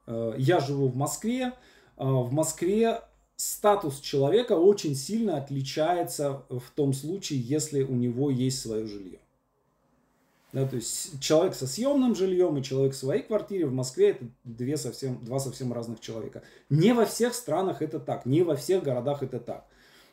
Э, 0.08 0.34
я 0.38 0.58
живу 0.58 0.88
в 0.88 0.96
Москве. 0.96 1.52
Э, 1.96 2.04
в 2.04 2.32
Москве 2.32 3.02
статус 3.36 4.00
человека 4.00 4.54
очень 4.54 4.94
сильно 4.94 5.36
отличается 5.36 6.42
в 6.48 6.64
том 6.74 6.92
случае, 6.92 7.40
если 7.40 7.82
у 7.82 7.94
него 7.94 8.30
есть 8.30 8.60
свое 8.60 8.86
жилье. 8.86 9.20
Да, 10.54 10.66
то 10.66 10.76
есть 10.76 11.20
человек 11.20 11.54
со 11.54 11.66
съемным 11.66 12.14
жильем 12.14 12.56
и 12.56 12.62
человек 12.62 12.94
в 12.94 12.96
своей 12.96 13.22
квартире 13.22 13.66
в 13.66 13.72
Москве 13.72 14.10
это 14.10 14.24
две 14.44 14.78
совсем, 14.78 15.22
два 15.22 15.38
совсем 15.38 15.74
разных 15.74 16.00
человека. 16.00 16.42
Не 16.70 16.94
во 16.94 17.04
всех 17.04 17.34
странах 17.34 17.82
это 17.82 18.00
так, 18.00 18.24
не 18.24 18.42
во 18.42 18.56
всех 18.56 18.82
городах 18.82 19.22
это 19.22 19.40
так. 19.40 19.66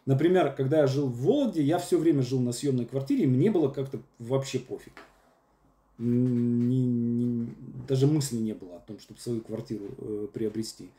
Например, 0.06 0.54
когда 0.54 0.80
я 0.80 0.88
жил 0.88 1.08
в 1.08 1.22
Вологде, 1.22 1.64
я 1.64 1.80
все 1.80 1.98
время 1.98 2.22
жил 2.22 2.42
на 2.42 2.52
съемной 2.52 2.86
квартире, 2.86 3.24
и 3.24 3.28
мне 3.28 3.50
было 3.50 3.70
как-то 3.70 4.02
вообще 4.20 4.60
пофиг. 4.60 4.94
Ни, 5.98 6.76
ни, 6.76 7.56
даже 7.88 8.06
мысли 8.06 8.38
не 8.38 8.54
было 8.54 8.78
о 8.78 8.80
том, 8.80 9.00
чтобы 9.00 9.20
свою 9.20 9.42
квартиру 9.42 9.86
э, 9.98 10.28
приобрести. 10.34 10.90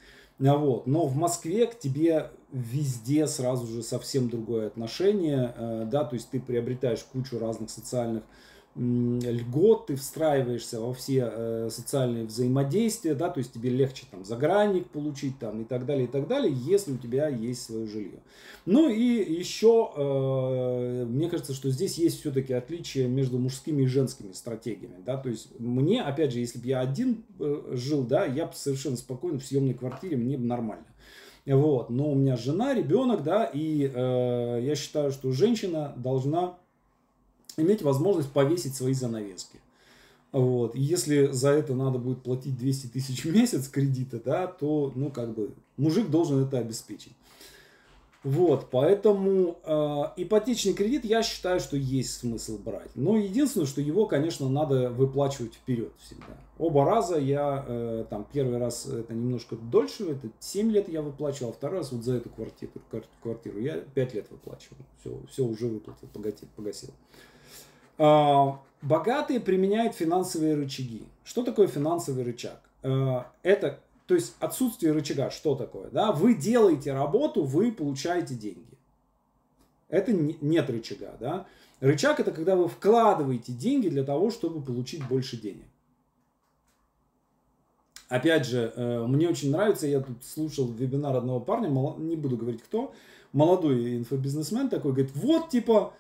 А 0.41 0.57
вот. 0.57 0.87
Но 0.87 1.07
в 1.07 1.17
Москве 1.17 1.67
к 1.67 1.79
тебе 1.79 2.31
везде 2.53 3.27
сразу 3.27 3.67
же 3.67 3.83
совсем 3.83 4.29
другое 4.29 4.67
отношение, 4.67 5.55
э, 5.57 5.89
да, 5.91 6.05
то 6.05 6.15
есть 6.15 6.31
ты 6.31 6.41
приобретаешь 6.41 7.05
кучу 7.05 7.39
разных 7.39 7.71
социальных 7.71 8.23
льгот, 8.79 9.87
ты 9.87 9.97
встраиваешься 9.97 10.81
во 10.81 10.93
все 10.93 11.31
э, 11.33 11.69
социальные 11.71 12.25
взаимодействия, 12.27 13.15
да, 13.15 13.31
то 13.31 13.39
есть 13.39 13.53
тебе 13.55 13.71
легче 13.71 14.05
там 14.11 14.25
загранник 14.25 14.91
получить 14.91 15.39
там 15.39 15.63
и 15.63 15.65
так 15.65 15.87
далее, 15.87 16.05
и 16.05 16.11
так 16.11 16.29
далее, 16.29 16.55
если 16.55 16.93
у 16.93 16.99
тебя 16.99 17.29
есть 17.29 17.63
свое 17.63 17.87
жилье. 17.87 18.19
Ну 18.67 18.91
и 18.91 19.03
еще, 19.03 19.91
э, 19.97 21.07
мне 21.07 21.31
кажется, 21.31 21.55
что 21.55 21.71
здесь 21.71 21.97
есть 21.97 22.21
все-таки 22.21 22.53
отличие 22.53 23.09
между 23.09 23.39
мужскими 23.39 23.85
и 23.85 23.87
женскими 23.87 24.33
стратегиями, 24.33 24.97
да, 25.05 25.17
то 25.17 25.31
есть 25.31 25.59
мне, 25.59 26.03
опять 26.03 26.33
же, 26.33 26.41
если 26.41 26.59
бы 26.59 26.67
я 26.67 26.81
один 26.81 27.25
э, 27.41 27.73
жил, 27.73 28.03
да, 28.03 28.27
я 28.27 28.45
бы 28.47 28.53
совершенно 28.55 28.97
спокойно 28.97 29.39
в 29.39 29.45
съемной 29.45 29.75
квартире, 29.75 30.19
мне 30.19 30.37
бы 30.37 30.45
нормально. 30.45 30.87
Вот, 31.47 31.91
но 31.91 32.11
у 32.11 32.15
меня 32.15 32.37
жена, 32.37 32.75
ребенок, 32.75 33.23
да, 33.23 33.45
и 33.45 33.91
э, 33.95 34.61
я 34.63 34.75
считаю, 34.75 35.13
что 35.13 35.31
женщина 35.31 35.95
должна 35.97 36.59
иметь 37.57 37.83
возможность 37.83 38.31
повесить 38.33 38.75
свои 38.75 38.93
занавески. 38.93 39.61
Вот. 40.33 40.75
И 40.75 40.81
если 40.81 41.29
за 41.29 41.51
это 41.51 41.75
надо 41.75 41.99
будет 41.99 42.23
платить 42.23 42.57
200 42.59 42.89
тысяч 42.89 43.25
в 43.25 43.35
месяц 43.35 43.69
кредита, 43.69 44.21
да, 44.23 44.47
то, 44.47 44.93
ну, 44.95 45.11
как 45.11 45.35
бы, 45.35 45.53
мужик 45.77 46.11
должен 46.11 46.45
это 46.45 46.59
обеспечить. 46.59 47.13
Вот, 48.23 48.71
поэтому 48.73 49.57
э, 49.63 50.03
ипотечный 50.17 50.73
кредит 50.73 51.05
я 51.05 51.23
считаю, 51.23 51.61
что 51.61 51.77
есть 51.77 52.13
смысл 52.19 52.59
брать. 52.59 52.91
Но 52.97 53.17
единственное, 53.17 53.69
что 53.69 53.81
его, 53.81 54.07
конечно, 54.07 54.49
надо 54.49 54.91
выплачивать 54.91 55.55
вперед 55.55 55.93
всегда. 56.01 56.37
Оба 56.59 56.85
раза 56.85 57.19
я, 57.19 57.65
э, 57.69 58.05
там, 58.11 58.27
первый 58.33 58.59
раз 58.59 58.87
это 58.87 59.15
немножко 59.15 59.55
дольше, 59.55 60.11
это 60.11 60.29
7 60.41 60.73
лет 60.73 60.89
я 60.89 61.03
выплачивал, 61.03 61.51
а 61.51 61.53
второй 61.53 61.79
раз 61.79 61.93
вот 61.93 62.03
за 62.03 62.15
эту 62.15 62.29
квартиру, 62.29 62.73
квартиру 63.23 63.61
я 63.61 63.77
5 63.77 64.15
лет 64.15 64.27
выплачивал. 64.29 64.79
Все, 64.99 65.17
все 65.31 65.45
уже 65.45 65.69
выплатил, 65.69 66.09
погасил. 66.13 66.49
погасил. 66.57 66.91
А, 67.99 68.61
богатые 68.83 69.41
применяют 69.41 69.95
финансовые 69.95 70.55
рычаги. 70.55 71.05
Что 71.25 71.43
такое 71.43 71.67
финансовый 71.67 72.25
рычаг? 72.25 72.61
А, 72.83 73.31
это, 73.43 73.81
то 74.07 74.15
есть 74.15 74.35
отсутствие 74.41 74.93
рычага, 74.93 75.31
что 75.31 75.55
такое? 75.55 75.91
Да? 75.91 76.13
Вы 76.13 76.35
делаете 76.35 76.93
работу, 76.93 77.43
вы 77.43 77.73
получаете 77.73 78.35
деньги. 78.35 78.77
Это 79.89 80.13
нет 80.13 80.69
рычага. 80.69 81.15
Да? 81.21 81.47
Рычаг 81.81 82.21
это 82.21 82.33
когда 82.33 82.57
вы 82.57 82.69
вкладываете 82.69 83.53
деньги 83.53 83.89
для 83.89 84.05
того, 84.05 84.31
чтобы 84.31 84.61
получить 84.63 85.07
больше 85.07 85.37
денег. 85.37 85.67
Опять 88.09 88.47
же, 88.47 88.73
э, 88.77 89.05
мне 89.07 89.29
очень 89.29 89.51
нравится, 89.51 89.87
я 89.87 90.01
тут 90.01 90.25
слушал 90.25 90.69
вебинар 90.69 91.17
одного 91.17 91.41
парня, 91.41 91.69
не 91.99 92.15
буду 92.15 92.37
говорить 92.37 92.63
кто, 92.63 92.95
молодой 93.33 93.97
инфобизнесмен 93.97 94.69
такой, 94.69 94.93
говорит, 94.93 95.11
вот 95.17 95.51
типа, 95.51 95.93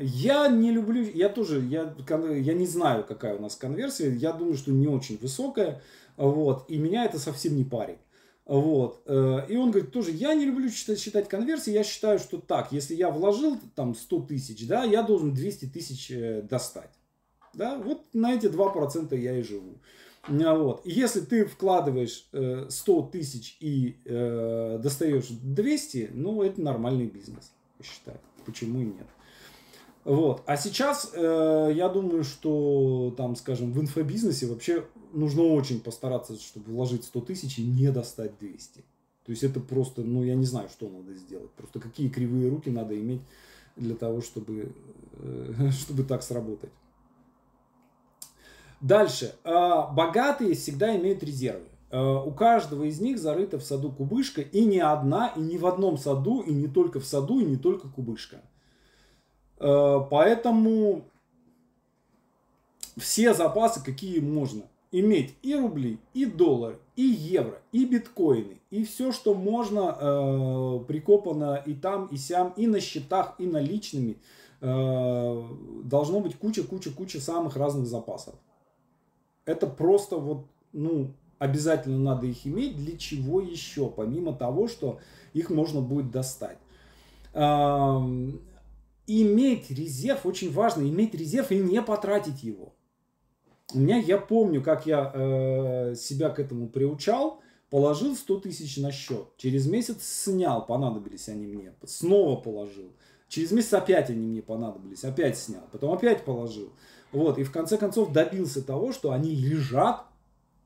я 0.00 0.48
не 0.48 0.70
люблю, 0.70 1.02
я 1.02 1.28
тоже, 1.28 1.60
я, 1.60 1.94
я 2.08 2.54
не 2.54 2.66
знаю, 2.66 3.04
какая 3.04 3.36
у 3.36 3.42
нас 3.42 3.56
конверсия, 3.56 4.10
я 4.10 4.32
думаю, 4.32 4.56
что 4.56 4.72
не 4.72 4.86
очень 4.86 5.18
высокая, 5.18 5.82
вот, 6.16 6.64
и 6.68 6.78
меня 6.78 7.04
это 7.04 7.18
совсем 7.18 7.56
не 7.56 7.64
парит. 7.64 7.98
Вот. 8.46 9.02
Э, 9.06 9.46
и 9.48 9.56
он 9.56 9.70
говорит, 9.70 9.90
тоже, 9.90 10.10
я 10.10 10.34
не 10.34 10.44
люблю 10.44 10.68
считать, 10.68 11.00
считать 11.00 11.28
конверсии, 11.28 11.72
я 11.72 11.82
считаю, 11.82 12.18
что 12.18 12.38
так, 12.38 12.72
если 12.72 12.94
я 12.94 13.10
вложил 13.10 13.58
там 13.74 13.94
100 13.94 14.20
тысяч, 14.20 14.66
да, 14.66 14.84
я 14.84 15.02
должен 15.02 15.32
200 15.32 15.66
тысяч 15.66 16.10
э, 16.10 16.42
достать. 16.42 16.90
Да, 17.54 17.78
вот 17.78 18.02
на 18.12 18.34
эти 18.34 18.46
2% 18.46 19.16
я 19.18 19.38
и 19.38 19.42
живу. 19.42 19.78
А 20.28 20.54
вот. 20.54 20.82
И 20.84 20.90
если 20.90 21.20
ты 21.20 21.46
вкладываешь 21.46 22.28
100 22.68 22.68
э, 22.72 23.12
тысяч 23.12 23.56
и 23.60 23.96
э, 24.04 24.78
достаешь 24.82 25.28
200, 25.28 26.10
ну, 26.12 26.42
это 26.42 26.60
нормальный 26.60 27.06
бизнес 27.06 27.53
считаю. 27.82 28.20
Почему 28.44 28.80
и 28.80 28.84
нет. 28.84 29.06
Вот. 30.04 30.42
А 30.46 30.56
сейчас 30.56 31.12
э, 31.14 31.70
я 31.74 31.88
думаю, 31.88 32.24
что 32.24 33.14
там, 33.16 33.36
скажем, 33.36 33.72
в 33.72 33.80
инфобизнесе 33.80 34.46
вообще 34.46 34.86
нужно 35.12 35.42
очень 35.42 35.80
постараться, 35.80 36.38
чтобы 36.38 36.72
вложить 36.72 37.04
100 37.04 37.20
тысяч 37.22 37.58
и 37.58 37.64
не 37.64 37.90
достать 37.90 38.38
200. 38.38 38.84
То 39.24 39.30
есть 39.30 39.42
это 39.42 39.60
просто, 39.60 40.02
ну 40.02 40.22
я 40.22 40.34
не 40.34 40.44
знаю, 40.44 40.68
что 40.68 40.88
надо 40.88 41.14
сделать. 41.14 41.50
Просто 41.52 41.80
какие 41.80 42.10
кривые 42.10 42.50
руки 42.50 42.70
надо 42.70 42.98
иметь 42.98 43.22
для 43.76 43.94
того, 43.94 44.20
чтобы, 44.20 44.74
э, 45.14 45.70
чтобы 45.72 46.04
так 46.04 46.22
сработать. 46.22 46.70
Дальше. 48.82 49.34
Э, 49.44 49.84
богатые 49.94 50.54
всегда 50.54 50.94
имеют 50.96 51.22
резервы. 51.22 51.64
Э, 51.94 52.16
у 52.26 52.32
каждого 52.32 52.82
из 52.82 53.00
них 53.00 53.20
зарыта 53.20 53.56
в 53.56 53.62
саду 53.62 53.92
кубышка, 53.92 54.40
и 54.40 54.64
не 54.64 54.80
одна, 54.80 55.28
и 55.28 55.40
не 55.40 55.58
в 55.58 55.64
одном 55.64 55.96
саду, 55.96 56.40
и 56.40 56.52
не 56.52 56.66
только 56.66 56.98
в 56.98 57.04
саду, 57.04 57.38
и 57.38 57.44
не 57.44 57.56
только 57.56 57.86
кубышка. 57.86 58.42
Э, 59.60 60.00
поэтому 60.10 61.04
все 62.96 63.32
запасы, 63.32 63.80
какие 63.84 64.18
можно 64.18 64.62
иметь, 64.90 65.36
и 65.42 65.54
рубли, 65.54 66.00
и 66.14 66.24
доллары, 66.24 66.80
и 66.96 67.02
евро, 67.02 67.62
и 67.70 67.84
биткоины, 67.84 68.60
и 68.70 68.84
все, 68.84 69.12
что 69.12 69.32
можно, 69.32 69.96
э, 70.00 70.80
прикопано 70.88 71.62
и 71.64 71.74
там, 71.74 72.06
и 72.06 72.16
сям, 72.16 72.54
и 72.56 72.66
на 72.66 72.80
счетах, 72.80 73.36
и 73.38 73.46
наличными, 73.46 74.18
должно 74.60 76.20
быть 76.20 76.38
куча-куча-куча 76.38 77.20
самых 77.20 77.54
разных 77.54 77.86
запасов. 77.86 78.34
Это 79.44 79.66
просто 79.66 80.16
вот, 80.16 80.46
ну, 80.72 81.10
обязательно 81.38 81.98
надо 81.98 82.26
их 82.26 82.46
иметь. 82.46 82.76
Для 82.76 82.96
чего 82.96 83.40
еще? 83.40 83.88
Помимо 83.88 84.32
того, 84.32 84.68
что 84.68 85.00
их 85.32 85.50
можно 85.50 85.80
будет 85.80 86.10
достать. 86.10 86.58
Иметь 89.06 89.70
резерв 89.70 90.24
очень 90.24 90.52
важно. 90.52 90.82
Иметь 90.82 91.14
резерв 91.14 91.50
и 91.50 91.58
не 91.58 91.82
потратить 91.82 92.42
его. 92.42 92.74
У 93.72 93.78
меня, 93.78 93.96
я 93.96 94.18
помню, 94.18 94.62
как 94.62 94.86
я 94.86 95.10
э, 95.12 95.94
себя 95.96 96.30
к 96.30 96.38
этому 96.38 96.68
приучал. 96.68 97.40
Положил 97.70 98.14
100 98.14 98.40
тысяч 98.40 98.76
на 98.76 98.92
счет. 98.92 99.26
Через 99.36 99.66
месяц 99.66 100.04
снял, 100.04 100.64
понадобились 100.64 101.28
они 101.28 101.46
мне. 101.46 101.72
Снова 101.84 102.40
положил. 102.40 102.92
Через 103.28 103.50
месяц 103.50 103.72
опять 103.72 104.10
они 104.10 104.28
мне 104.28 104.42
понадобились. 104.42 105.02
Опять 105.02 105.36
снял. 105.36 105.62
Потом 105.72 105.92
опять 105.92 106.24
положил. 106.24 106.72
Вот. 107.10 107.38
И 107.38 107.42
в 107.42 107.50
конце 107.50 107.76
концов 107.76 108.12
добился 108.12 108.62
того, 108.62 108.92
что 108.92 109.10
они 109.10 109.34
лежат 109.34 110.06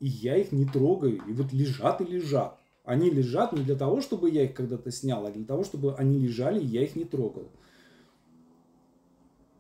и 0.00 0.06
я 0.06 0.36
их 0.36 0.52
не 0.52 0.64
трогаю. 0.64 1.22
И 1.26 1.32
вот 1.32 1.52
лежат 1.52 2.00
и 2.00 2.04
лежат. 2.04 2.58
Они 2.84 3.10
лежат 3.10 3.52
не 3.52 3.62
для 3.62 3.76
того, 3.76 4.00
чтобы 4.00 4.30
я 4.30 4.44
их 4.44 4.54
когда-то 4.54 4.90
снял, 4.90 5.26
а 5.26 5.30
для 5.30 5.44
того, 5.44 5.64
чтобы 5.64 5.94
они 5.96 6.18
лежали, 6.18 6.60
и 6.60 6.66
я 6.66 6.82
их 6.82 6.96
не 6.96 7.04
трогал. 7.04 7.50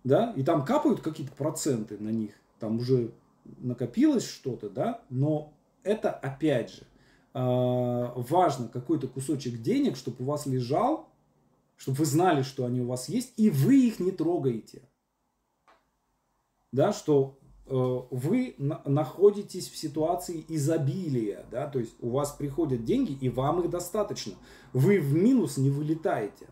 Да? 0.04 0.32
И 0.36 0.42
там 0.42 0.64
капают 0.64 1.00
какие-то 1.00 1.34
проценты 1.34 1.98
на 1.98 2.08
них. 2.08 2.32
Там 2.58 2.78
уже 2.78 3.12
накопилось 3.58 4.26
что-то, 4.26 4.70
да? 4.70 5.02
Но 5.10 5.52
это 5.82 6.10
опять 6.10 6.70
же 6.72 6.82
а, 7.34 8.12
важно 8.16 8.68
какой-то 8.68 9.08
кусочек 9.08 9.60
денег, 9.60 9.96
чтобы 9.96 10.24
у 10.24 10.26
вас 10.26 10.46
лежал, 10.46 11.08
чтобы 11.76 11.98
вы 11.98 12.04
знали, 12.04 12.42
что 12.42 12.64
они 12.64 12.80
у 12.80 12.86
вас 12.86 13.08
есть, 13.08 13.32
и 13.36 13.50
вы 13.50 13.86
их 13.86 14.00
не 14.00 14.10
трогаете. 14.10 14.82
Да, 16.72 16.92
что 16.92 17.38
вы 17.68 18.54
находитесь 18.58 19.68
в 19.68 19.76
ситуации 19.76 20.44
изобилия, 20.48 21.44
да, 21.50 21.66
то 21.66 21.78
есть 21.78 21.94
у 22.00 22.10
вас 22.10 22.32
приходят 22.32 22.84
деньги, 22.84 23.12
и 23.12 23.28
вам 23.28 23.60
их 23.60 23.70
достаточно. 23.70 24.34
Вы 24.72 25.00
в 25.00 25.14
минус 25.14 25.56
не 25.56 25.70
вылетаете, 25.70 26.48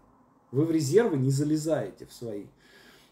вы 0.50 0.64
в 0.64 0.70
резервы 0.70 1.16
не 1.16 1.30
залезаете 1.30 2.06
в 2.06 2.12
свои. 2.12 2.46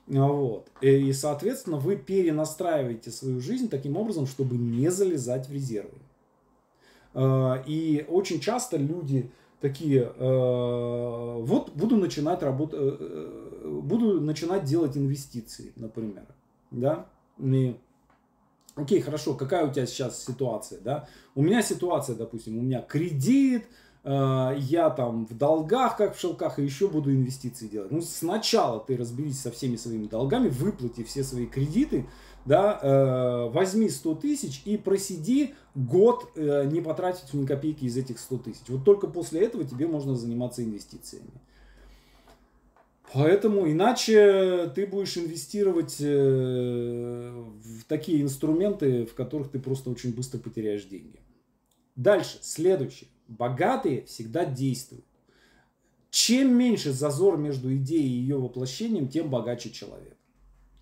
Вот. 0.07 0.71
И, 0.83 1.13
соответственно, 1.13 1.79
вы 1.79 1.97
перенастраиваете 1.97 3.11
свою 3.11 3.41
жизнь 3.41 3.69
таким 3.71 3.97
образом, 3.97 4.27
чтобы 4.27 4.57
не 4.57 4.91
залезать 4.91 5.49
в 5.49 5.53
резервы. 5.53 5.99
Э, 7.15 7.63
и 7.67 8.05
очень 8.09 8.41
часто 8.41 8.77
люди 8.77 9.31
такие, 9.61 10.13
э, 10.15 11.37
вот 11.41 11.73
буду 11.75 11.97
начинать 11.97 12.43
работать, 12.43 13.01
буду 13.65 14.21
начинать 14.21 14.65
делать 14.65 14.97
инвестиции, 14.99 15.73
например, 15.77 16.27
да, 16.71 17.07
и, 17.39 17.77
окей, 18.77 19.01
хорошо, 19.01 19.35
какая 19.35 19.67
у 19.67 19.73
тебя 19.73 19.87
сейчас 19.87 20.25
ситуация, 20.25 20.81
да, 20.81 21.09
у 21.35 21.43
меня 21.43 21.63
ситуация, 21.63 22.17
допустим, 22.17 22.59
у 22.59 22.63
меня 22.63 22.81
кредит, 22.81 23.65
э, 24.05 24.55
я 24.59 24.91
там 24.91 25.27
в 25.27 25.37
долгах, 25.37 25.97
как 25.97 26.17
в 26.17 26.21
шелках, 26.21 26.59
и 26.59 26.65
еще 26.65 26.89
буду 26.89 27.13
инвестиции 27.13 27.69
делать. 27.69 27.91
Ну, 27.91 28.01
сначала 28.01 28.81
ты 28.81 28.97
разберись 28.97 29.41
со 29.41 29.51
всеми 29.51 29.77
своими 29.77 30.07
долгами, 30.07 30.49
выплати 30.49 31.05
все 31.05 31.23
свои 31.25 31.47
кредиты, 31.47 32.07
да, 32.45 32.79
э, 32.83 33.51
возьми 33.51 33.89
100 33.89 34.15
тысяч 34.17 34.63
и 34.65 34.77
просиди 34.77 35.55
год, 35.75 36.31
э, 36.35 36.69
не 36.71 36.81
потратить 36.81 37.33
ни 37.33 37.47
копейки 37.47 37.85
из 37.85 37.97
этих 37.97 38.19
100 38.19 38.39
тысяч. 38.39 38.63
Вот 38.69 38.85
только 38.85 39.07
после 39.07 39.43
этого 39.43 39.65
тебе 39.65 39.87
можно 39.87 40.15
заниматься 40.15 40.63
инвестициями. 40.63 41.41
Поэтому 43.15 43.71
иначе 43.71 44.73
ты 44.75 44.89
будешь 44.89 45.17
инвестировать 45.17 45.99
э, 46.01 47.31
в 47.31 47.85
такие 47.85 48.21
инструменты, 48.23 49.07
в 49.07 49.15
которых 49.15 49.53
ты 49.53 49.61
просто 49.61 49.89
очень 49.89 50.13
быстро 50.13 50.41
потеряешь 50.41 50.85
деньги. 50.85 51.21
Дальше, 51.95 52.39
следующее. 52.41 53.09
Богатые 53.29 54.05
всегда 54.07 54.45
действуют. 54.45 55.05
Чем 56.11 56.59
меньше 56.59 56.91
зазор 56.93 57.37
между 57.37 57.73
идеей 57.77 58.09
и 58.09 58.21
ее 58.21 58.37
воплощением, 58.37 59.07
тем 59.07 59.31
богаче 59.31 59.71
человек. 59.71 60.17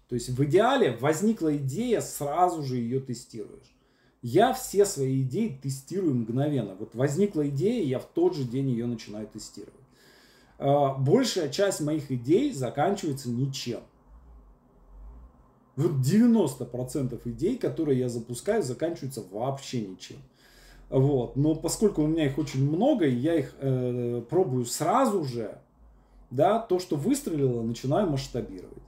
То 0.09 0.14
есть 0.14 0.30
в 0.30 0.43
идеале 0.45 0.97
возникла 0.97 1.55
идея, 1.59 2.01
сразу 2.01 2.62
же 2.62 2.76
ее 2.76 3.01
тестируешь. 3.01 3.76
Я 4.22 4.55
все 4.55 4.87
свои 4.87 5.20
идеи 5.20 5.59
тестирую 5.62 6.14
мгновенно. 6.14 6.76
Вот 6.76 6.95
возникла 6.95 7.47
идея, 7.51 7.85
я 7.85 7.99
в 7.99 8.07
тот 8.07 8.35
же 8.35 8.45
день 8.45 8.70
ее 8.70 8.87
начинаю 8.87 9.26
тестировать. 9.26 9.82
А, 10.59 10.95
большая 10.95 11.49
часть 11.49 11.81
моих 11.81 12.11
идей 12.11 12.53
заканчивается 12.53 13.31
ничем. 13.31 13.81
Вот 15.77 15.93
90% 15.93 17.21
идей, 17.25 17.57
которые 17.57 17.99
я 17.99 18.09
запускаю, 18.09 18.63
заканчиваются 18.63 19.23
вообще 19.31 19.87
ничем. 19.87 20.19
Вот. 20.91 21.37
Но 21.37 21.55
поскольку 21.55 22.03
у 22.03 22.07
меня 22.07 22.27
их 22.27 22.37
очень 22.37 22.69
много, 22.69 23.07
и 23.07 23.15
я 23.15 23.37
их 23.37 23.55
э, 23.59 24.23
пробую 24.29 24.67
сразу 24.67 25.25
же, 25.25 25.59
да, 26.31 26.59
то, 26.59 26.79
что 26.79 26.97
выстрелило, 26.97 27.63
начинаю 27.63 28.11
масштабировать. 28.11 28.83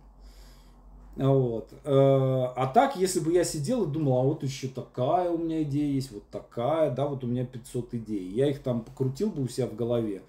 Вот. 1.16 1.72
Э, 1.84 2.48
а 2.56 2.70
так, 2.74 2.96
если 2.96 3.20
бы 3.20 3.32
я 3.32 3.44
сидел 3.44 3.84
и 3.84 3.90
думал, 3.90 4.18
а 4.18 4.22
вот 4.24 4.42
еще 4.42 4.68
такая 4.68 5.30
у 5.30 5.38
меня 5.38 5.62
идея 5.62 5.92
есть, 5.92 6.12
вот 6.12 6.24
такая, 6.30 6.90
да, 6.90 7.06
вот 7.06 7.24
у 7.24 7.26
меня 7.26 7.46
500 7.46 7.94
идей. 7.94 8.28
Я 8.28 8.50
их 8.50 8.62
там 8.62 8.82
покрутил 8.82 9.30
бы 9.30 9.42
у 9.42 9.48
себя 9.48 9.66
в 9.66 9.74
голове 9.74 10.22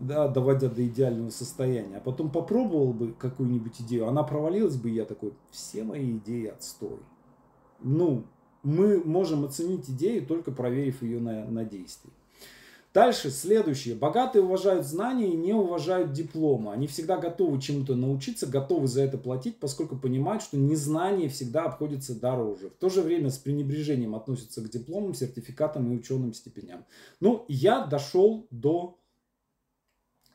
да, 0.00 0.28
доводя 0.28 0.68
до 0.68 0.86
идеального 0.86 1.30
состояния, 1.30 1.98
а 1.98 2.00
потом 2.00 2.30
попробовал 2.30 2.92
бы 2.92 3.12
какую-нибудь 3.12 3.80
идею, 3.80 4.08
она 4.08 4.22
провалилась 4.22 4.76
бы, 4.76 4.90
и 4.90 4.94
я 4.94 5.04
такой, 5.04 5.32
все 5.50 5.82
мои 5.84 6.16
идеи 6.16 6.46
отстой. 6.46 6.98
Ну, 7.80 8.24
мы 8.62 9.02
можем 9.02 9.44
оценить 9.44 9.88
идею, 9.88 10.26
только 10.26 10.50
проверив 10.50 11.02
ее 11.02 11.20
на, 11.20 11.46
на 11.46 11.64
действие. 11.64 12.12
Дальше, 12.92 13.30
следующее. 13.30 13.94
Богатые 13.94 14.42
уважают 14.42 14.84
знания 14.84 15.28
и 15.28 15.36
не 15.36 15.52
уважают 15.52 16.12
диплома. 16.12 16.72
Они 16.72 16.88
всегда 16.88 17.18
готовы 17.18 17.60
чему-то 17.60 17.94
научиться, 17.94 18.48
готовы 18.48 18.88
за 18.88 19.02
это 19.02 19.16
платить, 19.16 19.60
поскольку 19.60 19.96
понимают, 19.96 20.42
что 20.42 20.56
незнание 20.56 21.28
всегда 21.28 21.66
обходится 21.66 22.18
дороже. 22.18 22.70
В 22.70 22.80
то 22.80 22.88
же 22.88 23.02
время 23.02 23.30
с 23.30 23.38
пренебрежением 23.38 24.16
относятся 24.16 24.60
к 24.60 24.68
дипломам, 24.68 25.14
сертификатам 25.14 25.92
и 25.92 25.96
ученым 25.96 26.34
степеням. 26.34 26.84
Ну, 27.20 27.44
я 27.46 27.86
дошел 27.86 28.48
до 28.50 28.98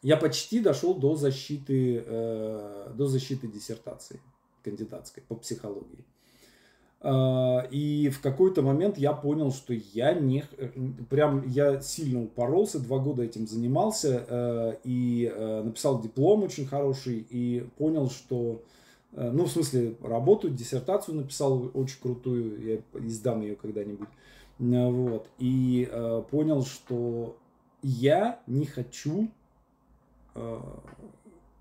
я 0.06 0.18
почти 0.18 0.60
дошел 0.60 0.94
до 0.94 1.16
защиты, 1.16 2.04
э, 2.06 2.92
до 2.94 3.08
защиты 3.08 3.48
диссертации 3.48 4.20
кандидатской 4.64 5.24
по 5.28 5.34
психологии. 5.34 6.06
Э, 7.02 7.68
и 7.72 8.10
в 8.10 8.22
какой-то 8.22 8.62
момент 8.62 9.00
я 9.00 9.14
понял, 9.14 9.52
что 9.52 9.74
я 9.74 10.14
не... 10.14 10.44
Прям 11.10 11.48
я 11.48 11.82
сильно 11.82 12.22
упоролся, 12.22 12.80
два 12.80 13.00
года 13.00 13.24
этим 13.24 13.48
занимался 13.48 14.24
э, 14.30 14.76
и 14.84 15.34
э, 15.36 15.64
написал 15.64 16.00
диплом 16.00 16.44
очень 16.44 16.68
хороший 16.68 17.26
и 17.28 17.68
понял, 17.80 18.12
что... 18.12 18.62
Э, 19.14 19.32
ну, 19.32 19.46
в 19.46 19.50
смысле, 19.50 19.96
работу, 20.04 20.52
диссертацию 20.52 21.16
написал 21.16 21.72
очень 21.74 22.00
крутую, 22.00 22.64
я 22.64 23.02
издам 23.08 23.42
ее 23.42 23.56
когда-нибудь. 23.56 24.10
Э, 24.60 24.88
вот. 24.88 25.28
И 25.40 25.90
э, 25.92 26.24
понял, 26.30 26.64
что 26.64 27.36
я 27.82 28.40
не 28.46 28.68
хочу 28.68 29.30
Э, 29.30 29.45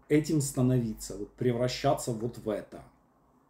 этим 0.08 0.40
становиться, 0.40 1.16
вот 1.16 1.30
превращаться 1.30 2.12
вот 2.12 2.38
в 2.38 2.48
это, 2.48 2.82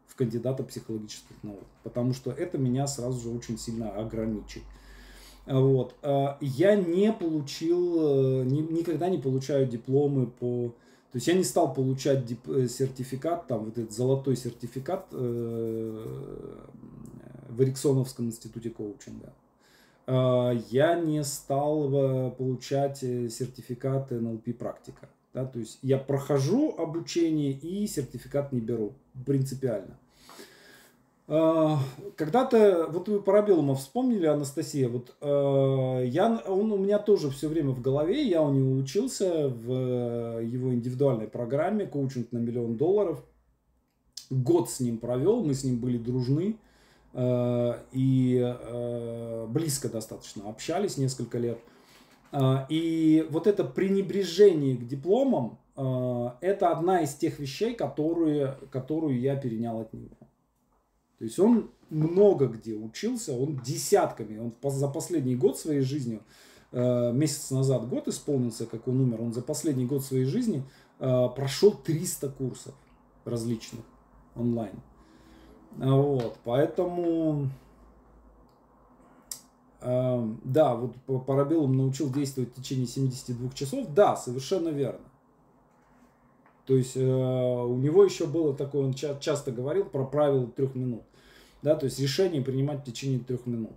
в 0.06 0.14
кандидата 0.14 0.62
психологических 0.62 1.42
наук, 1.42 1.64
потому 1.82 2.14
что 2.14 2.30
это 2.30 2.58
меня 2.58 2.86
сразу 2.86 3.20
же 3.20 3.28
очень 3.30 3.58
сильно 3.58 3.90
ограничит. 3.90 4.62
Вот. 5.46 5.94
Э, 6.02 6.36
я 6.40 6.74
не 6.74 7.12
получил, 7.12 8.40
э, 8.40 8.44
никогда 8.44 9.08
не 9.10 9.18
получаю 9.18 9.66
дипломы 9.66 10.26
по... 10.26 10.74
То 11.12 11.16
есть 11.16 11.26
я 11.26 11.34
не 11.34 11.44
стал 11.44 11.74
получать 11.74 12.24
дип, 12.24 12.46
сертификат, 12.46 13.46
там 13.46 13.66
вот 13.66 13.78
этот 13.78 13.92
золотой 13.92 14.36
сертификат 14.36 15.12
в 15.12 15.16
Эриксоновском 17.62 18.26
институте 18.26 18.70
коучинга. 18.70 19.32
Я 20.06 21.00
не 21.02 21.24
стал 21.24 22.32
получать 22.32 22.98
сертификат 22.98 24.10
НЛП 24.10 24.56
практика. 24.58 25.08
Да, 25.32 25.44
то 25.44 25.58
есть 25.58 25.78
я 25.82 25.98
прохожу 25.98 26.74
обучение 26.78 27.52
и 27.52 27.86
сертификат 27.88 28.52
не 28.52 28.60
беру 28.60 28.92
принципиально. 29.26 29.98
А, 31.26 31.78
когда-то, 32.16 32.86
вот 32.90 33.08
вы 33.08 33.20
про 33.20 33.42
вспомнили, 33.74 34.26
Анастасия, 34.26 34.88
вот 34.88 35.14
а, 35.20 36.02
я, 36.02 36.40
он 36.46 36.70
у 36.70 36.76
меня 36.76 36.98
тоже 36.98 37.30
все 37.30 37.48
время 37.48 37.70
в 37.70 37.80
голове, 37.80 38.22
я 38.22 38.42
у 38.42 38.52
него 38.52 38.74
учился 38.74 39.48
в 39.48 40.40
его 40.40 40.74
индивидуальной 40.74 41.26
программе 41.26 41.86
«Коучинг 41.86 42.30
на 42.30 42.38
миллион 42.38 42.76
долларов». 42.76 43.24
Год 44.30 44.70
с 44.70 44.80
ним 44.80 44.98
провел, 44.98 45.42
мы 45.42 45.54
с 45.54 45.64
ним 45.64 45.80
были 45.80 45.98
дружны 45.98 46.56
а, 46.58 46.73
и 47.16 48.56
близко 49.48 49.88
достаточно 49.88 50.48
общались 50.48 50.96
несколько 50.96 51.38
лет– 51.38 51.58
а, 52.36 52.66
и 52.68 53.24
вот 53.30 53.46
это 53.46 53.62
пренебрежение 53.62 54.76
к 54.76 54.84
дипломам, 54.88 55.58
это 55.76 56.70
одна 56.70 57.02
из 57.02 57.14
тех 57.14 57.38
вещей, 57.38 57.74
которые, 57.74 58.58
которую 58.70 59.20
я 59.20 59.36
перенял 59.36 59.80
от 59.80 59.92
него. 59.92 60.16
То 61.18 61.24
есть 61.24 61.38
он 61.38 61.70
много 61.90 62.46
где 62.46 62.74
учился, 62.74 63.36
он 63.36 63.60
десятками, 63.60 64.38
он 64.38 64.52
за 64.70 64.88
последний 64.88 65.36
год 65.36 65.58
своей 65.58 65.80
жизни, 65.80 66.20
месяц 66.72 67.50
назад 67.50 67.88
год 67.88 68.06
исполнился, 68.08 68.66
как 68.66 68.86
он 68.86 69.00
умер, 69.00 69.20
он 69.20 69.32
за 69.32 69.42
последний 69.42 69.86
год 69.86 70.04
своей 70.04 70.26
жизни 70.26 70.64
прошел 70.98 71.72
300 71.72 72.28
курсов 72.30 72.74
различных 73.24 73.84
онлайн. 74.36 74.74
Вот, 75.76 76.38
поэтому 76.44 77.48
Эм, 79.84 80.40
да, 80.44 80.74
вот 80.74 81.26
Парабеллум 81.26 81.76
научил 81.76 82.10
действовать 82.10 82.50
в 82.50 82.54
течение 82.54 82.86
72 82.86 83.50
часов. 83.50 83.86
Да, 83.94 84.16
совершенно 84.16 84.70
верно. 84.70 85.04
То 86.64 86.74
есть 86.74 86.96
э, 86.96 87.04
у 87.04 87.76
него 87.76 88.02
еще 88.02 88.26
было 88.26 88.54
такое, 88.54 88.86
он 88.86 88.94
часто 88.94 89.52
говорил 89.52 89.84
про 89.84 90.06
правило 90.06 90.46
трех 90.46 90.74
минут. 90.74 91.02
Да, 91.60 91.76
то 91.76 91.84
есть 91.84 92.00
решение 92.00 92.40
принимать 92.40 92.80
в 92.80 92.84
течение 92.84 93.18
трех 93.18 93.44
минут. 93.44 93.72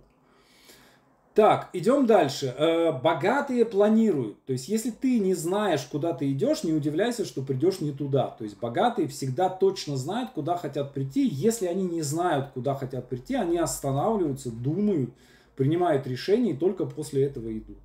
Так, 1.38 1.70
идем 1.72 2.04
дальше. 2.04 2.52
Э, 2.58 2.90
богатые 2.90 3.64
планируют. 3.64 4.44
То 4.44 4.52
есть, 4.54 4.68
если 4.68 4.90
ты 4.90 5.20
не 5.20 5.34
знаешь, 5.34 5.84
куда 5.84 6.12
ты 6.12 6.32
идешь, 6.32 6.64
не 6.64 6.72
удивляйся, 6.72 7.24
что 7.24 7.42
придешь 7.42 7.80
не 7.80 7.92
туда. 7.92 8.34
То 8.36 8.42
есть, 8.42 8.58
богатые 8.58 9.06
всегда 9.06 9.48
точно 9.48 9.96
знают, 9.96 10.30
куда 10.30 10.56
хотят 10.56 10.92
прийти. 10.92 11.28
Если 11.28 11.66
они 11.66 11.84
не 11.84 12.02
знают, 12.02 12.48
куда 12.54 12.74
хотят 12.74 13.08
прийти, 13.08 13.36
они 13.36 13.56
останавливаются, 13.56 14.50
думают, 14.50 15.10
принимают 15.54 16.08
решения 16.08 16.54
и 16.54 16.56
только 16.56 16.86
после 16.86 17.26
этого 17.26 17.56
идут. 17.56 17.78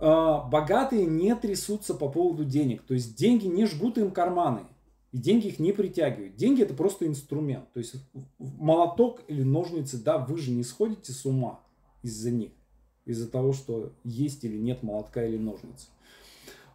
А, 0.00 0.42
богатые 0.42 1.06
не 1.06 1.36
трясутся 1.36 1.94
по 1.94 2.08
поводу 2.08 2.44
денег, 2.44 2.82
то 2.82 2.94
есть 2.94 3.14
деньги 3.14 3.46
не 3.46 3.64
жгут 3.64 3.96
им 3.98 4.10
карманы. 4.10 4.62
И 5.12 5.18
деньги 5.18 5.46
их 5.46 5.60
не 5.60 5.70
притягивают. 5.70 6.34
Деньги 6.34 6.64
это 6.64 6.74
просто 6.74 7.06
инструмент. 7.06 7.72
То 7.72 7.78
есть 7.78 7.94
молоток 8.38 9.20
или 9.28 9.44
ножницы, 9.44 10.02
да, 10.02 10.18
вы 10.18 10.36
же 10.36 10.50
не 10.50 10.64
сходите 10.64 11.12
с 11.12 11.24
ума 11.24 11.60
из-за 12.02 12.30
них. 12.30 12.52
Из-за 13.04 13.30
того, 13.30 13.52
что 13.52 13.92
есть 14.04 14.44
или 14.44 14.58
нет 14.58 14.82
молотка 14.82 15.24
или 15.24 15.36
ножницы. 15.36 15.88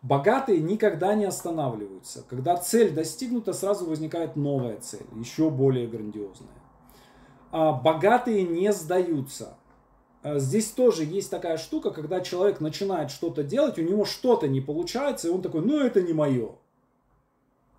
Богатые 0.01 0.59
никогда 0.59 1.15
не 1.15 1.25
останавливаются. 1.25 2.23
Когда 2.29 2.55
цель 2.57 2.93
достигнута, 2.93 3.53
сразу 3.53 3.85
возникает 3.85 4.35
новая 4.35 4.77
цель, 4.77 5.05
еще 5.15 5.49
более 5.49 5.87
грандиозная. 5.87 6.49
А 7.51 7.71
богатые 7.73 8.43
не 8.43 8.71
сдаются. 8.73 9.57
А 10.21 10.37
здесь 10.39 10.71
тоже 10.71 11.05
есть 11.05 11.31
такая 11.31 11.57
штука, 11.57 11.91
когда 11.91 12.19
человек 12.19 12.59
начинает 12.59 13.09
что-то 13.09 13.43
делать, 13.43 13.79
у 13.79 13.81
него 13.81 14.03
что-то 14.03 14.47
не 14.47 14.61
получается, 14.61 15.29
и 15.29 15.31
он 15.31 15.41
такой, 15.41 15.61
ну 15.61 15.79
это 15.79 16.01
не 16.01 16.13
мое. 16.13 16.51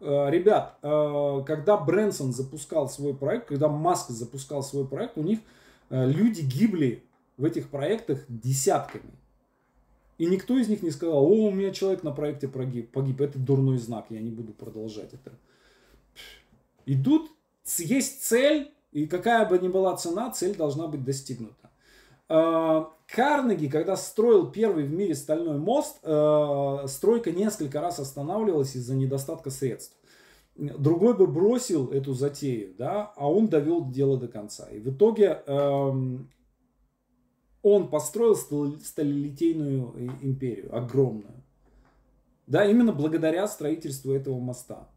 А, 0.01 0.28
ребят, 0.28 0.78
когда 0.80 1.76
Брэнсон 1.76 2.32
запускал 2.32 2.88
свой 2.88 3.14
проект, 3.14 3.49
когда 3.49 3.68
Маск 3.68 4.11
запускал 4.11 4.62
свой 4.62 4.86
проект, 4.86 5.18
у 5.18 5.22
них 5.22 5.40
люди 5.90 6.40
гибли 6.40 7.05
в 7.39 7.45
этих 7.45 7.70
проектах 7.70 8.24
десятками. 8.28 9.11
И 10.18 10.26
никто 10.26 10.59
из 10.59 10.68
них 10.68 10.82
не 10.82 10.91
сказал, 10.91 11.24
о, 11.24 11.49
у 11.49 11.51
меня 11.53 11.70
человек 11.70 12.03
на 12.03 12.11
проекте 12.11 12.49
погиб, 12.49 12.91
погиб. 12.91 13.20
это 13.20 13.39
дурной 13.39 13.78
знак, 13.78 14.07
я 14.11 14.20
не 14.20 14.30
буду 14.30 14.53
продолжать 14.53 15.14
это. 15.14 15.32
Идут, 16.84 17.30
есть 17.78 18.24
цель, 18.24 18.72
и 18.91 19.07
какая 19.07 19.49
бы 19.49 19.59
ни 19.59 19.68
была 19.68 19.97
цена, 19.97 20.30
цель 20.32 20.57
должна 20.57 20.89
быть 20.89 21.05
достигнута. 21.05 21.70
А, 22.28 22.91
Карнеги, 23.07 23.68
когда 23.68 23.97
строил 23.97 24.51
первый 24.51 24.84
в 24.84 24.93
мире 24.93 25.14
стальной 25.14 25.59
мост, 25.59 25.99
а, 26.03 26.86
стройка 26.89 27.30
несколько 27.30 27.80
раз 27.80 28.01
останавливалась 28.01 28.74
из-за 28.74 28.97
недостатка 28.97 29.51
средств. 29.51 29.97
Другой 30.57 31.16
бы 31.16 31.28
бросил 31.28 31.93
эту 31.93 32.14
затею, 32.14 32.74
да, 32.76 33.12
а 33.14 33.30
он 33.30 33.47
довел 33.47 33.89
дело 33.89 34.18
до 34.18 34.26
конца. 34.26 34.68
И 34.70 34.80
в 34.80 34.91
итоге 34.91 35.45
он 37.72 37.88
построил 37.88 38.34
сталелитейную 38.34 40.18
империю, 40.22 40.74
огромную. 40.76 41.42
Да, 42.46 42.64
именно 42.64 42.92
благодаря 42.92 43.46
строительству 43.46 44.12
этого 44.12 44.38
моста. 44.38 44.88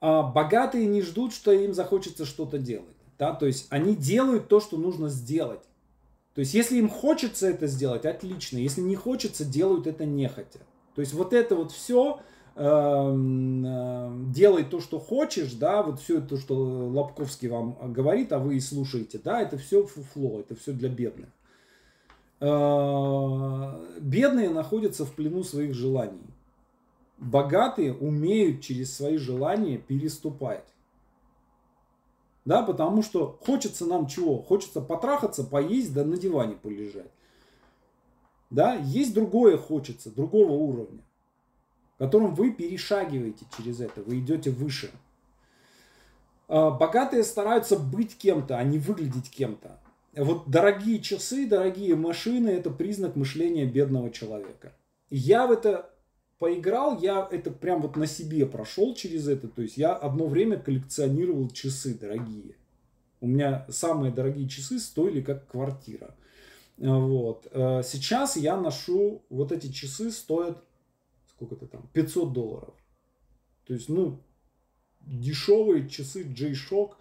А 0.00 0.22
богатые 0.22 0.86
не 0.86 1.02
ждут, 1.02 1.32
что 1.34 1.52
им 1.52 1.74
захочется 1.74 2.24
что-то 2.24 2.58
делать. 2.58 2.96
Да? 3.18 3.34
То 3.34 3.46
есть 3.46 3.66
они 3.70 3.94
делают 3.94 4.48
то, 4.48 4.60
что 4.60 4.76
нужно 4.78 5.08
сделать. 5.08 5.62
То 6.34 6.40
есть 6.40 6.54
если 6.54 6.78
им 6.78 6.88
хочется 6.88 7.48
это 7.48 7.66
сделать, 7.66 8.06
отлично. 8.06 8.58
Если 8.58 8.80
не 8.80 8.96
хочется, 8.96 9.44
делают 9.44 9.86
это 9.86 10.06
нехотя. 10.06 10.60
То 10.94 11.00
есть 11.00 11.12
вот 11.12 11.32
это 11.32 11.56
вот 11.56 11.72
все 11.72 12.20
Эм, 12.56 13.64
э, 13.64 13.70
делай 14.30 14.64
то, 14.64 14.80
что 14.80 14.98
хочешь, 14.98 15.52
да, 15.54 15.82
вот 15.82 16.00
все 16.00 16.20
то, 16.20 16.36
что 16.36 16.54
Лобковский 16.54 17.48
вам 17.48 17.76
говорит, 17.92 18.32
а 18.32 18.38
вы 18.38 18.56
и 18.56 18.60
слушаете, 18.60 19.18
да, 19.22 19.40
это 19.40 19.58
все 19.58 19.84
фуфло, 19.84 20.40
это 20.40 20.54
все 20.54 20.72
для 20.72 20.88
бедных. 20.88 21.28
Э, 22.40 23.98
бедные 24.00 24.50
находятся 24.50 25.04
в 25.04 25.12
плену 25.12 25.42
своих 25.42 25.74
желаний. 25.74 26.22
Богатые 27.18 27.92
умеют 27.92 28.62
через 28.62 28.96
свои 28.96 29.18
желания 29.18 29.76
переступать. 29.76 30.64
Да, 32.46 32.62
потому 32.62 33.02
что 33.02 33.38
хочется 33.44 33.84
нам 33.84 34.06
чего? 34.06 34.40
Хочется 34.40 34.80
потрахаться, 34.80 35.44
поесть, 35.44 35.92
да 35.92 36.04
на 36.04 36.16
диване 36.16 36.54
полежать. 36.54 37.10
Да, 38.48 38.74
есть 38.74 39.12
другое 39.12 39.58
хочется, 39.58 40.10
другого 40.10 40.52
уровня 40.52 41.02
которым 42.00 42.34
вы 42.34 42.50
перешагиваете 42.50 43.44
через 43.54 43.78
это, 43.78 44.00
вы 44.02 44.20
идете 44.20 44.50
выше. 44.50 44.90
А, 46.48 46.70
богатые 46.70 47.22
стараются 47.22 47.78
быть 47.78 48.16
кем-то, 48.16 48.56
а 48.56 48.64
не 48.64 48.78
выглядеть 48.78 49.30
кем-то. 49.30 49.78
Вот 50.16 50.48
дорогие 50.48 51.00
часы, 51.00 51.46
дорогие 51.46 51.94
машины– 51.96 52.48
это 52.48 52.70
признак 52.70 53.16
мышления 53.16 53.66
бедного 53.66 54.10
человека. 54.10 54.72
Я 55.10 55.46
в 55.46 55.52
это 55.52 55.90
поиграл, 56.38 56.98
я 56.98 57.28
это 57.30 57.50
прям 57.50 57.82
вот 57.82 57.96
на 57.96 58.06
себе 58.06 58.46
прошел 58.46 58.94
через 58.94 59.28
это. 59.28 59.48
То 59.48 59.60
есть 59.60 59.76
я 59.76 59.92
одно 59.92 60.26
время 60.26 60.56
коллекционировал 60.56 61.50
часы 61.50 61.92
дорогие. 61.92 62.56
У 63.20 63.26
меня 63.26 63.66
самые 63.68 64.10
дорогие 64.10 64.48
часы 64.48 64.78
стоили 64.78 65.20
как 65.20 65.46
квартира. 65.48 66.16
Вот. 66.78 67.46
Э, 67.50 67.82
сейчас 67.84 68.38
я 68.38 68.56
ношу, 68.56 69.20
вот 69.28 69.52
эти 69.52 69.70
часы 69.70 70.10
стоят 70.10 70.64
сколько-то 71.40 71.66
там, 71.66 71.88
500 71.92 72.32
долларов. 72.32 72.74
То 73.66 73.74
есть, 73.74 73.88
ну, 73.88 74.20
дешевые 75.00 75.88
часы 75.88 76.22
G-Shock, 76.22 76.92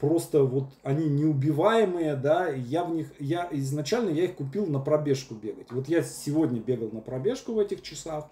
просто 0.00 0.44
вот 0.44 0.70
они 0.82 1.08
неубиваемые, 1.08 2.16
да, 2.16 2.48
я 2.48 2.84
в 2.84 2.94
них, 2.94 3.08
я 3.20 3.48
изначально 3.52 4.10
я 4.10 4.24
их 4.24 4.36
купил 4.36 4.66
на 4.66 4.80
пробежку 4.80 5.34
бегать. 5.34 5.70
Вот 5.70 5.88
я 5.88 6.02
сегодня 6.02 6.60
бегал 6.60 6.90
на 6.90 7.00
пробежку 7.00 7.52
в 7.52 7.58
этих 7.58 7.82
часах, 7.82 8.30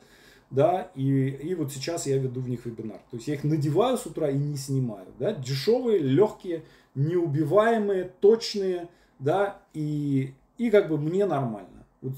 да, 0.51 0.91
и, 0.95 1.29
и 1.29 1.55
вот 1.55 1.73
сейчас 1.73 2.07
я 2.07 2.17
веду 2.17 2.41
в 2.41 2.49
них 2.49 2.65
вебинар. 2.65 3.01
То 3.11 3.17
есть 3.17 3.29
я 3.29 3.35
их 3.35 3.45
надеваю 3.45 3.99
с 3.99 4.07
утра 4.07 4.31
и 4.31 4.39
не 4.39 4.57
снимаю, 4.57 5.09
да, 5.19 5.35
дешевые, 5.35 5.99
легкие, 5.99 6.65
неубиваемые, 6.95 8.05
точные, 8.21 8.89
да, 9.19 9.61
и, 9.75 10.33
и 10.57 10.71
как 10.71 10.89
бы 10.89 10.97
мне 10.97 11.27
нормально. 11.27 11.69
Вот 12.03 12.15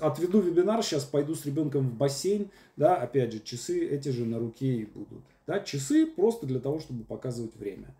отведу 0.00 0.40
вебинар, 0.40 0.82
сейчас 0.82 1.04
пойду 1.04 1.34
с 1.34 1.46
ребенком 1.46 1.88
в 1.88 1.94
бассейн, 1.94 2.50
да, 2.76 2.96
опять 2.96 3.32
же, 3.32 3.40
часы 3.40 3.86
эти 3.86 4.08
же 4.08 4.24
на 4.24 4.38
руке 4.38 4.66
и 4.66 4.86
будут. 4.86 5.22
Да, 5.46 5.60
часы 5.60 6.06
просто 6.06 6.46
для 6.46 6.60
того, 6.60 6.80
чтобы 6.80 7.04
показывать 7.04 7.54
время. 7.54 7.94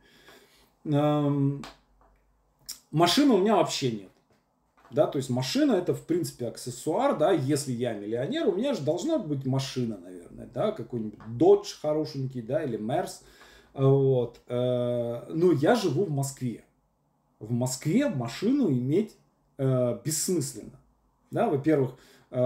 Эм, 0.85 1.63
машины 2.91 3.35
у 3.35 3.39
меня 3.39 3.57
вообще 3.57 3.93
нет. 3.93 4.11
Да, 4.91 5.07
то 5.07 5.19
есть 5.19 5.29
машина 5.29 5.73
это 5.73 5.95
в 5.95 6.03
принципе 6.07 6.47
аксессуар, 6.47 7.17
да, 7.17 7.31
если 7.31 7.73
я 7.73 7.93
миллионер, 7.93 8.49
у 8.49 8.57
меня 8.57 8.73
же 8.73 8.81
должна 8.81 9.19
быть 9.19 9.45
машина, 9.45 9.99
наверное, 9.99 10.47
да, 10.47 10.73
какой-нибудь 10.73 11.21
Dodge 11.39 11.79
хорошенький, 11.79 12.41
да, 12.41 12.63
или 12.65 12.79
Mercedes, 12.79 13.23
вот. 13.75 14.41
Э, 14.49 15.27
ну, 15.29 15.53
я 15.53 15.77
живу 15.77 16.05
в 16.05 16.11
Москве. 16.11 16.65
В 17.39 17.53
Москве 17.53 18.09
машину 18.09 18.71
иметь 18.71 19.17
э, 19.57 20.01
бессмысленно. 20.05 20.78
Да, 21.31 21.49
во-первых, 21.49 21.97
э, 22.31 22.39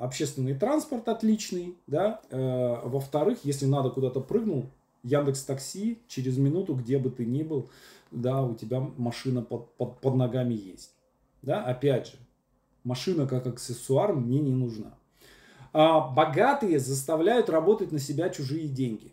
общественный 0.00 0.54
транспорт 0.54 1.08
отличный, 1.08 1.76
да, 1.86 2.20
э, 2.30 2.80
во-вторых, 2.84 3.38
если 3.44 3.66
надо 3.66 3.90
куда-то 3.90 4.20
прыгнул, 4.20 4.66
Яндекс 5.02 5.44
Такси 5.44 5.98
через 6.08 6.36
минуту, 6.36 6.74
где 6.74 6.98
бы 6.98 7.10
ты 7.10 7.24
ни 7.24 7.42
был, 7.42 7.68
да, 8.10 8.42
у 8.42 8.54
тебя 8.54 8.80
машина 8.96 9.42
под, 9.42 9.74
под, 9.76 10.00
под 10.00 10.14
ногами 10.14 10.54
есть. 10.54 10.92
Да, 11.42 11.64
опять 11.64 12.08
же, 12.08 12.14
машина 12.84 13.26
как 13.26 13.46
аксессуар 13.46 14.12
мне 14.12 14.40
не 14.40 14.52
нужна. 14.52 14.94
А 15.72 16.00
богатые 16.00 16.78
заставляют 16.78 17.48
работать 17.48 17.92
на 17.92 17.98
себя 17.98 18.28
чужие 18.28 18.68
деньги. 18.68 19.12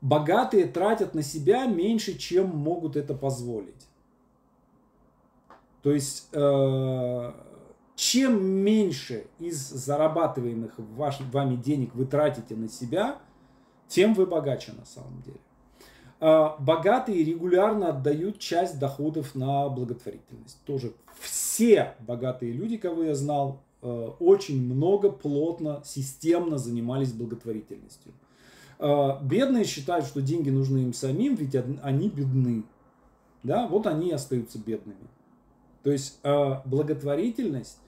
Богатые 0.00 0.66
тратят 0.66 1.14
на 1.14 1.22
себя 1.22 1.66
меньше, 1.66 2.18
чем 2.18 2.50
могут 2.50 2.94
это 2.94 3.14
позволить. 3.14 3.88
То 5.84 5.92
есть, 5.92 6.28
э, 6.32 7.32
чем 7.94 8.42
меньше 8.42 9.26
из 9.38 9.68
зарабатываемых 9.68 10.72
ваш, 10.78 11.20
вами 11.30 11.56
денег 11.56 11.94
вы 11.94 12.06
тратите 12.06 12.56
на 12.56 12.70
себя, 12.70 13.18
тем 13.86 14.14
вы 14.14 14.24
богаче 14.24 14.72
на 14.72 14.86
самом 14.86 15.20
деле. 15.20 15.40
Э, 16.20 16.52
богатые 16.58 17.22
регулярно 17.22 17.90
отдают 17.90 18.38
часть 18.38 18.78
доходов 18.78 19.34
на 19.34 19.68
благотворительность. 19.68 20.58
Тоже 20.64 20.94
все 21.20 21.94
богатые 22.00 22.52
люди, 22.52 22.78
кого 22.78 23.02
я 23.02 23.14
знал, 23.14 23.60
э, 23.82 24.10
очень 24.20 24.64
много, 24.64 25.10
плотно, 25.10 25.82
системно 25.84 26.56
занимались 26.56 27.12
благотворительностью. 27.12 28.12
Бедные 29.22 29.64
считают, 29.64 30.04
что 30.04 30.20
деньги 30.20 30.50
нужны 30.50 30.78
им 30.78 30.94
самим, 30.94 31.36
ведь 31.36 31.54
они 31.82 32.08
бедны. 32.08 32.64
Да, 33.44 33.68
вот 33.68 33.86
они 33.86 34.08
и 34.08 34.12
остаются 34.12 34.58
бедными. 34.58 35.06
То 35.84 35.92
есть 35.92 36.18
э, 36.22 36.54
благотворительность 36.64 37.78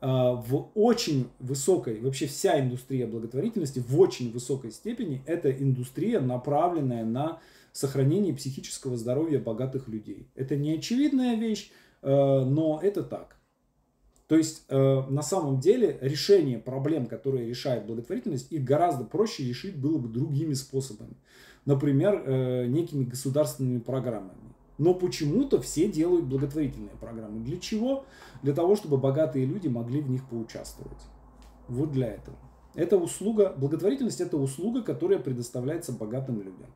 э, 0.00 0.06
в 0.06 0.70
очень 0.74 1.28
высокой, 1.38 2.00
вообще 2.00 2.26
вся 2.26 2.60
индустрия 2.60 3.06
благотворительности 3.06 3.78
в 3.78 3.98
очень 3.98 4.32
высокой 4.32 4.72
степени 4.72 5.22
это 5.24 5.52
индустрия, 5.52 6.20
направленная 6.20 7.04
на 7.04 7.38
сохранение 7.72 8.34
психического 8.34 8.96
здоровья 8.96 9.38
богатых 9.38 9.86
людей. 9.86 10.28
Это 10.34 10.56
не 10.56 10.74
очевидная 10.74 11.36
вещь, 11.36 11.70
э, 12.02 12.08
но 12.10 12.80
это 12.82 13.04
так. 13.04 13.36
То 14.26 14.36
есть 14.36 14.64
на 14.70 15.22
самом 15.22 15.60
деле 15.60 15.98
решение 16.00 16.58
проблем, 16.58 17.04
которые 17.04 17.46
решает 17.46 17.84
благотворительность, 17.84 18.50
их 18.50 18.64
гораздо 18.64 19.04
проще 19.04 19.44
решить 19.44 19.76
было 19.76 19.98
бы 19.98 20.08
другими 20.08 20.54
способами. 20.54 21.14
Например, 21.66 22.66
некими 22.66 23.04
государственными 23.04 23.80
программами. 23.80 24.43
Но 24.78 24.94
почему-то 24.94 25.60
все 25.60 25.88
делают 25.88 26.24
благотворительные 26.24 26.96
программы. 27.00 27.40
Для 27.40 27.58
чего? 27.58 28.04
Для 28.42 28.52
того, 28.52 28.74
чтобы 28.74 28.96
богатые 28.96 29.46
люди 29.46 29.68
могли 29.68 30.00
в 30.00 30.10
них 30.10 30.24
поучаствовать. 30.28 30.98
Вот 31.68 31.92
для 31.92 32.08
этого. 32.08 32.36
Это 32.74 32.96
услуга, 32.96 33.54
благотворительность 33.56 34.20
это 34.20 34.36
услуга, 34.36 34.82
которая 34.82 35.18
предоставляется 35.20 35.92
богатым 35.92 36.38
людям. 36.38 36.66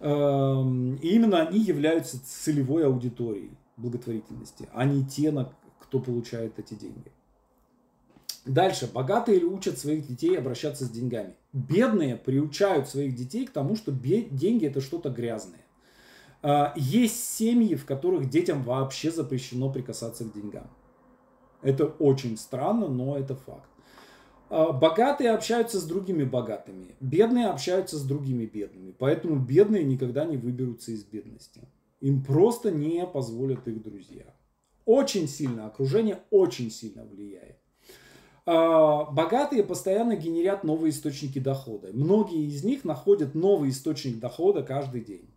Эм, 0.00 0.96
и 0.96 1.08
именно 1.08 1.42
они 1.42 1.60
являются 1.60 2.18
целевой 2.24 2.86
аудиторией 2.86 3.50
благотворительности, 3.76 4.68
а 4.72 4.84
не 4.84 5.04
те, 5.04 5.32
кто 5.78 6.00
получает 6.00 6.58
эти 6.58 6.74
деньги. 6.74 7.12
Дальше. 8.46 8.88
Богатые 8.92 9.44
учат 9.44 9.78
своих 9.78 10.06
детей 10.06 10.38
обращаться 10.38 10.84
с 10.84 10.90
деньгами. 10.90 11.34
Бедные 11.52 12.16
приучают 12.16 12.88
своих 12.88 13.14
детей 13.14 13.44
к 13.44 13.50
тому, 13.50 13.76
что 13.76 13.90
деньги 13.90 14.66
это 14.66 14.80
что-то 14.80 15.10
грязное. 15.10 15.65
А, 16.48 16.72
есть 16.76 17.34
семьи, 17.34 17.74
в 17.74 17.84
которых 17.84 18.30
детям 18.30 18.62
вообще 18.62 19.10
запрещено 19.10 19.68
прикасаться 19.68 20.24
к 20.24 20.32
деньгам. 20.32 20.70
Это 21.60 21.86
очень 21.86 22.36
странно, 22.36 22.86
но 22.86 23.18
это 23.18 23.34
факт. 23.34 23.68
А, 24.48 24.70
богатые 24.70 25.30
общаются 25.30 25.80
с 25.80 25.84
другими 25.84 26.22
богатыми, 26.22 26.94
бедные 27.00 27.48
общаются 27.48 27.96
с 27.96 28.04
другими 28.04 28.46
бедными. 28.46 28.94
Поэтому 28.96 29.40
бедные 29.40 29.82
никогда 29.82 30.24
не 30.24 30.36
выберутся 30.36 30.92
из 30.92 31.02
бедности. 31.02 31.62
Им 32.00 32.22
просто 32.22 32.70
не 32.70 33.04
позволят 33.08 33.66
их 33.66 33.82
друзья. 33.82 34.32
Очень 34.84 35.26
сильно, 35.26 35.66
окружение 35.66 36.20
очень 36.30 36.70
сильно 36.70 37.04
влияет. 37.04 37.58
А, 38.44 39.06
богатые 39.10 39.64
постоянно 39.64 40.14
генерят 40.14 40.62
новые 40.62 40.90
источники 40.90 41.40
дохода. 41.40 41.88
Многие 41.92 42.46
из 42.46 42.62
них 42.62 42.84
находят 42.84 43.34
новый 43.34 43.70
источник 43.70 44.20
дохода 44.20 44.62
каждый 44.62 45.00
день. 45.00 45.35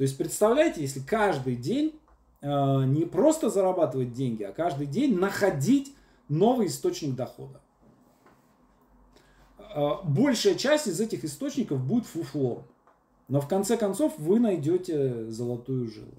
То 0.00 0.04
есть 0.04 0.16
представляете, 0.16 0.80
если 0.80 1.00
каждый 1.00 1.56
день 1.56 1.92
а, 2.40 2.84
не 2.86 3.04
просто 3.04 3.50
зарабатывать 3.50 4.14
деньги, 4.14 4.42
а 4.44 4.50
каждый 4.50 4.86
день 4.86 5.14
находить 5.18 5.94
новый 6.30 6.68
источник 6.68 7.14
дохода. 7.14 7.60
А, 9.58 10.00
большая 10.02 10.54
часть 10.54 10.86
из 10.86 11.02
этих 11.02 11.22
источников 11.26 11.84
будет 11.84 12.06
фуфлом. 12.06 12.62
Но 13.28 13.42
в 13.42 13.46
конце 13.46 13.76
концов 13.76 14.14
вы 14.16 14.40
найдете 14.40 15.30
золотую 15.30 15.86
жилу. 15.90 16.14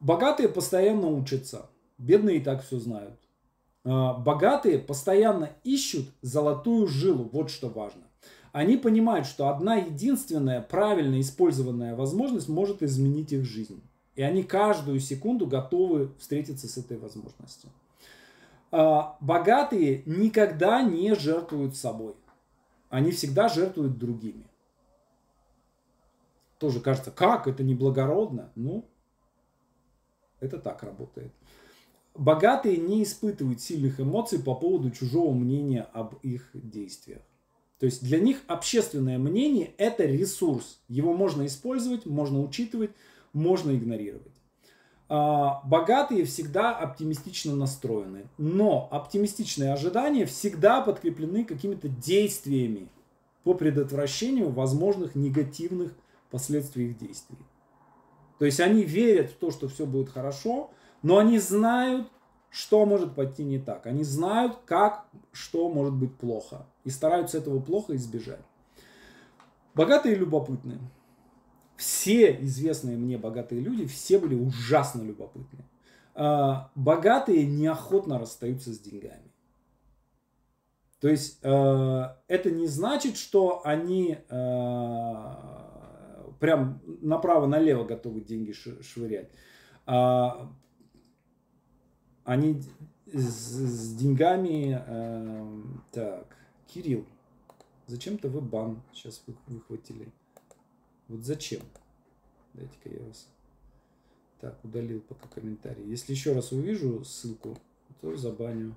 Богатые 0.00 0.48
постоянно 0.48 1.06
учатся. 1.06 1.70
Бедные 1.96 2.38
и 2.38 2.40
так 2.40 2.64
все 2.64 2.80
знают. 2.80 3.20
А, 3.84 4.14
богатые 4.14 4.80
постоянно 4.80 5.50
ищут 5.62 6.08
золотую 6.22 6.88
жилу, 6.88 7.30
вот 7.32 7.50
что 7.50 7.68
важно. 7.68 8.09
Они 8.52 8.76
понимают, 8.76 9.26
что 9.26 9.48
одна 9.48 9.76
единственная 9.76 10.60
правильно 10.60 11.20
использованная 11.20 11.94
возможность 11.94 12.48
может 12.48 12.82
изменить 12.82 13.32
их 13.32 13.44
жизнь. 13.44 13.80
И 14.16 14.22
они 14.22 14.42
каждую 14.42 14.98
секунду 15.00 15.46
готовы 15.46 16.12
встретиться 16.18 16.68
с 16.68 16.76
этой 16.76 16.98
возможностью. 16.98 17.70
А, 18.72 19.16
богатые 19.20 20.02
никогда 20.04 20.82
не 20.82 21.14
жертвуют 21.14 21.76
собой. 21.76 22.14
Они 22.88 23.12
всегда 23.12 23.48
жертвуют 23.48 23.98
другими. 23.98 24.44
Тоже 26.58 26.80
кажется, 26.80 27.10
как 27.10 27.46
это 27.46 27.62
неблагородно? 27.62 28.50
Ну, 28.56 28.84
это 30.40 30.58
так 30.58 30.82
работает. 30.82 31.32
Богатые 32.14 32.76
не 32.76 33.04
испытывают 33.04 33.60
сильных 33.60 34.00
эмоций 34.00 34.42
по 34.42 34.54
поводу 34.54 34.90
чужого 34.90 35.32
мнения 35.32 35.82
об 35.92 36.16
их 36.22 36.50
действиях. 36.52 37.22
То 37.80 37.86
есть 37.86 38.04
для 38.04 38.20
них 38.20 38.42
общественное 38.46 39.18
мнение– 39.18 39.72
это 39.78 40.04
ресурс. 40.04 40.80
Его 40.86 41.14
можно 41.14 41.46
использовать, 41.46 42.04
можно 42.04 42.40
учитывать, 42.42 42.90
можно 43.32 43.74
игнорировать. 43.74 44.30
А, 45.08 45.62
богатые 45.64 46.24
всегда 46.26 46.76
оптимистично 46.76 47.56
настроены, 47.56 48.28
но 48.36 48.86
оптимистичные 48.92 49.72
ожидания 49.72 50.26
всегда 50.26 50.82
подкреплены 50.82 51.44
какими-то 51.44 51.88
действиями 51.88 52.88
по 53.44 53.54
предотвращению 53.54 54.50
возможных 54.50 55.14
негативных 55.14 55.92
последствий 56.30 56.90
их 56.90 56.98
действий. 56.98 57.38
То 58.38 58.44
есть 58.44 58.60
они 58.60 58.84
верят 58.84 59.30
в 59.30 59.36
то, 59.36 59.50
что 59.50 59.68
все 59.68 59.86
будет 59.86 60.10
хорошо, 60.10 60.70
но 61.02 61.16
они 61.16 61.38
знают, 61.38 62.08
что 62.50 62.84
может 62.84 63.14
пойти 63.14 63.44
не 63.44 63.58
так. 63.58 63.86
Они 63.86 64.02
знают, 64.02 64.58
как, 64.66 65.06
что 65.32 65.70
может 65.70 65.94
быть 65.94 66.14
плохо. 66.16 66.66
И 66.84 66.90
стараются 66.90 67.38
этого 67.38 67.60
плохо 67.60 67.94
избежать. 67.96 68.40
Богатые 69.74 70.16
и 70.16 70.18
любопытные. 70.18 70.80
Все 71.76 72.36
известные 72.42 72.98
мне 72.98 73.16
богатые 73.16 73.60
люди, 73.60 73.86
все 73.86 74.18
были 74.18 74.34
ужасно 74.34 75.02
любопытные. 75.02 75.64
А, 76.14 76.70
богатые 76.74 77.46
неохотно 77.46 78.18
расстаются 78.18 78.74
с 78.74 78.80
деньгами. 78.80 79.30
То 81.00 81.08
есть 81.08 81.38
э, 81.42 82.02
это 82.28 82.50
не 82.50 82.66
значит, 82.66 83.16
что 83.16 83.62
они 83.64 84.18
э, 84.28 85.24
прям 86.38 86.82
направо-налево 87.00 87.84
готовы 87.84 88.20
деньги 88.20 88.52
швырять. 88.52 89.30
Они 92.30 92.62
с, 93.06 93.18
с 93.18 93.94
деньгами... 93.96 94.80
Э, 94.86 95.62
так, 95.90 96.36
Кирилл, 96.68 97.04
зачем-то 97.88 98.28
вы 98.28 98.40
бан 98.40 98.80
сейчас 98.92 99.20
вы, 99.26 99.34
выхватили. 99.48 100.12
Вот 101.08 101.24
зачем? 101.24 101.60
Дайте-ка 102.54 102.88
я 102.88 103.04
вас... 103.04 103.26
Так, 104.40 104.64
удалил 104.64 105.00
пока 105.00 105.26
комментарий. 105.26 105.84
Если 105.86 106.12
еще 106.12 106.32
раз 106.32 106.52
увижу 106.52 107.04
ссылку, 107.04 107.58
то 108.00 108.16
забаню. 108.16 108.76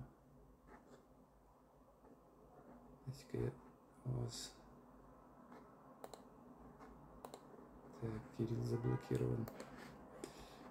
Дайте-ка 3.06 3.38
я 3.38 3.51
вас... 4.04 4.51
Так, 8.01 8.10
Кирилл 8.36 8.66
заблокирован. 8.66 9.45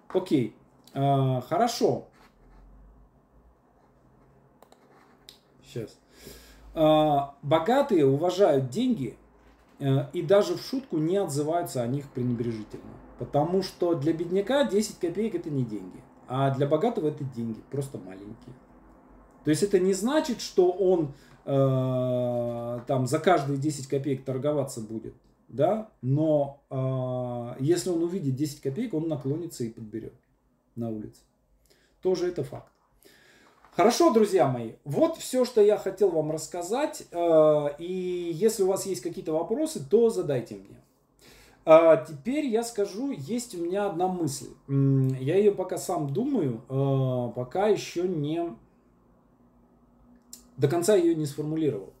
Окей, 0.09 0.53
а, 0.93 1.39
хорошо. 1.39 2.09
Сейчас. 5.73 5.97
А, 6.75 7.35
богатые 7.41 8.05
уважают 8.05 8.69
деньги 8.69 9.17
э, 9.79 10.07
и 10.13 10.21
даже 10.21 10.55
в 10.55 10.61
шутку 10.61 10.97
не 10.97 11.17
отзываются 11.17 11.81
о 11.81 11.87
них 11.87 12.09
пренебрежительно. 12.09 12.93
Потому 13.19 13.61
что 13.61 13.95
для 13.95 14.13
бедняка 14.13 14.65
10 14.65 14.99
копеек 14.99 15.35
это 15.35 15.49
не 15.49 15.63
деньги. 15.63 16.01
А 16.27 16.51
для 16.51 16.67
богатого 16.67 17.09
это 17.09 17.23
деньги, 17.23 17.59
просто 17.69 17.97
маленькие. 17.97 18.55
То 19.43 19.49
есть 19.49 19.61
это 19.61 19.79
не 19.79 19.93
значит, 19.93 20.41
что 20.41 20.71
он 20.71 21.13
э, 21.45 22.79
там 22.87 23.07
за 23.07 23.19
каждые 23.19 23.57
10 23.57 23.87
копеек 23.87 24.23
торговаться 24.23 24.81
будет. 24.81 25.15
Да? 25.47 25.89
Но 26.01 26.63
э, 26.69 27.63
если 27.63 27.89
он 27.89 28.03
увидит 28.03 28.35
10 28.35 28.61
копеек, 28.61 28.93
он 28.93 29.07
наклонится 29.07 29.63
и 29.63 29.69
подберет 29.69 30.13
на 30.75 30.89
улице. 30.89 31.21
Тоже 32.01 32.27
это 32.27 32.43
факт. 32.43 32.72
Хорошо, 33.75 34.13
друзья 34.13 34.47
мои, 34.47 34.73
вот 34.85 35.17
все, 35.17 35.45
что 35.45 35.59
я 35.59 35.77
хотел 35.77 36.11
вам 36.11 36.29
рассказать. 36.31 37.07
Э, 37.11 37.69
и 37.79 38.29
если 38.31 38.61
у 38.61 38.67
вас 38.67 38.85
есть 38.85 39.01
какие-то 39.01 39.33
вопросы, 39.33 39.83
то 39.83 40.11
задайте 40.11 40.55
мне. 40.55 40.79
А 41.65 41.97
теперь 41.97 42.45
я 42.45 42.61
скажу, 42.61 43.11
есть 43.11 43.55
у 43.55 43.63
меня 43.63 43.87
одна 43.87 44.07
мысль. 44.07 44.49
Я 44.67 45.37
ее 45.37 45.53
пока 45.53 45.79
сам 45.79 46.13
думаю, 46.13 46.61
э, 46.69 47.31
пока 47.35 47.67
еще 47.67 48.03
не 48.03 48.55
до 50.57 50.67
конца 50.67 50.95
ее 50.95 51.15
не 51.15 51.25
сформулировал. 51.25 51.92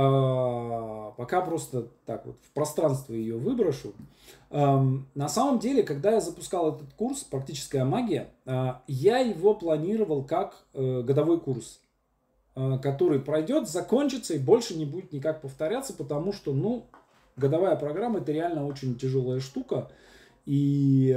А, 0.00 1.12
пока 1.16 1.40
просто 1.40 1.88
так 2.06 2.24
вот 2.24 2.36
в 2.42 2.52
пространство 2.52 3.14
ее 3.14 3.36
выброшу. 3.36 3.94
На 4.50 5.28
самом 5.28 5.58
деле, 5.58 5.82
когда 5.82 6.12
я 6.12 6.20
запускал 6.20 6.76
этот 6.76 6.92
курс 6.94 7.24
«Практическая 7.24 7.84
магия», 7.84 8.28
а, 8.46 8.80
я 8.86 9.18
его 9.18 9.54
планировал 9.54 10.22
как 10.22 10.64
э, 10.72 11.02
годовой 11.02 11.40
курс, 11.40 11.80
а, 12.54 12.78
который 12.78 13.18
пройдет, 13.18 13.68
закончится 13.68 14.34
и 14.34 14.38
больше 14.38 14.76
не 14.76 14.84
будет 14.84 15.12
никак 15.12 15.40
повторяться, 15.42 15.92
потому 15.92 16.32
что, 16.32 16.52
ну, 16.54 16.86
годовая 17.36 17.74
программа 17.74 18.20
это 18.20 18.30
реально 18.30 18.66
очень 18.66 18.96
тяжелая 18.96 19.40
штука. 19.40 19.90
И 20.46 21.12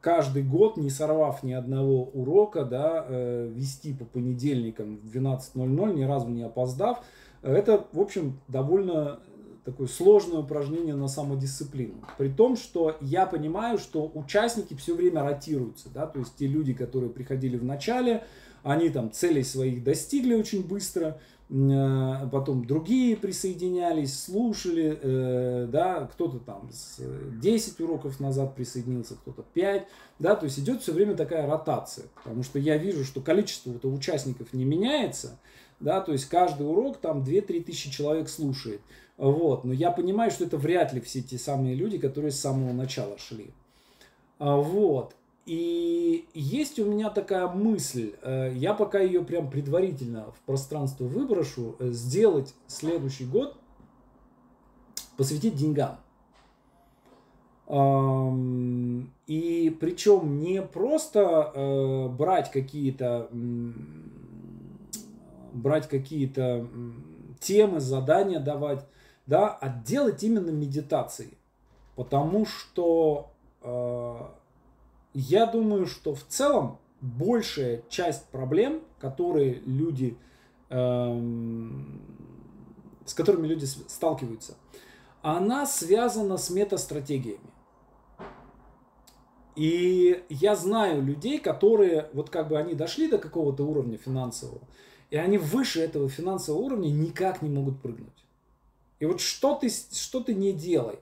каждый 0.00 0.42
год, 0.42 0.76
не 0.76 0.90
сорвав 0.90 1.42
ни 1.42 1.52
одного 1.52 2.04
урока, 2.04 2.64
да, 2.64 3.04
э, 3.08 3.50
вести 3.52 3.92
по 3.92 4.04
понедельникам 4.04 4.98
в 4.98 5.06
12.00, 5.06 5.94
ни 5.94 6.02
разу 6.02 6.28
не 6.28 6.42
опоздав, 6.42 7.02
это, 7.42 7.86
в 7.92 8.00
общем, 8.00 8.40
довольно 8.48 9.20
такое 9.64 9.86
сложное 9.86 10.40
упражнение 10.40 10.94
на 10.94 11.08
самодисциплину. 11.08 12.02
При 12.16 12.30
том, 12.30 12.56
что 12.56 12.96
я 13.00 13.26
понимаю, 13.26 13.78
что 13.78 14.10
участники 14.14 14.74
все 14.74 14.94
время 14.94 15.22
ротируются, 15.22 15.90
да, 15.92 16.06
то 16.06 16.20
есть 16.20 16.36
те 16.36 16.46
люди, 16.46 16.72
которые 16.72 17.10
приходили 17.10 17.58
в 17.58 17.64
начале, 17.64 18.24
они 18.62 18.88
там 18.88 19.12
целей 19.12 19.42
своих 19.42 19.84
достигли 19.84 20.34
очень 20.34 20.66
быстро, 20.66 21.20
потом 21.48 22.66
другие 22.66 23.16
присоединялись, 23.16 24.22
слушали, 24.22 24.98
э, 25.00 25.66
да, 25.70 26.06
кто-то 26.12 26.38
там 26.40 26.68
с 26.70 27.00
10 27.40 27.80
уроков 27.80 28.20
назад 28.20 28.54
присоединился, 28.54 29.14
кто-то 29.14 29.44
5, 29.54 29.88
да, 30.18 30.36
то 30.36 30.44
есть 30.44 30.58
идет 30.58 30.82
все 30.82 30.92
время 30.92 31.16
такая 31.16 31.46
ротация, 31.46 32.06
потому 32.22 32.42
что 32.42 32.58
я 32.58 32.76
вижу, 32.76 33.02
что 33.02 33.22
количество 33.22 33.70
вот 33.70 33.84
участников 33.86 34.52
не 34.52 34.66
меняется, 34.66 35.38
да, 35.80 36.02
то 36.02 36.12
есть 36.12 36.26
каждый 36.26 36.68
урок 36.68 36.98
там 36.98 37.22
2-3 37.22 37.64
тысячи 37.64 37.90
человек 37.90 38.28
слушает, 38.28 38.82
вот, 39.16 39.64
но 39.64 39.72
я 39.72 39.90
понимаю, 39.90 40.30
что 40.30 40.44
это 40.44 40.58
вряд 40.58 40.92
ли 40.92 41.00
все 41.00 41.22
те 41.22 41.38
самые 41.38 41.74
люди, 41.74 41.96
которые 41.96 42.30
с 42.30 42.38
самого 42.40 42.74
начала 42.74 43.16
шли, 43.16 43.54
а, 44.38 44.56
вот, 44.56 45.14
и 45.48 46.28
есть 46.34 46.78
у 46.78 46.84
меня 46.84 47.08
такая 47.08 47.48
мысль, 47.48 48.12
э, 48.20 48.52
я 48.54 48.74
пока 48.74 49.00
ее 49.00 49.24
прям 49.24 49.48
предварительно 49.48 50.30
в 50.32 50.40
пространство 50.44 51.04
выброшу, 51.04 51.74
э, 51.78 51.88
сделать 51.92 52.54
следующий 52.66 53.24
год, 53.24 53.56
посвятить 55.16 55.56
деньгам. 55.56 55.96
И 59.26 59.76
причем 59.80 60.38
не 60.38 60.60
просто 60.60 61.52
э, 61.54 62.08
брать 62.08 62.50
какие-то 62.50 63.30
брать 65.54 65.88
какие-то 65.88 66.68
темы, 67.40 67.80
задания 67.80 68.38
давать, 68.38 68.84
да, 69.26 69.48
а 69.48 69.70
делать 69.70 70.22
именно 70.22 70.50
медитации. 70.50 71.38
Потому 71.96 72.44
что 72.44 73.30
я 75.14 75.46
думаю, 75.46 75.86
что 75.86 76.14
в 76.14 76.24
целом 76.24 76.78
большая 77.00 77.82
часть 77.88 78.26
проблем, 78.26 78.82
которые 78.98 79.62
люди, 79.64 80.16
э, 80.70 81.20
с 83.04 83.14
которыми 83.14 83.46
люди 83.46 83.64
сталкиваются, 83.64 84.56
она 85.22 85.66
связана 85.66 86.36
с 86.36 86.50
метастратегиями. 86.50 87.50
И 89.56 90.24
я 90.28 90.54
знаю 90.54 91.02
людей, 91.02 91.40
которые, 91.40 92.08
вот 92.12 92.30
как 92.30 92.48
бы 92.48 92.58
они 92.58 92.74
дошли 92.74 93.08
до 93.08 93.18
какого-то 93.18 93.64
уровня 93.64 93.98
финансового, 93.98 94.60
и 95.10 95.16
они 95.16 95.36
выше 95.36 95.80
этого 95.80 96.08
финансового 96.08 96.62
уровня 96.62 96.90
никак 96.90 97.42
не 97.42 97.48
могут 97.48 97.82
прыгнуть. 97.82 98.24
И 99.00 99.06
вот 99.06 99.20
что 99.20 99.54
ты, 99.56 99.68
что 99.68 100.20
ты 100.20 100.34
не 100.34 100.52
делай, 100.52 101.00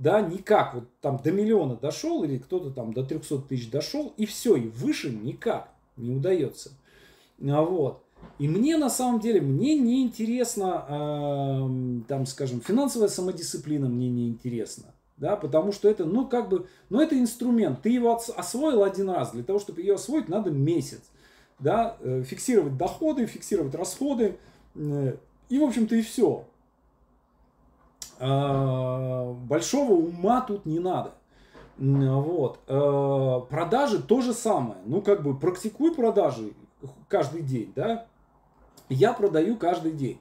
да, 0.00 0.20
никак, 0.20 0.74
вот 0.74 0.88
там 1.00 1.20
до 1.22 1.30
миллиона 1.30 1.76
дошел, 1.76 2.24
или 2.24 2.38
кто-то 2.38 2.70
там 2.70 2.92
до 2.92 3.04
300 3.04 3.42
тысяч 3.42 3.70
дошел, 3.70 4.12
и 4.16 4.26
все, 4.26 4.56
и 4.56 4.66
выше 4.66 5.10
никак 5.10 5.72
не 5.96 6.10
удается. 6.10 6.72
А 7.46 7.62
вот. 7.62 8.02
И 8.38 8.48
мне 8.48 8.76
на 8.76 8.90
самом 8.90 9.20
деле, 9.20 9.40
мне 9.40 9.78
не 9.78 10.02
интересно, 10.02 10.84
э, 10.88 12.00
там, 12.08 12.26
скажем, 12.26 12.60
финансовая 12.60 13.08
самодисциплина 13.08 13.88
мне 13.88 14.08
не 14.08 14.28
интересна 14.28 14.92
да, 15.20 15.36
потому 15.36 15.70
что 15.70 15.88
это, 15.88 16.06
ну, 16.06 16.26
как 16.26 16.48
бы, 16.48 16.66
ну, 16.88 16.98
это 16.98 17.16
инструмент, 17.18 17.82
ты 17.82 17.90
его 17.90 18.18
освоил 18.36 18.82
один 18.82 19.10
раз, 19.10 19.32
для 19.32 19.42
того, 19.42 19.58
чтобы 19.58 19.82
ее 19.82 19.96
освоить, 19.96 20.30
надо 20.30 20.50
месяц, 20.50 21.02
да, 21.58 21.96
э, 22.00 22.22
фиксировать 22.26 22.78
доходы, 22.78 23.26
фиксировать 23.26 23.74
расходы, 23.74 24.38
э, 24.74 25.16
и, 25.50 25.58
в 25.58 25.62
общем-то, 25.62 25.94
и 25.94 26.00
все. 26.00 26.46
А, 28.20 29.32
большого 29.32 29.92
ума 29.94 30.42
тут 30.42 30.66
не 30.66 30.78
надо. 30.78 31.14
Вот. 31.78 32.58
Э, 32.68 33.40
продажи 33.48 34.02
то 34.02 34.20
же 34.20 34.34
самое. 34.34 34.80
Ну, 34.84 35.00
как 35.00 35.22
бы, 35.22 35.34
практикуй 35.34 35.94
продажи 35.94 36.52
каждый 37.08 37.40
день, 37.40 37.72
да. 37.74 38.06
Я 38.90 39.14
продаю 39.14 39.56
каждый 39.56 39.92
день. 39.92 40.20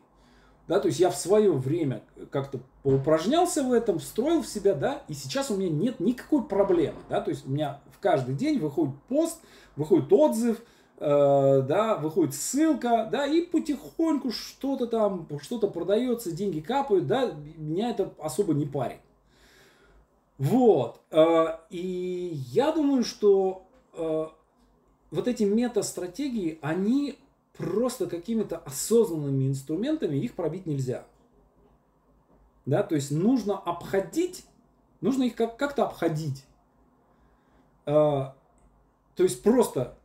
Да, 0.69 0.79
то 0.79 0.87
есть 0.87 0.99
я 0.99 1.09
в 1.09 1.15
свое 1.15 1.51
время 1.51 2.03
как-то 2.31 2.59
поупражнялся 2.83 3.63
в 3.63 3.73
этом, 3.73 3.97
встроил 3.97 4.43
в 4.43 4.47
себя, 4.47 4.75
да, 4.75 5.01
и 5.07 5.13
сейчас 5.15 5.49
у 5.49 5.57
меня 5.57 5.71
нет 5.71 5.99
никакой 5.99 6.43
проблемы, 6.43 6.99
да, 7.09 7.21
то 7.21 7.31
есть 7.31 7.47
у 7.47 7.49
меня 7.49 7.81
в 7.91 7.99
каждый 7.99 8.35
день 8.35 8.59
выходит 8.59 8.93
пост, 9.07 9.41
выходит 9.75 10.13
отзыв, 10.13 10.61
да, 10.99 11.97
выходит 12.01 12.35
ссылка, 12.35 13.07
да, 13.09 13.25
и 13.25 13.41
потихоньку 13.41 14.31
что-то 14.31 14.85
там, 14.85 15.27
что-то 15.41 15.67
продается, 15.69 16.31
деньги 16.31 16.59
капают, 16.59 17.07
да, 17.07 17.31
меня 17.57 17.91
это 17.91 18.13
особо 18.19 18.53
не 18.53 18.65
парит. 18.65 18.99
Вот, 20.37 21.01
э, 21.11 21.45
и 21.69 22.31
я 22.51 22.71
думаю, 22.71 23.03
что 23.03 23.67
э, 23.93 24.27
вот 25.11 25.27
эти 25.27 25.43
мета-стратегии, 25.43 26.59
они 26.61 27.19
просто 27.57 28.07
какими-то 28.07 28.57
осознанными 28.57 29.49
инструментами 29.49 30.15
их 30.15 30.35
пробить 30.35 30.65
нельзя. 30.65 31.05
Да, 32.65 32.83
то 32.83 32.95
есть 32.95 33.11
нужно 33.11 33.57
обходить, 33.57 34.45
нужно 35.01 35.23
их 35.23 35.35
как- 35.35 35.57
как-то 35.57 35.83
обходить. 35.83 36.45
Э, 37.85 37.91
то 37.91 39.23
есть 39.23 39.43
просто 39.43 39.98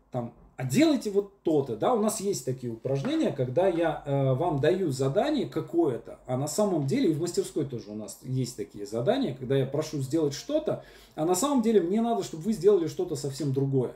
а 0.57 0.65
делайте 0.65 1.11
вот 1.11 1.43
то-то, 1.43 1.77
да, 1.77 1.95
у 1.95 2.01
нас 2.01 2.21
есть 2.21 2.45
такие 2.45 2.73
упражнения, 2.73 3.33
когда 3.33 3.67
я 3.67 4.03
э, 4.05 4.35
вам 4.35 4.61
даю 4.61 4.91
задание 4.91 5.47
какое-то, 5.47 6.19
а 6.27 6.37
на 6.37 6.47
самом 6.47 6.87
деле, 6.87 7.11
и 7.11 7.15
в 7.15 7.21
мастерской 7.21 7.65
тоже 7.65 7.91
у 7.91 7.95
нас 7.95 8.19
есть 8.23 8.57
такие 8.57 8.87
задания, 8.87 9.35
когда 9.35 9.57
я 9.57 9.67
прошу 9.67 10.01
сделать 10.01 10.35
что-то, 10.35 10.85
а 11.15 11.25
на 11.25 11.35
самом 11.35 11.63
деле 11.63 11.81
мне 11.81 12.01
надо, 12.01 12.23
чтобы 12.23 12.45
вы 12.45 12.53
сделали 12.53 12.87
что-то 12.87 13.17
совсем 13.17 13.53
другое 13.53 13.95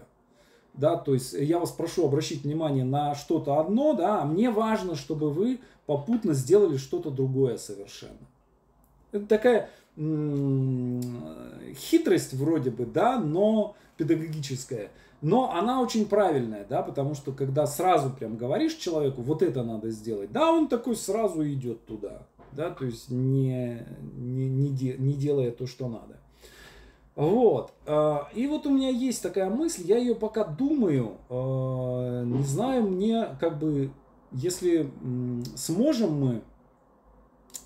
да, 0.78 0.96
то 0.96 1.12
есть 1.12 1.32
я 1.32 1.58
вас 1.58 1.72
прошу 1.72 2.06
обращать 2.06 2.44
внимание 2.44 2.84
на 2.84 3.14
что-то 3.14 3.58
одно, 3.58 3.94
да, 3.94 4.22
а 4.22 4.24
мне 4.24 4.48
важно, 4.50 4.94
чтобы 4.94 5.30
вы 5.30 5.60
попутно 5.86 6.34
сделали 6.34 6.76
что-то 6.76 7.10
другое 7.10 7.58
совершенно. 7.58 8.16
Это 9.10 9.26
такая 9.26 9.70
хитрость 11.74 12.34
вроде 12.34 12.70
бы, 12.70 12.86
да, 12.86 13.18
но 13.18 13.74
педагогическая. 13.96 14.90
Но 15.20 15.52
она 15.52 15.80
очень 15.80 16.06
правильная, 16.06 16.64
да, 16.68 16.82
потому 16.82 17.14
что 17.14 17.32
когда 17.32 17.66
сразу 17.66 18.10
прям 18.10 18.36
говоришь 18.36 18.74
человеку, 18.74 19.22
вот 19.22 19.42
это 19.42 19.64
надо 19.64 19.90
сделать, 19.90 20.30
да, 20.30 20.52
он 20.52 20.68
такой 20.68 20.94
сразу 20.94 21.46
идет 21.48 21.84
туда, 21.86 22.22
да, 22.52 22.70
то 22.70 22.84
есть 22.84 23.10
не, 23.10 23.84
не, 24.16 24.48
не, 24.48 24.68
де, 24.70 24.96
не 24.96 25.14
делая 25.14 25.50
то, 25.50 25.66
что 25.66 25.88
надо. 25.88 26.18
Вот. 27.16 27.72
А, 27.84 28.28
и 28.32 28.46
вот 28.46 28.64
у 28.66 28.70
меня 28.70 28.90
есть 28.90 29.20
такая 29.20 29.50
мысль, 29.50 29.82
я 29.84 29.98
ее 29.98 30.14
пока 30.14 30.44
думаю, 30.44 31.16
а, 31.28 32.22
не 32.22 32.44
знаю, 32.44 32.84
мне 32.84 33.26
как 33.40 33.58
бы, 33.58 33.90
если 34.30 34.88
сможем 35.56 36.12
мы, 36.12 36.42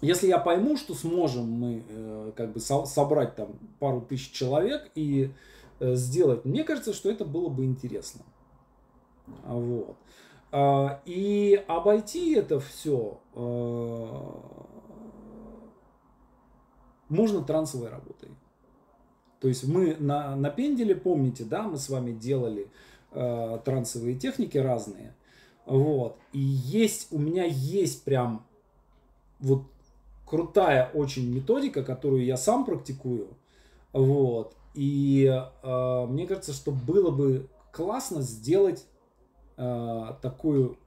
если 0.01 0.27
я 0.27 0.39
пойму, 0.39 0.77
что 0.77 0.95
сможем 0.95 1.49
мы 1.49 1.85
э, 1.89 2.33
как 2.35 2.53
бы 2.53 2.61
собрать 2.61 3.37
там 3.37 3.51
пару 3.79 4.01
тысяч 4.01 4.33
человек 4.33 4.91
и 4.97 5.31
э, 5.31 5.52
сделать, 5.95 6.45
мне 6.45 6.65
кажется, 6.65 6.93
что 6.93 7.11
это 7.11 7.25
было 7.25 7.49
бы 7.49 7.65
интересно. 7.65 8.23
Вот. 9.45 9.97
А, 10.51 11.01
и 11.05 11.65
обойти 11.69 12.35
это 12.35 12.61
все 12.61 13.21
можно 17.13 17.43
трансовой 17.43 17.91
работой. 17.91 18.31
То 19.39 19.49
есть 19.49 19.67
мы 19.67 19.97
на, 19.97 20.35
на 20.35 20.51
пенделе, 20.51 20.95
помните, 20.95 21.45
да, 21.45 21.63
мы 21.63 21.77
с 21.77 21.89
вами 21.89 22.13
делали 22.13 22.71
э, 23.11 23.59
трансовые 23.65 24.17
техники 24.17 24.57
разные. 24.57 25.15
Вот. 25.67 26.17
И 26.33 26.39
есть, 26.39 27.09
у 27.13 27.19
меня 27.19 27.45
есть 27.45 28.05
прям 28.05 28.47
вот 29.41 29.65
крутая 30.27 30.91
очень 30.95 31.31
методика, 31.33 31.83
которую 31.83 32.25
я 32.25 32.37
сам 32.37 32.65
практикую. 32.65 33.37
Вот. 33.93 34.57
И 34.75 35.27
э, 35.27 36.07
мне 36.07 36.27
кажется, 36.27 36.53
что 36.53 36.71
было 36.73 37.11
бы 37.11 37.49
классно 37.73 38.23
сделать 38.23 38.87
э, 39.57 40.07
такую 40.21 40.79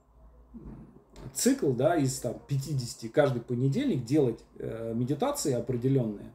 цикл, 1.33 1.71
да, 1.71 1.95
из 1.95 2.19
там 2.19 2.35
50 2.47 3.11
каждый 3.11 3.41
понедельник 3.41 4.05
делать 4.05 4.39
э, 4.57 4.93
медитации 4.95 5.53
определенные. 5.53 6.31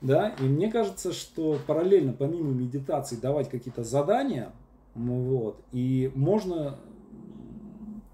Да? 0.00 0.30
И 0.40 0.42
мне 0.42 0.70
кажется, 0.70 1.12
что 1.12 1.58
параллельно, 1.66 2.12
помимо 2.12 2.52
медитации, 2.52 3.16
давать 3.16 3.48
какие-то 3.48 3.84
задания, 3.84 4.52
вот, 4.94 5.60
и 5.72 6.10
можно 6.14 6.78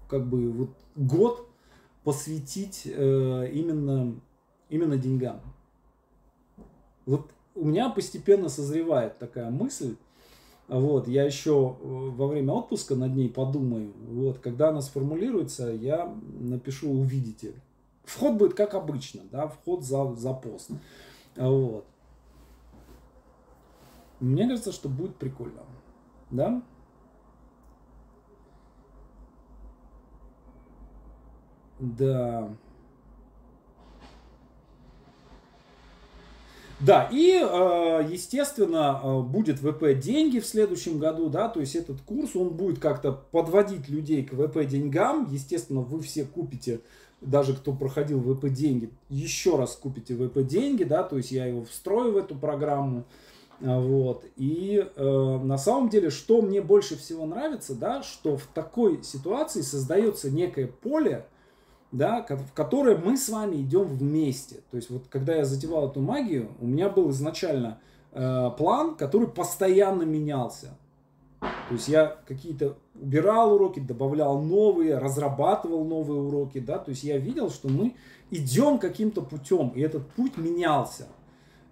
как 0.09 0.27
бы 0.27 0.51
вот 0.51 0.69
год 0.95 1.47
посвятить 2.03 2.83
э, 2.85 3.49
именно, 3.51 4.19
именно 4.69 4.97
деньгам. 4.97 5.41
Вот 7.05 7.29
у 7.55 7.65
меня 7.65 7.89
постепенно 7.89 8.49
созревает 8.49 9.17
такая 9.17 9.49
мысль, 9.49 9.95
вот, 10.67 11.07
я 11.07 11.23
еще 11.23 11.77
э, 11.79 11.85
во 11.85 12.27
время 12.27 12.53
отпуска 12.53 12.95
над 12.95 13.15
ней 13.15 13.29
подумаю. 13.29 13.93
Вот, 14.07 14.39
когда 14.39 14.69
она 14.69 14.81
сформулируется, 14.81 15.69
я 15.69 16.13
напишу 16.39 16.91
«увидите». 16.91 17.53
Вход 18.03 18.35
будет 18.35 18.53
как 18.55 18.73
обычно, 18.73 19.21
да, 19.31 19.47
вход 19.47 19.83
за, 19.83 20.13
за 20.15 20.33
пост. 20.33 20.71
Вот. 21.35 21.85
Мне 24.19 24.47
кажется, 24.47 24.71
что 24.71 24.89
будет 24.89 25.15
прикольно. 25.15 25.63
Да? 26.31 26.61
Да. 31.79 32.49
Да, 36.85 37.09
и, 37.11 37.41
э, 37.41 38.07
естественно, 38.11 39.01
э, 39.01 39.21
будет 39.21 39.57
ВП 39.59 39.99
деньги 39.99 40.39
в 40.39 40.45
следующем 40.45 40.99
году, 40.99 41.29
да, 41.29 41.49
то 41.49 41.59
есть 41.59 41.75
этот 41.75 42.01
курс, 42.01 42.35
он 42.35 42.49
будет 42.49 42.77
как-то 42.77 43.11
подводить 43.31 43.89
людей 43.89 44.23
к 44.23 44.33
ВП 44.33 44.65
деньгам. 44.67 45.27
Естественно, 45.31 45.81
вы 45.81 46.01
все 46.01 46.25
купите, 46.25 46.81
даже 47.21 47.55
кто 47.55 47.73
проходил 47.73 48.21
ВП 48.21 48.49
деньги, 48.49 48.91
еще 49.09 49.57
раз 49.57 49.75
купите 49.75 50.15
ВП 50.15 50.45
деньги, 50.45 50.83
да, 50.83 51.01
то 51.01 51.17
есть 51.17 51.31
я 51.31 51.47
его 51.47 51.65
встрою 51.65 52.13
в 52.13 52.17
эту 52.17 52.35
программу. 52.35 53.05
А, 53.61 53.79
вот. 53.79 54.23
И 54.35 54.85
э, 54.95 55.39
на 55.43 55.57
самом 55.57 55.89
деле, 55.89 56.11
что 56.11 56.41
мне 56.41 56.61
больше 56.61 56.97
всего 56.97 57.25
нравится, 57.25 57.73
да, 57.73 58.03
что 58.03 58.37
в 58.37 58.45
такой 58.53 59.01
ситуации 59.01 59.61
создается 59.61 60.29
некое 60.29 60.67
поле, 60.67 61.25
да, 61.95 62.25
в 62.29 62.53
которое 62.53 62.97
мы 62.97 63.17
с 63.17 63.29
вами 63.29 63.57
идем 63.57 63.83
вместе. 63.83 64.61
То 64.71 64.77
есть 64.77 64.89
вот 64.89 65.03
когда 65.09 65.35
я 65.35 65.45
затевал 65.45 65.89
эту 65.89 66.01
магию, 66.01 66.49
у 66.59 66.67
меня 66.67 66.89
был 66.89 67.09
изначально 67.11 67.79
э, 68.11 68.51
план, 68.57 68.95
который 68.95 69.27
постоянно 69.27 70.03
менялся. 70.03 70.77
То 71.39 71.73
есть 71.73 71.87
я 71.87 72.17
какие-то 72.27 72.77
убирал 72.99 73.53
уроки, 73.53 73.79
добавлял 73.79 74.41
новые, 74.41 74.97
разрабатывал 74.97 75.83
новые 75.85 76.21
уроки, 76.21 76.59
да, 76.59 76.77
то 76.77 76.89
есть 76.91 77.03
я 77.03 77.17
видел, 77.17 77.49
что 77.49 77.67
мы 77.69 77.95
идем 78.31 78.79
каким-то 78.79 79.21
путем, 79.21 79.69
и 79.69 79.81
этот 79.81 80.07
путь 80.11 80.37
менялся. 80.37 81.07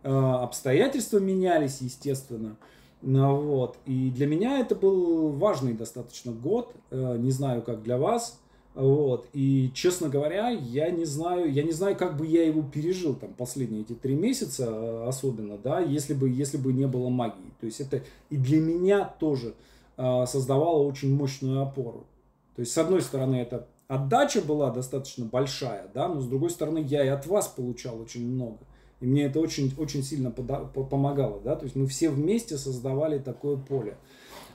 Э, 0.04 0.10
обстоятельства 0.10 1.20
менялись, 1.20 1.82
естественно. 1.82 2.58
Ну, 3.02 3.36
вот. 3.36 3.78
И 3.86 4.12
для 4.12 4.28
меня 4.28 4.60
это 4.60 4.76
был 4.76 5.32
важный 5.32 5.74
достаточно 5.74 6.32
год, 6.32 6.74
э, 6.90 7.18
не 7.18 7.32
знаю, 7.32 7.62
как 7.62 7.84
для 7.84 7.98
вас. 7.98 8.40
Вот. 8.76 9.28
И, 9.34 9.72
честно 9.74 10.10
говоря, 10.10 10.50
я 10.50 10.90
не 10.90 11.06
знаю, 11.06 11.52
я 11.52 11.64
не 11.64 11.72
знаю, 11.72 11.96
как 11.96 12.18
бы 12.18 12.26
я 12.26 12.44
его 12.46 12.64
пережил 12.64 13.16
там 13.16 13.34
последние 13.34 13.82
эти 13.82 13.94
три 13.94 14.16
месяца 14.16 14.66
э, 14.68 15.08
особенно, 15.08 15.58
да, 15.58 15.80
если 15.80 16.14
бы, 16.14 16.28
если 16.30 16.58
бы 16.58 16.74
не 16.74 16.88
было 16.88 17.10
магии. 17.10 17.54
То 17.60 17.68
есть 17.68 17.80
это 17.82 18.02
и 18.30 18.38
для 18.38 18.60
меня 18.60 19.06
тоже 19.06 19.54
создавало 19.96 20.82
очень 20.88 21.16
мощную 21.16 21.62
опору. 21.62 22.08
То 22.56 22.62
есть, 22.62 22.72
с 22.72 22.78
одной 22.80 23.04
стороны, 23.04 23.36
это 23.36 23.68
отдача 23.88 24.42
была 24.42 24.72
достаточно 24.72 25.26
большая, 25.26 25.90
да, 25.94 26.08
но 26.08 26.20
с 26.20 26.28
другой 26.28 26.50
стороны, 26.50 26.80
я 26.80 27.04
и 27.06 27.10
от 27.10 27.26
вас 27.28 27.48
получал 27.48 28.00
очень 28.00 28.28
много. 28.28 28.60
И 29.00 29.06
мне 29.06 29.26
это 29.26 29.40
очень, 29.40 29.74
очень 29.78 30.02
сильно 30.02 30.32
помогало, 30.32 31.42
да, 31.42 31.56
то 31.56 31.66
есть 31.66 31.76
мы 31.76 31.88
все 31.88 32.10
вместе 32.10 32.58
создавали 32.58 33.20
такое 33.20 33.58
поле. 33.58 33.98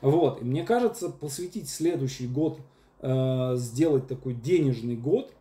Вот, 0.00 0.40
и 0.40 0.44
мне 0.44 0.64
кажется, 0.64 1.10
посвятить 1.10 1.68
следующий 1.68 2.26
год, 2.26 2.58
э, 2.58 2.62
сделать 3.00 4.08
такой 4.08 4.34
денежный 4.34 4.96
год, 4.96 5.32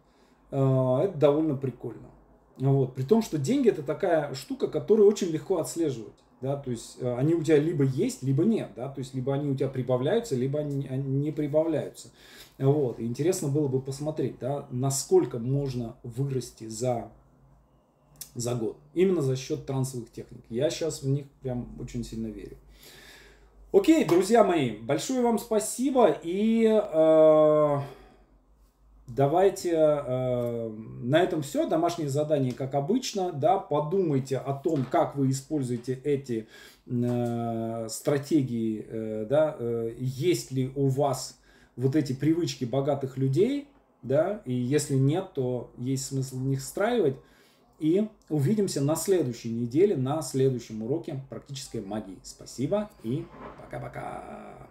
э, 0.52 0.56
это 0.56 1.14
довольно 1.18 1.56
прикольно. 1.56 2.10
Вот, 2.58 2.96
при 2.96 3.04
том, 3.04 3.22
что 3.22 3.38
деньги 3.38 3.70
это 3.70 3.84
такая 3.84 4.34
штука, 4.34 4.68
которую 4.68 5.08
очень 5.08 5.28
легко 5.28 5.58
отслеживать. 5.58 6.14
Да, 6.40 6.56
то 6.56 6.70
есть 6.70 6.98
э, 7.00 7.16
они 7.16 7.34
у 7.34 7.42
тебя 7.42 7.58
либо 7.58 7.84
есть, 7.84 8.22
либо 8.22 8.44
нет, 8.46 8.70
да, 8.76 8.90
то 8.90 9.00
есть 9.00 9.16
либо 9.16 9.34
они 9.34 9.50
у 9.50 9.56
тебя 9.56 9.70
прибавляются, 9.70 10.36
либо 10.36 10.60
они 10.60 10.88
не 10.88 11.32
прибавляются. 11.32 12.10
Вот, 12.60 13.00
и 13.00 13.06
интересно 13.06 13.48
было 13.48 13.68
бы 13.68 13.82
посмотреть, 13.82 14.38
да, 14.40 14.68
насколько 14.70 15.40
можно 15.40 15.96
вырасти 16.04 16.68
за 16.68 17.12
за 18.36 18.54
год. 18.54 18.78
Именно 18.94 19.24
за 19.24 19.36
счет 19.36 19.66
трансовых 19.66 20.12
техник. 20.12 20.44
Я 20.50 20.70
сейчас 20.70 21.02
в 21.02 21.08
них 21.08 21.26
прям 21.42 21.76
очень 21.80 22.04
сильно 22.04 22.28
верю. 22.28 22.58
Окей, 23.78 24.06
друзья 24.06 24.44
мои, 24.44 24.72
большое 24.72 25.22
вам 25.22 25.38
спасибо 25.38 26.10
и 26.24 26.66
э, 26.66 27.80
давайте 29.06 29.72
э, 29.72 30.70
на 31.04 31.22
этом 31.22 31.44
все. 31.44 31.68
Домашнее 31.68 32.10
задание, 32.10 32.54
как 32.54 32.74
обычно, 32.74 33.32
да, 33.32 33.60
подумайте 33.60 34.38
о 34.38 34.54
том, 34.54 34.84
как 34.84 35.16
вы 35.16 35.30
используете 35.30 35.94
эти 36.04 36.48
э, 36.88 37.88
стратегии, 37.88 38.84
э, 38.90 39.28
да, 39.30 39.56
э, 39.60 39.94
есть 39.99 40.49
ли 40.52 40.72
у 40.76 40.88
вас 40.88 41.38
вот 41.76 41.95
эти 41.95 42.14
привычки 42.14 42.66
богатых 42.66 43.16
людей, 43.16 43.68
да, 44.02 44.41
и 44.45 44.54
если 44.54 44.95
нет, 44.95 45.34
то 45.36 45.70
есть 45.78 46.08
смысл 46.08 46.38
в 46.40 46.48
них 46.48 46.62
встраивать. 46.62 47.18
И 47.80 48.08
увидимся 48.30 48.82
на 48.82 48.95
следующей 48.95 49.49
неделе, 49.49 49.95
на 49.95 50.22
следующем 50.22 50.82
уроке 50.84 51.22
практической 51.30 51.82
магии. 51.82 52.18
Спасибо 52.24 52.90
и 53.04 53.26
пока-пока. 53.62 54.68